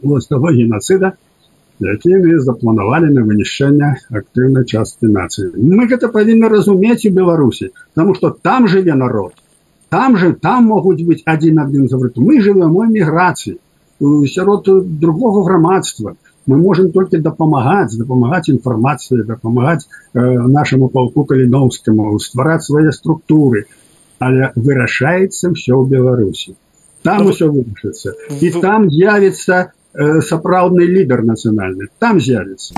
вось 0.02 0.26
того 0.26 0.54
геноцида 0.56 1.12
якія 1.80 2.40
запланавалі 2.40 3.12
на 3.14 3.22
вынішчэнне 3.28 3.90
актыўнай 4.22 4.64
часткі 4.64 5.10
нацыі 5.14 5.50
мы 5.58 5.88
гэта 5.92 6.10
павінны 6.16 6.48
разумець 6.48 7.04
у 7.04 7.14
беларусі 7.20 7.70
потому 7.94 8.14
что 8.14 8.30
там 8.30 8.68
жыве 8.68 8.94
народ. 8.94 9.34
Там 9.88 10.16
же 10.16 10.32
там 10.32 10.64
могуць 10.66 11.02
быць 11.06 11.22
адзін 11.24 11.60
адным 11.62 11.88
заврыту 11.88 12.22
мы 12.22 12.40
живем 12.40 12.76
у 12.76 12.84
эміграцыі 12.86 13.58
сярод 14.26 14.68
другого 14.98 15.44
грамадства 15.44 16.16
мы 16.46 16.56
можем 16.56 16.90
только 16.92 17.18
дапамагаць 17.18 17.96
дапамагаць 17.96 18.48
інфармацыі 18.48 19.24
дапамагаць 19.28 19.84
э, 19.84 20.20
нашаму 20.58 20.88
палку 20.88 21.24
каліновскому 21.24 22.18
ствараць 22.18 22.64
свае 22.66 22.92
структуры. 22.92 23.66
Але 24.18 24.52
вырашаецца 24.54 25.52
все 25.52 25.72
ў 25.74 25.88
беларусі. 25.90 26.54
Там 27.02 27.26
усё 27.28 27.50
вырашыцца. 27.52 28.14
і 28.40 28.50
там 28.60 28.88
з'явіцца 28.90 29.74
Э, 29.74 29.83
сапраўдны 29.94 30.86
лідар 30.86 31.22
нацыянальны. 31.22 31.88
Там 31.98 32.20
з'явіцца. 32.20 32.74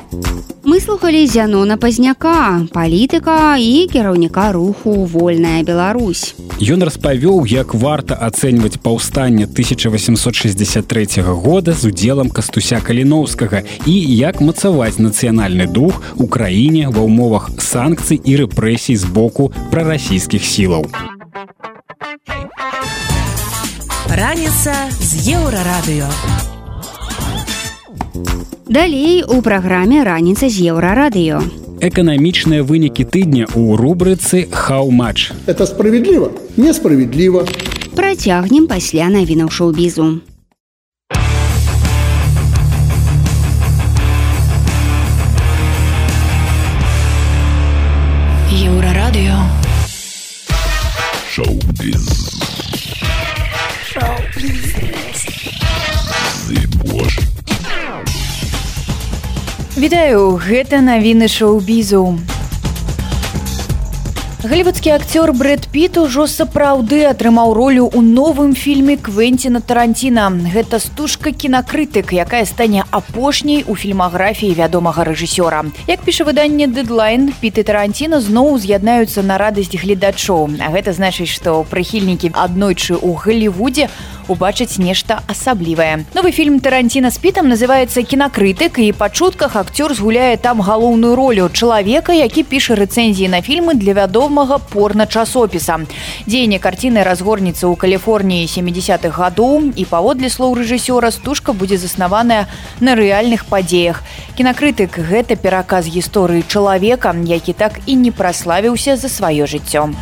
Мы 0.66 0.80
слухали 0.80 1.26
зянона 1.26 1.76
пазняка 1.76 2.66
палітыка 2.72 3.56
і 3.56 3.86
кіраўніка 3.86 4.52
руху 4.52 5.04
вольная 5.04 5.62
Беларусь 5.62 6.34
Ён 6.60 6.82
распавёў 6.82 7.46
як 7.46 7.74
варта 7.74 8.18
ацэньваць 8.18 8.82
паўстанне 8.82 9.44
1863 9.44 11.22
года 11.22 11.72
з 11.72 11.84
удзелам 11.84 12.30
кастуся 12.30 12.80
каліноўскага 12.80 13.62
і 13.86 13.94
як 13.94 14.40
мацаваць 14.40 14.98
нацыянальны 14.98 15.70
дух 15.70 16.02
у 16.16 16.26
краіне 16.26 16.90
ва 16.90 17.06
ўмовах 17.06 17.50
санкцый 17.62 18.18
і 18.18 18.36
рэпрэсій 18.42 18.96
з 18.96 19.06
боку 19.06 19.52
прарасійскіх 19.70 20.42
сілаў. 20.42 20.90
Раніца 24.10 24.74
з 24.98 25.30
еўрарадыё 25.30 26.10
Далей 28.67 29.23
у 29.23 29.41
праграме 29.41 30.03
раніца 30.03 30.47
з 30.47 30.71
еўрарадыё. 30.71 31.43
Эканамічныя 31.81 32.63
вынікі 32.63 33.03
тыдня 33.03 33.49
ў 33.51 33.75
рубрыцы 33.75 34.47
хау-матч. 34.47 35.33
Это 35.45 35.65
справядліва, 35.65 36.31
несправядліва. 36.55 37.43
Працягнем 37.95 38.67
пасля 38.67 39.09
навінаў 39.09 39.49
шоу-бізу. 39.49 40.21
Еўрарадыё. 48.51 49.41
Шоу-біз. 51.33 52.07
Шоу-біз. 53.91 54.91
Вітаю, 59.76 60.40
гэта 60.40 60.80
навіны 60.80 61.28
шоу-бізу. 61.28 62.16
Галівудскі 64.40 64.90
акцёр 64.96 65.36
Брэд 65.36 65.68
Піт 65.68 65.98
ужо 66.00 66.24
сапраўды 66.24 67.04
атрымаў 67.04 67.52
ролю 67.52 67.84
ў 67.92 68.00
новым 68.00 68.56
фільме 68.56 68.96
Квенціна 68.96 69.60
Таранціна. 69.60 70.32
Гэта 70.48 70.80
стужка 70.80 71.28
кінакрытык, 71.28 72.16
якая 72.16 72.48
стане 72.48 72.88
апошняй 72.88 73.68
у 73.68 73.76
фільмаграфіі 73.76 74.56
вядомага 74.56 75.04
рэжысёра. 75.04 75.68
Як 75.84 76.00
піша 76.00 76.24
выданне 76.24 76.72
Дэдлайн, 76.72 77.36
Піт 77.36 77.60
і 77.60 77.62
Таранціна 77.68 78.24
зноў 78.24 78.56
з'яднаюцца 78.56 79.20
на 79.20 79.36
радасць 79.36 79.76
гледачоў. 79.76 80.56
А 80.56 80.72
гэта 80.72 80.96
значыць, 80.96 81.28
што 81.28 81.66
прыхільнікі 81.68 82.32
аднойчы 82.32 82.96
ў 82.96 83.12
Галівудзе 83.12 83.92
убачыць 84.28 84.78
нешта 84.78 85.22
асаблівае. 85.26 86.04
Новы 86.14 86.32
фільм 86.32 86.60
Таранціна 86.60 87.10
з 87.10 87.18
пітам 87.18 87.48
называецца 87.48 88.02
кінакрытык 88.02 88.78
і 88.78 88.92
па 88.92 89.08
чутках 89.10 89.56
акцёр 89.56 89.94
згуляе 89.94 90.36
там 90.36 90.60
галоўную 90.60 91.14
ролю 91.16 91.48
чалавека, 91.52 92.12
які 92.12 92.42
піша 92.42 92.74
рэцэнзіі 92.74 93.28
на 93.28 93.40
фільмы 93.40 93.74
для 93.74 93.92
вядомага 93.94 94.58
порна 94.58 95.06
часопіса. 95.06 95.80
Дзеянне 96.26 96.58
карціны 96.58 97.04
разгорніцца 97.04 97.66
ў 97.70 97.76
Каліфорніі 97.76 98.46
70-х 98.50 99.14
гадоў 99.14 99.72
і 99.76 99.84
паводле 99.84 100.28
слоў 100.28 100.58
рэжысёра 100.58 101.10
стужка 101.10 101.52
будзе 101.52 101.78
заснаваная 101.78 102.46
на 102.80 102.94
рэальных 102.98 103.46
падзеях. 103.46 104.02
Кінакрытык 104.36 104.98
гэта 104.98 105.36
пераказ 105.36 105.86
гісторыі 105.86 106.44
чалавека, 106.48 107.14
які 107.24 107.52
так 107.52 107.80
і 107.86 107.96
не 107.96 108.10
праславіўся 108.10 108.96
за 108.96 109.08
сваё 109.08 109.46
жыццё. 109.46 109.94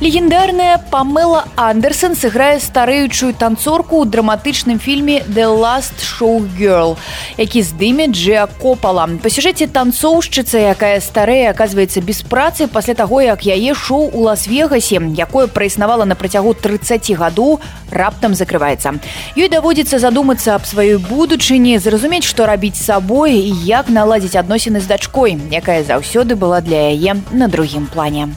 Легендарная 0.00 0.78
Памела 0.92 1.46
Андерсон 1.56 2.14
сыграе 2.14 2.60
старэючую 2.62 3.34
танцорку 3.34 3.98
ў 3.98 4.06
драматычным 4.06 4.78
фільме 4.78 5.26
The 5.26 5.50
Last 5.50 5.98
Show 5.98 6.38
Girl, 6.54 6.94
які 7.34 7.62
здыме 7.66 8.06
Джа 8.06 8.46
Копала. 8.46 9.10
Па 9.18 9.26
сюжэце 9.26 9.66
танцоўшчыца, 9.66 10.70
якая 10.70 11.02
старэя 11.02 11.50
аказваецца 11.50 11.98
без 11.98 12.22
працы 12.22 12.70
пасля 12.70 12.94
таго, 12.94 13.18
як 13.26 13.42
яе 13.42 13.74
шоу 13.74 14.06
у 14.14 14.22
лас-вегасе, 14.30 15.02
якое 15.18 15.50
праіснавала 15.50 16.06
на 16.06 16.14
працягу 16.14 16.54
30 16.54 17.18
гадоў, 17.18 17.58
раптам 17.90 18.38
закрываецца. 18.38 19.02
Ёй 19.34 19.50
даводзіцца 19.50 19.98
задумацца 19.98 20.54
аб 20.54 20.62
сваёй 20.62 21.02
будучыні, 21.02 21.74
зразумець, 21.82 22.22
што 22.22 22.46
рабіць 22.46 22.78
сабой 22.78 23.34
і 23.34 23.50
як 23.66 23.90
наладзіць 23.90 24.38
адносіны 24.38 24.78
з 24.78 24.86
дачкой, 24.86 25.42
якая 25.50 25.82
заўсёды 25.82 26.38
была 26.38 26.62
для 26.62 26.94
яе 26.94 27.18
на 27.34 27.50
другім 27.50 27.90
плане. 27.90 28.30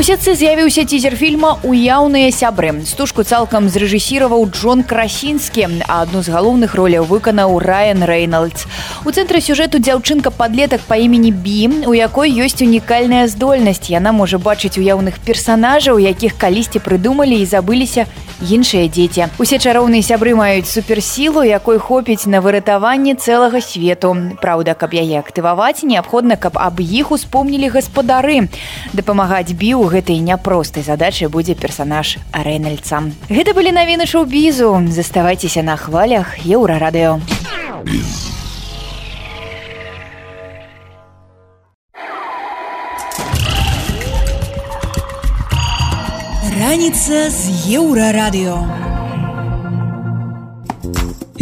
У 0.00 0.02
сетцы 0.02 0.32
з'явіўся 0.32 0.86
цізер 0.88 1.12
фільма 1.12 1.58
уяўныя 1.60 2.30
сябры. 2.32 2.70
Стужку 2.88 3.20
цалкам 3.20 3.68
зрэжысіраваў 3.68 4.46
Джон 4.48 4.80
Красінскі, 4.80 5.84
а 5.84 6.00
адну 6.08 6.22
з 6.24 6.32
галоўных 6.32 6.72
роляў 6.72 7.04
выканаў 7.04 7.60
Райан 7.60 8.00
Рэйнальдс. 8.08 8.64
У 9.04 9.12
цэнтры 9.12 9.44
сюжэту 9.44 9.76
дзяўчынка 9.76 10.32
падлетак 10.32 10.80
па 10.88 10.96
імені 10.96 11.36
Бі, 11.36 11.84
у 11.84 11.92
якой 11.92 12.32
ёсць 12.32 12.64
унікальная 12.64 13.28
здольнасць. 13.28 13.92
Яна 13.92 14.16
можа 14.16 14.40
бачыць 14.40 14.80
уяўных 14.80 15.20
персанажаў, 15.20 16.00
якіх 16.00 16.40
калісьці 16.40 16.80
прыдумалі 16.80 17.36
і 17.36 17.44
забыліся 17.44 18.08
іншыя 18.40 18.88
дзеці. 18.88 19.28
Усе 19.38 19.58
чароўныя 19.60 20.02
сябры 20.02 20.34
маюць 20.34 20.68
суперсілу, 20.68 21.44
якой 21.44 21.78
хопіць 21.78 22.26
на 22.26 22.40
выратаванне 22.40 23.14
цэлага 23.14 23.60
свету. 23.60 24.16
Праўда, 24.40 24.74
каб 24.74 24.96
яе 24.96 25.20
актываваць, 25.20 25.84
неабходна, 25.84 26.36
каб 26.36 26.58
аб 26.58 26.80
іх 26.80 27.12
успомнілі 27.12 27.68
гаспадары. 27.76 28.48
Дапамагаць 28.92 29.52
біў 29.52 29.84
гэтай 29.92 30.18
няпростай 30.24 30.82
задачай 30.82 31.28
будзе 31.28 31.54
персанаж 31.54 32.18
Рэнальдса. 32.32 33.12
Гэта 33.28 33.54
былі 33.54 33.76
навіны 33.76 34.06
шоу-бізу, 34.06 34.88
заставайцеся 34.90 35.62
на 35.62 35.76
хвалях 35.76 36.40
еўрарадыё. 36.44 37.20
Раніца 46.60 47.30
з 47.32 47.72
еўрарадыё. 47.80 48.89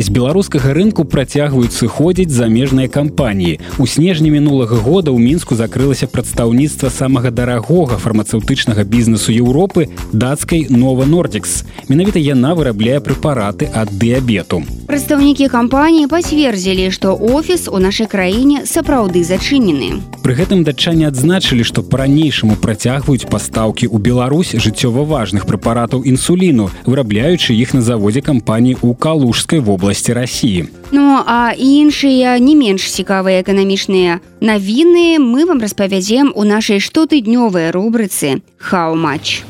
З 0.03 0.09
беларускага 0.14 0.72
рынку 0.72 1.03
працягваюць 1.05 1.74
сыходзіць 1.74 2.30
замежныя 2.30 2.88
кампаніі. 2.88 3.59
У 3.82 3.86
снежні 3.86 4.30
мінулага 4.30 4.78
года 4.78 5.11
ў 5.11 5.18
мінску 5.18 5.59
закрылася 5.59 6.07
прадстаўніцтва 6.07 6.90
самага 6.94 7.34
дарагога 7.34 7.99
фармацэўтычнага 7.99 8.86
бізнесу 8.86 9.34
Еўропы 9.34 9.90
дацкай 10.14 10.70
нова 10.70 11.03
нордикс 11.03 11.66
менавіта 11.88 12.22
яна 12.22 12.55
вырабляе 12.55 13.03
прэпараты 13.03 13.66
ад 13.74 13.90
дыябету. 13.90 14.62
Прадстаўнікі 14.86 15.51
кампаніі 15.51 16.07
пацвердзілі 16.07 16.94
што 16.94 17.18
офіс 17.18 17.66
у 17.66 17.82
нашай 17.82 18.07
краіне 18.07 18.62
сапраўды 18.70 19.26
зачынены. 19.26 19.99
Пры 20.22 20.38
гэтым 20.38 20.62
датчане 20.62 21.11
адзначылі 21.11 21.66
што 21.66 21.82
па-ранейшаму 21.82 22.55
працягваюць 22.55 23.26
пастаўкі 23.26 23.90
ў 23.90 23.99
Беларусь 23.99 24.55
жыццёва 24.55 25.03
важных 25.03 25.42
прэпаратаў 25.51 26.07
інсуліну 26.07 26.70
вырабляючы 26.86 27.51
іх 27.59 27.74
на 27.74 27.82
заводзе 27.82 28.22
кампаніі 28.22 28.78
ў 28.78 28.94
калужскай 28.94 29.59
вобласці 29.59 29.88
рассіі 29.89 30.68
Ну 30.93 31.20
а 31.26 31.53
іншыя 31.57 32.39
не 32.39 32.55
менш 32.55 32.89
цікавыя 32.93 33.41
эканамічныя 33.41 34.20
навіны 34.41 35.18
мы 35.18 35.45
вам 35.45 35.61
распавядзем 35.61 36.32
у 36.34 36.45
нашай 36.45 36.80
штотыднёвай 36.80 37.70
рубрыцы 37.70 38.41
хау-матч 38.59 39.45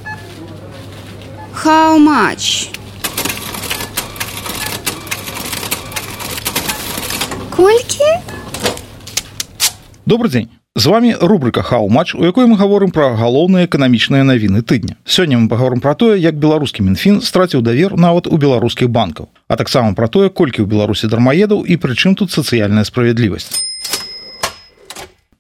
хау-матч 1.52 2.70
колькі 7.50 8.10
добрый 10.06 10.30
дзень 10.30 10.57
з 10.78 10.86
вами 10.86 11.16
рубрика 11.20 11.62
хау-матч 11.62 12.14
у 12.14 12.24
якой 12.24 12.46
мы 12.46 12.56
гаворым 12.56 12.94
пра 12.94 13.10
галоўныя 13.18 13.66
эканамічныя 13.66 14.22
навіны 14.22 14.62
тыдня. 14.62 14.94
Сёння 15.04 15.34
мы 15.34 15.48
паговорым 15.50 15.80
пра 15.80 15.94
тое 15.98 16.14
як 16.22 16.38
беларускі 16.38 16.86
мінфін 16.86 17.18
страціў 17.20 17.62
давер 17.66 17.98
нават 17.98 18.30
у 18.30 18.38
беларускіх 18.38 18.86
банкаў 18.86 19.26
а 19.48 19.56
таксама 19.56 19.94
пра 19.98 20.06
тое 20.06 20.30
колькі 20.30 20.62
ў 20.62 20.70
беларусі 20.70 21.10
дармаедаў 21.10 21.66
і 21.66 21.74
прычым 21.82 22.14
тут 22.14 22.30
сацыяльная 22.30 22.86
справядлівасць. 22.86 23.58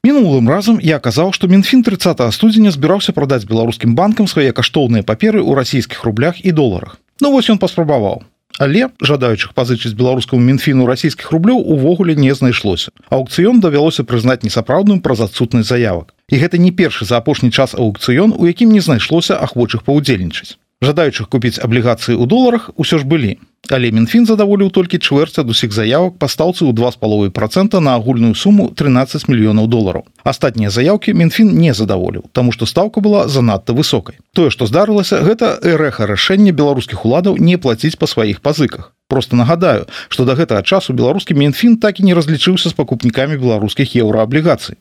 Мінулым 0.02 0.50
разам 0.50 0.82
я 0.82 0.98
казаў 0.98 1.30
што 1.30 1.46
мінфін 1.46 1.86
30 1.86 2.18
студзеня 2.34 2.74
збіраўся 2.74 3.14
прадаць 3.14 3.46
беларускім 3.46 3.94
банкам 3.94 4.26
свае 4.26 4.50
каштоўныя 4.50 5.06
паперы 5.06 5.38
ў 5.38 5.54
расійскіх 5.54 6.02
рублях 6.02 6.42
і 6.42 6.50
доларах. 6.50 6.98
Ну 7.22 7.30
вось 7.30 7.46
ён 7.46 7.62
паспрабаваў 7.62 8.26
але 8.58 8.90
жадаючых 9.00 9.54
пазычыць 9.54 9.94
беларускаму 9.94 10.42
мінфіну 10.42 10.86
расійскіх 10.86 11.30
рублёў 11.32 11.62
увогуле 11.62 12.14
не 12.14 12.34
знайшлося. 12.34 12.90
Аукцыён 13.08 13.60
давялося 13.64 14.04
прызнаць 14.04 14.42
несапраўдным 14.42 15.00
праз 15.00 15.24
адсутнасць 15.30 15.70
заявак. 15.70 16.14
І 16.28 16.36
гэта 16.42 16.58
не 16.58 16.70
першы 16.70 17.06
за 17.08 17.22
апошні 17.22 17.50
час 17.50 17.74
аукцыён 17.74 18.34
у 18.36 18.46
якім 18.46 18.74
не 18.74 18.80
знайшлося 18.80 19.38
ахвочых 19.38 19.82
паўдзельнічаць 19.86 20.58
жадаючых 20.82 21.28
купіць 21.28 21.58
аблігацыі 21.58 22.14
ў 22.14 22.24
доларах 22.26 22.70
усё 22.76 22.98
ж 22.98 23.04
былі. 23.04 23.38
Але 23.68 23.90
мінфін 23.92 24.24
задаволіў 24.24 24.70
толькі 24.70 25.02
чвэрць 25.02 25.36
ад 25.42 25.50
усіх 25.50 25.74
заявак 25.74 26.16
па 26.22 26.30
стаўцы 26.30 26.64
ў 26.64 26.72
два 26.72 26.94
з 26.94 27.00
паловай 27.02 27.30
процента 27.34 27.80
на 27.80 27.98
агульную 27.98 28.34
суму 28.38 28.70
13 28.70 29.28
мільёнаў 29.28 29.66
долараў. 29.66 30.06
Астатнія 30.22 30.70
заявкі 30.70 31.14
мінфін 31.14 31.52
не 31.58 31.74
задаволіў 31.74 32.30
таму 32.32 32.54
што 32.54 32.66
стаўка 32.66 33.02
была 33.04 33.26
занадта 33.28 33.74
высокай. 33.74 34.22
Тое 34.32 34.54
што 34.54 34.70
здарылася 34.70 35.20
гэта 35.26 35.58
рэха 35.62 36.06
рашэння 36.06 36.54
беларускіх 36.54 37.04
уладаў 37.04 37.36
не 37.36 37.58
плаціць 37.58 37.98
па 37.98 38.06
сваіх 38.06 38.40
пазыках 38.40 38.94
просто 39.08 39.36
нагадаю 39.36 39.86
что 40.08 40.24
до 40.24 40.38
гэтага 40.38 40.62
часу 40.62 40.92
беларускі 40.92 41.34
мінфін 41.34 41.76
так 41.82 42.00
і 42.00 42.06
не 42.08 42.14
разлічыўся 42.14 42.70
з 42.70 42.78
пакупнікамі 42.78 43.40
беларускіх 43.40 43.96
еўрааблігацый 43.96 44.76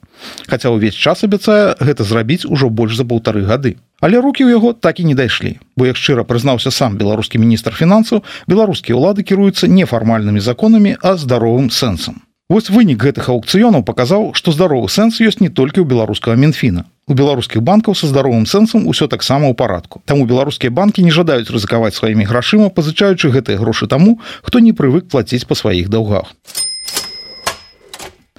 хаця 0.48 0.70
ўвесь 0.70 0.96
час 0.96 1.24
абяцае 1.24 1.76
гэта 1.80 2.04
зрабіць 2.04 2.46
ужо 2.46 2.70
больш 2.70 2.96
за 3.00 3.08
паўтары 3.08 3.48
гады 3.48 3.78
Але 3.98 4.22
рукі 4.22 4.46
ў 4.46 4.54
яго 4.54 4.78
так 4.78 5.00
і 5.02 5.10
не 5.10 5.16
дайшлі, 5.18 5.58
бо 5.74 5.90
як 5.90 5.98
шчыра 5.98 6.22
прызнаўся 6.22 6.70
сам 6.70 7.02
беларускі 7.02 7.42
міністр 7.42 7.74
фінансаў, 7.74 8.22
беларускія 8.46 8.94
ўлады 8.94 9.26
кіруюцца 9.26 9.66
нефармальнымі 9.66 10.38
законамі, 10.38 11.02
а 11.02 11.18
здаровым 11.18 11.74
сэнсам. 11.74 12.22
Вось 12.48 12.70
вынік 12.70 13.02
гэтых 13.02 13.26
аукцыёнаў 13.34 13.82
паказаў, 13.84 14.38
што 14.38 14.54
здаровы 14.54 14.86
сэнс 14.88 15.18
ёсць 15.18 15.42
не 15.42 15.50
толькі 15.50 15.82
ў 15.82 15.90
беларускага 15.90 16.38
мінфіна. 16.38 16.86
У 17.08 17.16
беларускіх 17.16 17.64
банкаў 17.64 17.96
са 17.96 18.08
здаровым 18.12 18.44
сэнсам 18.44 18.84
усё 18.84 19.08
таксама 19.08 19.48
ў 19.48 19.56
парадку. 19.56 20.04
Таму 20.04 20.28
беларускія 20.28 20.72
банкі 20.76 21.08
не 21.08 21.12
жадаюць 21.16 21.48
рызыкаваць 21.48 21.96
сваімі 21.96 22.28
грашыма, 22.28 22.68
пазычаючы 22.68 23.32
гэтыя 23.32 23.56
грошы 23.56 23.88
таму, 23.88 24.20
хто 24.44 24.60
не 24.60 24.76
прывык 24.76 25.08
плаціць 25.08 25.48
па 25.48 25.56
сваіх 25.56 25.88
даўгах. 25.88 26.36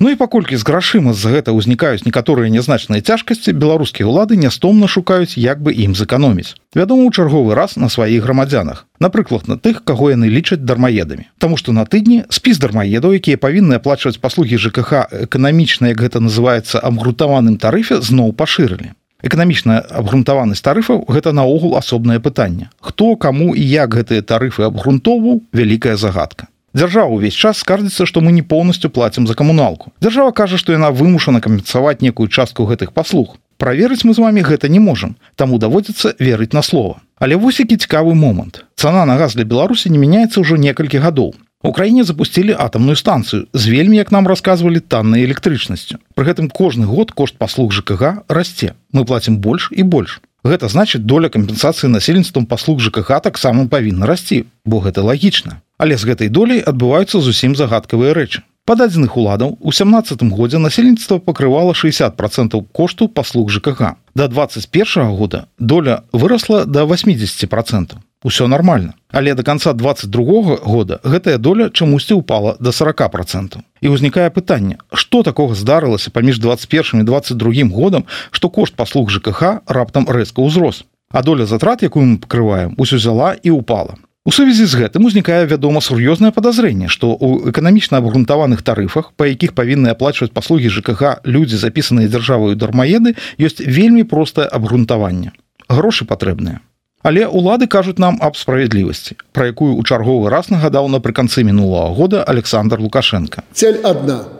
Ну 0.00 0.10
і 0.10 0.14
паколькі 0.14 0.54
з 0.54 0.62
грашыма 0.62 1.10
з 1.10 1.26
гэта 1.26 1.50
ўзнікаюць 1.50 2.06
некаторыя 2.06 2.46
нязначныя 2.54 3.02
цяжкасці 3.02 3.50
беларускія 3.50 4.06
ўлады 4.06 4.38
нястомна 4.38 4.86
шукаюць 4.86 5.34
як 5.34 5.58
бы 5.58 5.74
ім 5.74 5.98
зэканоміць. 5.98 6.54
Вядома 6.70 7.02
у 7.02 7.10
чарговы 7.10 7.58
раз 7.58 7.74
на 7.74 7.90
сваіх 7.90 8.22
грамадзянах 8.22 8.86
напрыклад 9.02 9.50
на 9.50 9.58
тых 9.58 9.82
каго 9.82 10.14
яны 10.14 10.30
лічаць 10.30 10.62
дармаедамі. 10.62 11.26
Таму 11.42 11.58
што 11.58 11.74
на 11.74 11.82
тыдні 11.82 12.22
спіс 12.30 12.62
дармаедаў 12.62 13.18
якія 13.18 13.42
павінны 13.42 13.82
аплачваць 13.82 14.22
паслугі 14.22 14.54
ЖКХ 14.62 15.10
эканамічна 15.26 15.90
як 15.90 15.98
гэта 15.98 16.22
называется 16.22 16.78
абгрунтаваным 16.78 17.58
тарыфе 17.58 17.98
зноў 17.98 18.30
пашырылі. 18.38 18.94
Эканамічная 19.26 19.82
абгрунтаванасць 19.82 20.62
тарыфаў 20.62 21.10
гэта 21.10 21.34
наогул 21.34 21.74
асобнае 21.74 22.22
пытанне. 22.22 22.70
Хто 22.78 23.16
каму 23.16 23.50
і 23.58 23.66
як 23.66 23.98
гэтыя 23.98 24.22
тарыфы 24.22 24.62
абгрунтоўваў 24.62 25.42
вялікая 25.50 25.98
загадка 25.98 26.46
Дзяржава 26.76 27.08
ўвесь 27.16 27.32
час 27.34 27.64
скардзіцца, 27.64 28.04
што 28.04 28.20
мы 28.20 28.30
не 28.32 28.44
поўнасцю 28.44 28.90
плацім 28.92 29.26
за 29.26 29.34
камуналку. 29.34 29.92
Дзяржава 30.04 30.36
кажа, 30.36 30.60
што 30.60 30.76
яна 30.76 30.92
вымушана 30.92 31.40
кампенсаваць 31.40 32.04
некую 32.04 32.28
частку 32.28 32.68
гэтых 32.68 32.92
паслуг. 32.92 33.40
Праверыць 33.56 34.04
мы 34.04 34.12
з 34.12 34.20
вами 34.20 34.44
гэта 34.44 34.68
не 34.68 34.78
можам, 34.78 35.16
таму 35.34 35.58
даводзіцца 35.58 36.14
верыць 36.20 36.52
на 36.52 36.62
слова. 36.62 37.00
Але 37.18 37.40
вось 37.40 37.58
які 37.58 37.80
цікавы 37.80 38.14
момант. 38.14 38.64
Цана 38.76 39.06
на 39.08 39.16
газ 39.16 39.34
для 39.34 39.48
Беларусі 39.48 39.88
не 39.90 39.98
мяняецца 39.98 40.44
ўжо 40.44 40.60
некалькі 40.60 41.00
гадоў. 41.00 41.34
У 41.64 41.72
краіне 41.72 42.04
запусцілі 42.04 42.54
атамную 42.54 42.94
станцыю 42.94 43.48
з 43.52 43.66
вельмі, 43.66 43.96
як 43.96 44.12
нам 44.12 44.28
расказвалі 44.28 44.78
таннай 44.78 45.24
электрычнасцю. 45.24 45.98
Пры 46.14 46.28
гэтым 46.28 46.52
кожны 46.52 46.86
год 46.86 47.10
кошт 47.10 47.34
паслуг 47.34 47.72
ЖКГ 47.72 48.28
расце. 48.28 48.76
Мы 48.92 49.08
плацім 49.08 49.40
больш 49.42 49.72
і 49.72 49.82
больш. 49.82 50.20
Гэта 50.44 50.68
значыць 50.68 51.02
доля 51.02 51.32
кампенсацыі 51.32 51.90
насельніцтвам 51.90 52.46
паслуг 52.46 52.78
ЖКХ 52.78 53.18
таксама 53.24 53.66
павінна 53.66 54.06
расці, 54.06 54.44
бо 54.64 54.78
гэта 54.78 55.02
лагічна 55.02 55.58
але 55.78 55.96
з 55.96 56.04
гэтай 56.04 56.28
долей 56.28 56.60
адбываюцца 56.60 57.22
зусім 57.22 57.56
загадкавыя 57.56 58.14
рэчы. 58.14 58.42
Дадзеных 58.68 59.16
уладаў 59.16 59.56
у 59.60 59.72
17 59.72 60.22
годзе 60.28 60.58
насельніцтва 60.58 61.18
пакрывала 61.24 61.72
60 61.72 62.16
процентаў 62.16 62.66
кошту 62.72 63.08
паслуг 63.08 63.50
жкх 63.50 63.96
до 64.14 64.28
21 64.28 65.16
года 65.16 65.46
доля 65.58 66.02
выросла 66.12 66.66
до 66.66 66.84
80 66.84 67.48
процентов 67.48 67.98
усё 68.22 68.46
нормально 68.46 68.92
але 69.10 69.34
до 69.34 69.42
конца 69.42 69.72
22 69.72 70.56
года 70.56 71.00
гэтая 71.02 71.38
доля 71.38 71.70
чамусьці 71.70 72.14
упала 72.14 72.56
до 72.60 72.72
40 72.72 73.10
процентов 73.10 73.62
і 73.80 73.88
ўзнікае 73.88 74.28
пытанне 74.30 74.76
что 74.92 75.22
такого 75.22 75.54
здарылася 75.54 76.10
паміж 76.10 76.38
21 76.38 77.00
і 77.00 77.04
22 77.04 77.52
годам 77.72 78.04
что 78.30 78.50
кошт 78.50 78.74
паслуг 78.74 79.10
жкх 79.10 79.64
раптам 79.66 80.04
рэзка 80.04 80.42
ўзрос. 80.42 80.84
А 81.10 81.22
доля 81.22 81.46
затрат 81.46 81.82
якую 81.82 82.04
мы 82.04 82.18
пакрываем 82.18 82.74
усё 82.76 82.96
взяла 82.96 83.32
і 83.32 83.50
упала 83.50 83.96
У 84.26 84.32
сувязі 84.32 84.66
з 84.66 84.76
гэтым 84.76 85.06
узнікае 85.08 85.46
вядома 85.48 85.80
сур'ёзнае 85.80 86.34
падазрэнне, 86.36 86.90
што 86.92 87.14
ў 87.16 87.48
эканамічна 87.48 88.02
абгрунтаваных 88.02 88.60
тарыфах, 88.60 89.12
па 89.16 89.30
якіх 89.30 89.54
павінны 89.56 89.94
аплачваць 89.94 90.34
паслугі 90.34 90.68
ЖКГ 90.68 91.24
людзі 91.24 91.56
запісаныя 91.56 92.10
дзяржаваю 92.12 92.58
дармаеды, 92.58 93.14
ёсць 93.40 93.62
вельмі 93.64 94.04
простае 94.04 94.44
абгрунтаванне. 94.50 95.32
Грошы 95.68 96.04
патрэбныя. 96.04 96.60
Але 97.06 97.24
ўлады 97.24 97.70
кажуць 97.70 98.02
нам 98.02 98.18
аб 98.20 98.36
справядлівасці, 98.36 99.16
пра 99.32 99.48
якую 99.54 99.78
ў 99.78 99.82
чарговы 99.86 100.28
раз 100.34 100.50
нагадаў 100.50 100.90
напрыканцы 100.90 101.46
мінулого 101.46 101.94
года 101.94 102.24
Александр 102.26 102.82
Лукашенко. 102.82 103.46
Цель 103.54 103.80
адна 103.86 104.37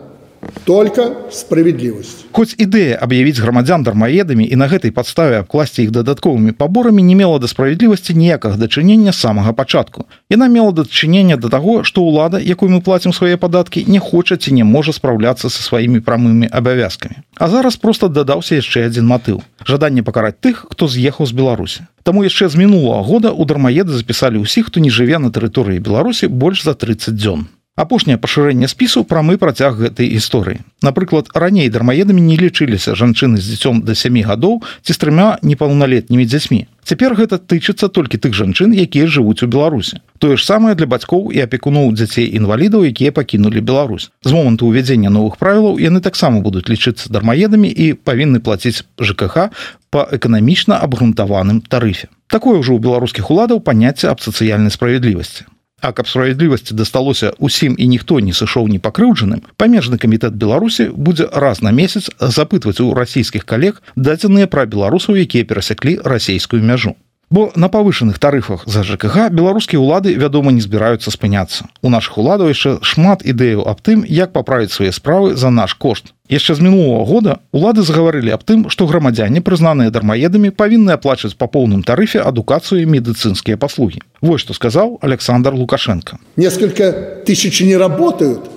только 0.65 1.29
справедливость 1.31 2.25
хоть 2.31 2.55
ідэя 2.55 2.95
аб'явіць 2.95 3.39
грамадзян 3.41 3.83
дармаедамі 3.83 4.45
і 4.47 4.55
на 4.55 4.69
гэтай 4.71 4.93
падставе 4.95 5.41
абкласці 5.43 5.83
іх 5.83 5.91
дадатковымі 5.91 6.55
паборамі 6.55 7.03
не 7.03 7.15
мела 7.19 7.39
да 7.39 7.47
справядлівасці 7.51 8.13
ніякага 8.13 8.55
дачынення 8.55 9.11
самага 9.11 9.53
пачатку. 9.53 10.05
Яна 10.29 10.47
мела 10.47 10.71
дачынення 10.71 11.35
да 11.35 11.49
таго 11.49 11.83
што 11.83 12.05
ўлада 12.05 12.39
якую 12.39 12.71
мы 12.71 12.79
плацім 12.79 13.11
свае 13.11 13.35
падаткі 13.35 13.83
не 13.87 13.99
хоча 13.99 14.37
ці 14.37 14.53
не 14.53 14.63
можа 14.63 14.95
спраўляцца 14.95 15.49
са 15.49 15.61
сваімі 15.63 15.99
прамымі 15.99 16.47
абавязкамі. 16.47 17.19
А 17.35 17.47
зараз 17.49 17.75
просто 17.75 18.07
дадаўся 18.07 18.55
яшчэ 18.55 18.87
адзін 18.87 19.09
матыў 19.09 19.43
жаданне 19.67 20.03
пакараць 20.03 20.39
тых 20.39 20.65
хто 20.71 20.87
з'ехаў 20.87 21.25
з 21.25 21.33
беларусі. 21.33 21.81
Таму 22.03 22.23
яшчэ 22.23 22.49
з 22.49 22.55
мінулого 22.55 23.03
года 23.03 23.35
у 23.35 23.45
дармаеды 23.45 23.91
запісалі 23.91 24.45
ўсіх 24.47 24.71
хто 24.71 24.79
не 24.79 24.89
жыве 24.89 25.19
на 25.19 25.27
тэрыторыі 25.27 25.83
беларусі 25.83 26.31
больш 26.31 26.63
за 26.63 26.73
30 26.73 27.19
дзён 27.19 27.49
апошняе 27.79 28.19
пашырэнне 28.19 28.67
спісу 28.67 29.05
прамы 29.07 29.39
працяг 29.39 29.79
гэтай 29.79 30.11
гісторыі. 30.11 30.59
Напрыклад 30.83 31.31
раней 31.33 31.71
дармаедамі 31.71 32.19
не 32.19 32.35
лічыліся 32.35 32.91
жанчыны 32.99 33.39
з 33.39 33.47
дзіцём 33.47 33.87
да 33.87 33.95
сямі 33.95 34.27
гадоў 34.27 34.59
ці 34.83 34.91
з 34.91 34.97
трымя 34.99 35.39
непаўналетнімі 35.41 36.27
дзяцьмі. 36.27 36.67
Цяпер 36.83 37.15
гэта 37.15 37.39
тычыцца 37.39 37.87
толькі 37.87 38.19
тых 38.19 38.35
жанчын 38.35 38.75
якія 38.75 39.07
жывуць 39.07 39.43
у 39.43 39.47
беларусе 39.47 40.03
тое 40.19 40.35
ж 40.35 40.43
самае 40.43 40.75
для 40.75 40.87
бацькоў 40.91 41.31
і 41.31 41.39
апекуноў 41.39 41.93
дзяцей 41.95 42.27
інвалідаў 42.35 42.83
якія 42.83 43.15
пакінулі 43.15 43.63
Беларусь. 43.63 44.11
З 44.23 44.35
моманту 44.35 44.67
ўвядзення 44.67 45.07
новых 45.09 45.39
правілаў 45.39 45.79
яны 45.79 46.03
таксама 46.03 46.43
будуць 46.43 46.67
лічыцца 46.67 47.07
дармаедамі 47.07 47.71
і 47.71 47.93
павінны 47.95 48.43
плаціць 48.43 48.83
ЖКХ 48.99 49.55
по 49.89 50.03
эканамічна 50.11 50.83
абгрунтаваным 50.83 51.63
тарыфе. 51.63 52.11
Такое 52.27 52.59
ўжо 52.59 52.75
ў 52.75 52.83
беларускіх 52.83 53.31
уладаў 53.31 53.63
паняцце 53.63 54.11
аб 54.11 54.19
сацыяльнай 54.19 54.69
справядлівасці 54.69 55.47
А 55.81 55.91
каб 55.91 56.07
справядлівасці 56.07 56.75
дасталося 56.75 57.31
ўсім 57.39 57.75
і 57.79 57.87
ніхто 57.87 58.19
не 58.19 58.33
сышоў 58.35 58.67
не 58.67 58.79
пакрыўджаным 58.79 59.43
памежны 59.55 59.97
камітэт 59.97 60.35
беларусі 60.35 60.89
будзе 60.91 61.29
раз 61.31 61.61
на 61.61 61.71
месяц 61.71 62.09
запытваць 62.19 62.79
у 62.83 62.93
расійскіх 62.93 63.45
калег 63.45 63.81
дадзеныя 63.95 64.47
пра 64.47 64.65
беларусаў 64.65 65.15
якія 65.23 65.47
перасяклі 65.47 65.99
расійскую 66.03 66.63
мяжу 66.63 66.95
Бо 67.29 67.51
на 67.55 67.69
павышаных 67.69 68.17
тарыфах 68.17 68.63
за 68.65 68.81
ЖКГ 68.81 69.29
беларускія 69.29 69.77
ўлады 69.77 70.17
вядома 70.17 70.49
не 70.49 70.61
збіраюцца 70.65 71.13
спыняцца. 71.13 71.69
У 71.85 71.89
наших 71.93 72.17
уладаў 72.17 72.49
яшчэ 72.49 72.81
шмат 72.81 73.21
ідэяў 73.21 73.69
аб 73.69 73.85
тым 73.85 74.01
як 74.01 74.33
паправіць 74.33 74.73
свае 74.73 74.89
справы 74.89 75.37
за 75.37 75.53
наш 75.53 75.77
кошт. 75.77 76.17
Яшчэ 76.25 76.57
з 76.57 76.65
мінулого 76.65 77.05
года 77.05 77.37
улады 77.53 77.85
загаварылі 77.85 78.33
аб 78.33 78.41
тым 78.41 78.65
што 78.73 78.89
грамадзяне 78.89 79.45
прызнаныя 79.45 79.93
дармаедамі 79.93 80.49
павінны 80.49 80.97
аплачваць 80.97 81.37
па 81.37 81.45
поўным 81.45 81.85
тарыфе 81.85 82.25
адукацыю 82.25 82.89
медыцынскія 82.89 83.61
паслугі. 83.61 84.01
Вось 84.25 84.41
што 84.41 84.57
сказаў 84.57 84.97
александр 85.01 85.53
лукашенко. 85.53 86.17
Несколько 86.35 87.21
тысяч 87.29 87.61
не 87.61 87.77
работают 87.77 88.49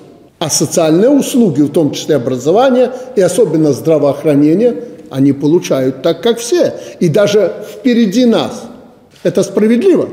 а 0.42 0.50
социальные 0.50 1.08
услуги 1.08 1.62
в 1.62 1.70
том 1.70 1.92
числе 1.92 2.16
образование 2.16 2.90
и 3.14 3.20
особенно 3.20 3.72
здравоохранение 3.72 4.74
они 5.12 5.32
получают 5.32 6.02
так, 6.02 6.22
как 6.22 6.38
все. 6.38 6.74
И 7.00 7.08
даже 7.08 7.52
впереди 7.72 8.24
нас. 8.26 8.64
Это 9.22 9.42
справедливо? 9.42 10.08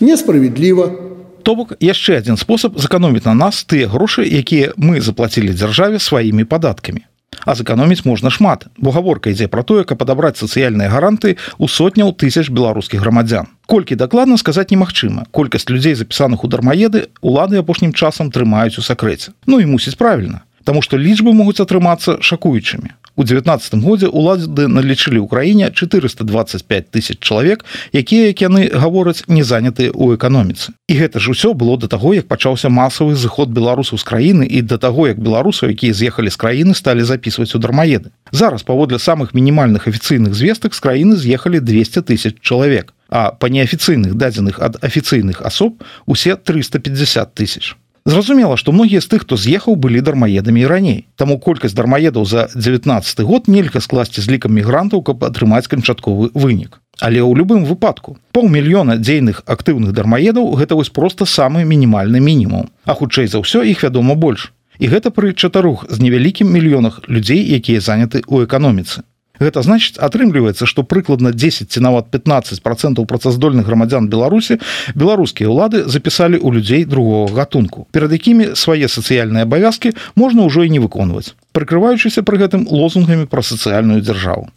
Несправедливо. 0.00 1.10
То 1.42 1.54
бок 1.56 1.72
яшчэ 1.80 2.20
адзін 2.20 2.36
спосаб 2.36 2.76
заканоміць 2.78 3.24
на 3.24 3.34
нас 3.34 3.64
тыя 3.64 3.88
грошы, 3.88 4.24
якія 4.28 4.72
мы 4.76 5.00
заплацілі 5.00 5.56
дзяржаве 5.56 5.98
сваімі 5.98 6.44
падаткамі. 6.44 7.04
А 7.44 7.54
заканоміць 7.54 8.04
можна 8.04 8.30
шмат, 8.30 8.66
бо 8.76 8.92
гаворка 8.92 9.30
ідзе 9.30 9.48
пра 9.48 9.62
тое, 9.64 9.84
каб 9.84 9.98
падабраць 9.98 10.36
сацыяльныя 10.36 10.92
гаранты 10.92 11.36
у 11.58 11.68
сотняў 11.68 12.12
тысяч 12.12 12.50
беларускіх 12.52 13.00
грамадзян. 13.00 13.48
Колькі 13.66 13.96
дакладна 13.96 14.36
сказаць 14.36 14.68
немагчыма, 14.70 15.24
колькасць 15.30 15.68
людзей 15.70 15.94
запісаных 15.94 16.44
у 16.44 16.48
дармаеды 16.48 17.08
улады 17.22 17.56
апошнім 17.56 17.96
часам 17.96 18.28
трымаюць 18.30 18.76
у 18.76 18.84
сакрэце. 18.84 19.32
Ну 19.46 19.60
і 19.60 19.66
мусіць 19.66 19.96
правільна, 19.96 20.44
Таму 20.64 20.82
што 20.82 20.96
лічбы 20.96 21.32
могуць 21.32 21.60
атрымацца 21.60 22.18
шакуючымі. 22.20 22.92
У 23.16 23.24
19 23.24 23.74
годзе 23.84 24.08
улады 24.08 24.64
налічылі 24.64 25.20
ў 25.20 25.28
краіне 25.28 25.68
425 25.74 26.88
тысяч 26.88 27.18
чалавек, 27.20 27.64
якія 27.92 28.32
як 28.32 28.40
яны 28.40 28.70
гавораць 28.72 29.28
не 29.28 29.42
занятыя 29.44 29.90
ў 29.92 30.16
эканоміцы. 30.16 30.72
І 30.88 30.94
гэта 30.94 31.20
ж 31.20 31.36
усё 31.36 31.52
было 31.52 31.76
да 31.76 31.84
таго, 31.84 32.14
як 32.14 32.32
пачаўся 32.32 32.72
масавы 32.72 33.18
зыход 33.20 33.52
беларусаў 33.52 33.98
з 33.98 34.04
краіны 34.08 34.44
і 34.46 34.62
да 34.62 34.78
таго, 34.78 35.08
як 35.08 35.20
беларусаў, 35.20 35.74
якія 35.74 35.92
з'ехалі 35.92 36.30
з 36.30 36.38
краіны 36.40 36.72
сталі 36.72 37.04
записываць 37.04 37.52
у 37.52 37.60
дармаеды. 37.60 38.08
Зараз 38.32 38.62
паводле 38.62 38.96
самых 38.96 39.34
мінімальных 39.34 39.84
афіцыйных 39.84 40.32
звестак 40.32 40.72
з 40.72 40.80
краіны 40.80 41.16
з'ехалі 41.16 41.60
200 41.60 42.06
тысяч 42.08 42.40
чалавек, 42.40 42.94
а 43.10 43.36
па 43.36 43.52
неафіцыйных 43.52 44.14
дадзеных 44.14 44.62
ад 44.64 44.78
афіцыйных 44.80 45.42
асоб 45.42 45.82
усе 46.06 46.36
350 46.36 47.34
тысяч. 47.34 47.76
Зразумела, 48.04 48.56
што 48.56 48.72
многія 48.72 49.00
з 49.00 49.08
тых, 49.12 49.22
хто 49.28 49.36
з'ехаў 49.36 49.76
былі 49.76 50.00
дармаедамі 50.00 50.60
і 50.60 50.66
раней. 50.66 50.98
Таму 51.16 51.38
колькасць 51.38 51.76
дармаедаў 51.76 52.24
за 52.24 52.48
19 52.54 53.20
год 53.20 53.48
нельга 53.48 53.80
скласці 53.80 54.20
з 54.24 54.30
лікам 54.32 54.56
мігрантаў, 54.56 55.02
каб 55.02 55.24
атрымаць 55.24 55.68
канчатковы 55.68 56.30
вынік. 56.32 56.80
Але 57.00 57.20
ў 57.20 57.32
любым 57.36 57.64
выпадку 57.64 58.16
паўмільёна 58.32 58.96
дзейных 59.00 59.44
актыўных 59.44 59.92
дармаедаў 59.92 60.52
гэта 60.56 60.76
вось 60.76 60.92
проста 60.92 61.24
самы 61.24 61.64
мінімальны 61.64 62.20
мінімум. 62.20 62.72
А 62.84 62.96
хутчэй 62.96 63.28
за 63.28 63.40
ўсё 63.40 63.64
іх 63.64 63.84
вядома 63.84 64.16
больш. 64.16 64.52
І 64.80 64.88
гэта 64.88 65.12
пры 65.12 65.36
чатарух 65.36 65.84
з 65.88 66.00
невялікім 66.00 66.48
мільёнах 66.48 67.04
людзей, 67.08 67.44
якія 67.44 67.80
заняты 67.84 68.24
ў 68.24 68.48
эканоміцы. 68.48 69.04
Гэта 69.40 69.64
значыць 69.64 69.96
атрымліваецца 69.96 70.68
што 70.68 70.84
прыкладна 70.84 71.32
10 71.32 71.72
ці 71.72 71.80
нават 71.80 72.12
15 72.12 72.62
процентаў 72.62 73.08
працаздольных 73.08 73.64
грамадзян 73.66 74.08
беларусі 74.12 74.60
беларускія 74.94 75.48
ўлады 75.48 75.88
запісалі 75.88 76.36
ў 76.36 76.60
людзей 76.60 76.84
другого 76.84 77.32
гатунку 77.32 77.88
перад 77.90 78.12
якімі 78.12 78.52
свае 78.52 78.84
сацыяльныя 78.84 79.48
абавязкі 79.48 79.96
можна 80.14 80.44
ўжо 80.44 80.68
і 80.68 80.70
не 80.76 80.80
выконваць 80.84 81.32
прыкрываючыся 81.56 82.22
пры 82.22 82.44
гэтым 82.44 82.68
лозунгамі 82.68 83.26
пра 83.26 83.42
сацыяльную 83.42 84.04
дзяржаву. 84.04 84.52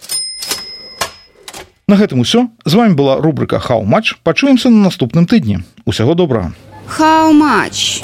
На 1.87 1.99
гэтым 1.99 2.23
усё. 2.23 2.47
З 2.65 2.73
вами 2.75 2.93
была 2.93 3.19
рубрика 3.19 3.59
хау-матч 3.59 4.15
пачуемся 4.23 4.69
на 4.69 4.87
наступным 4.87 5.27
тыдні. 5.27 5.59
Усяго 5.85 6.15
добрага. 6.15 6.53
Хау-матч 6.87 8.03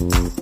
у 0.00 0.41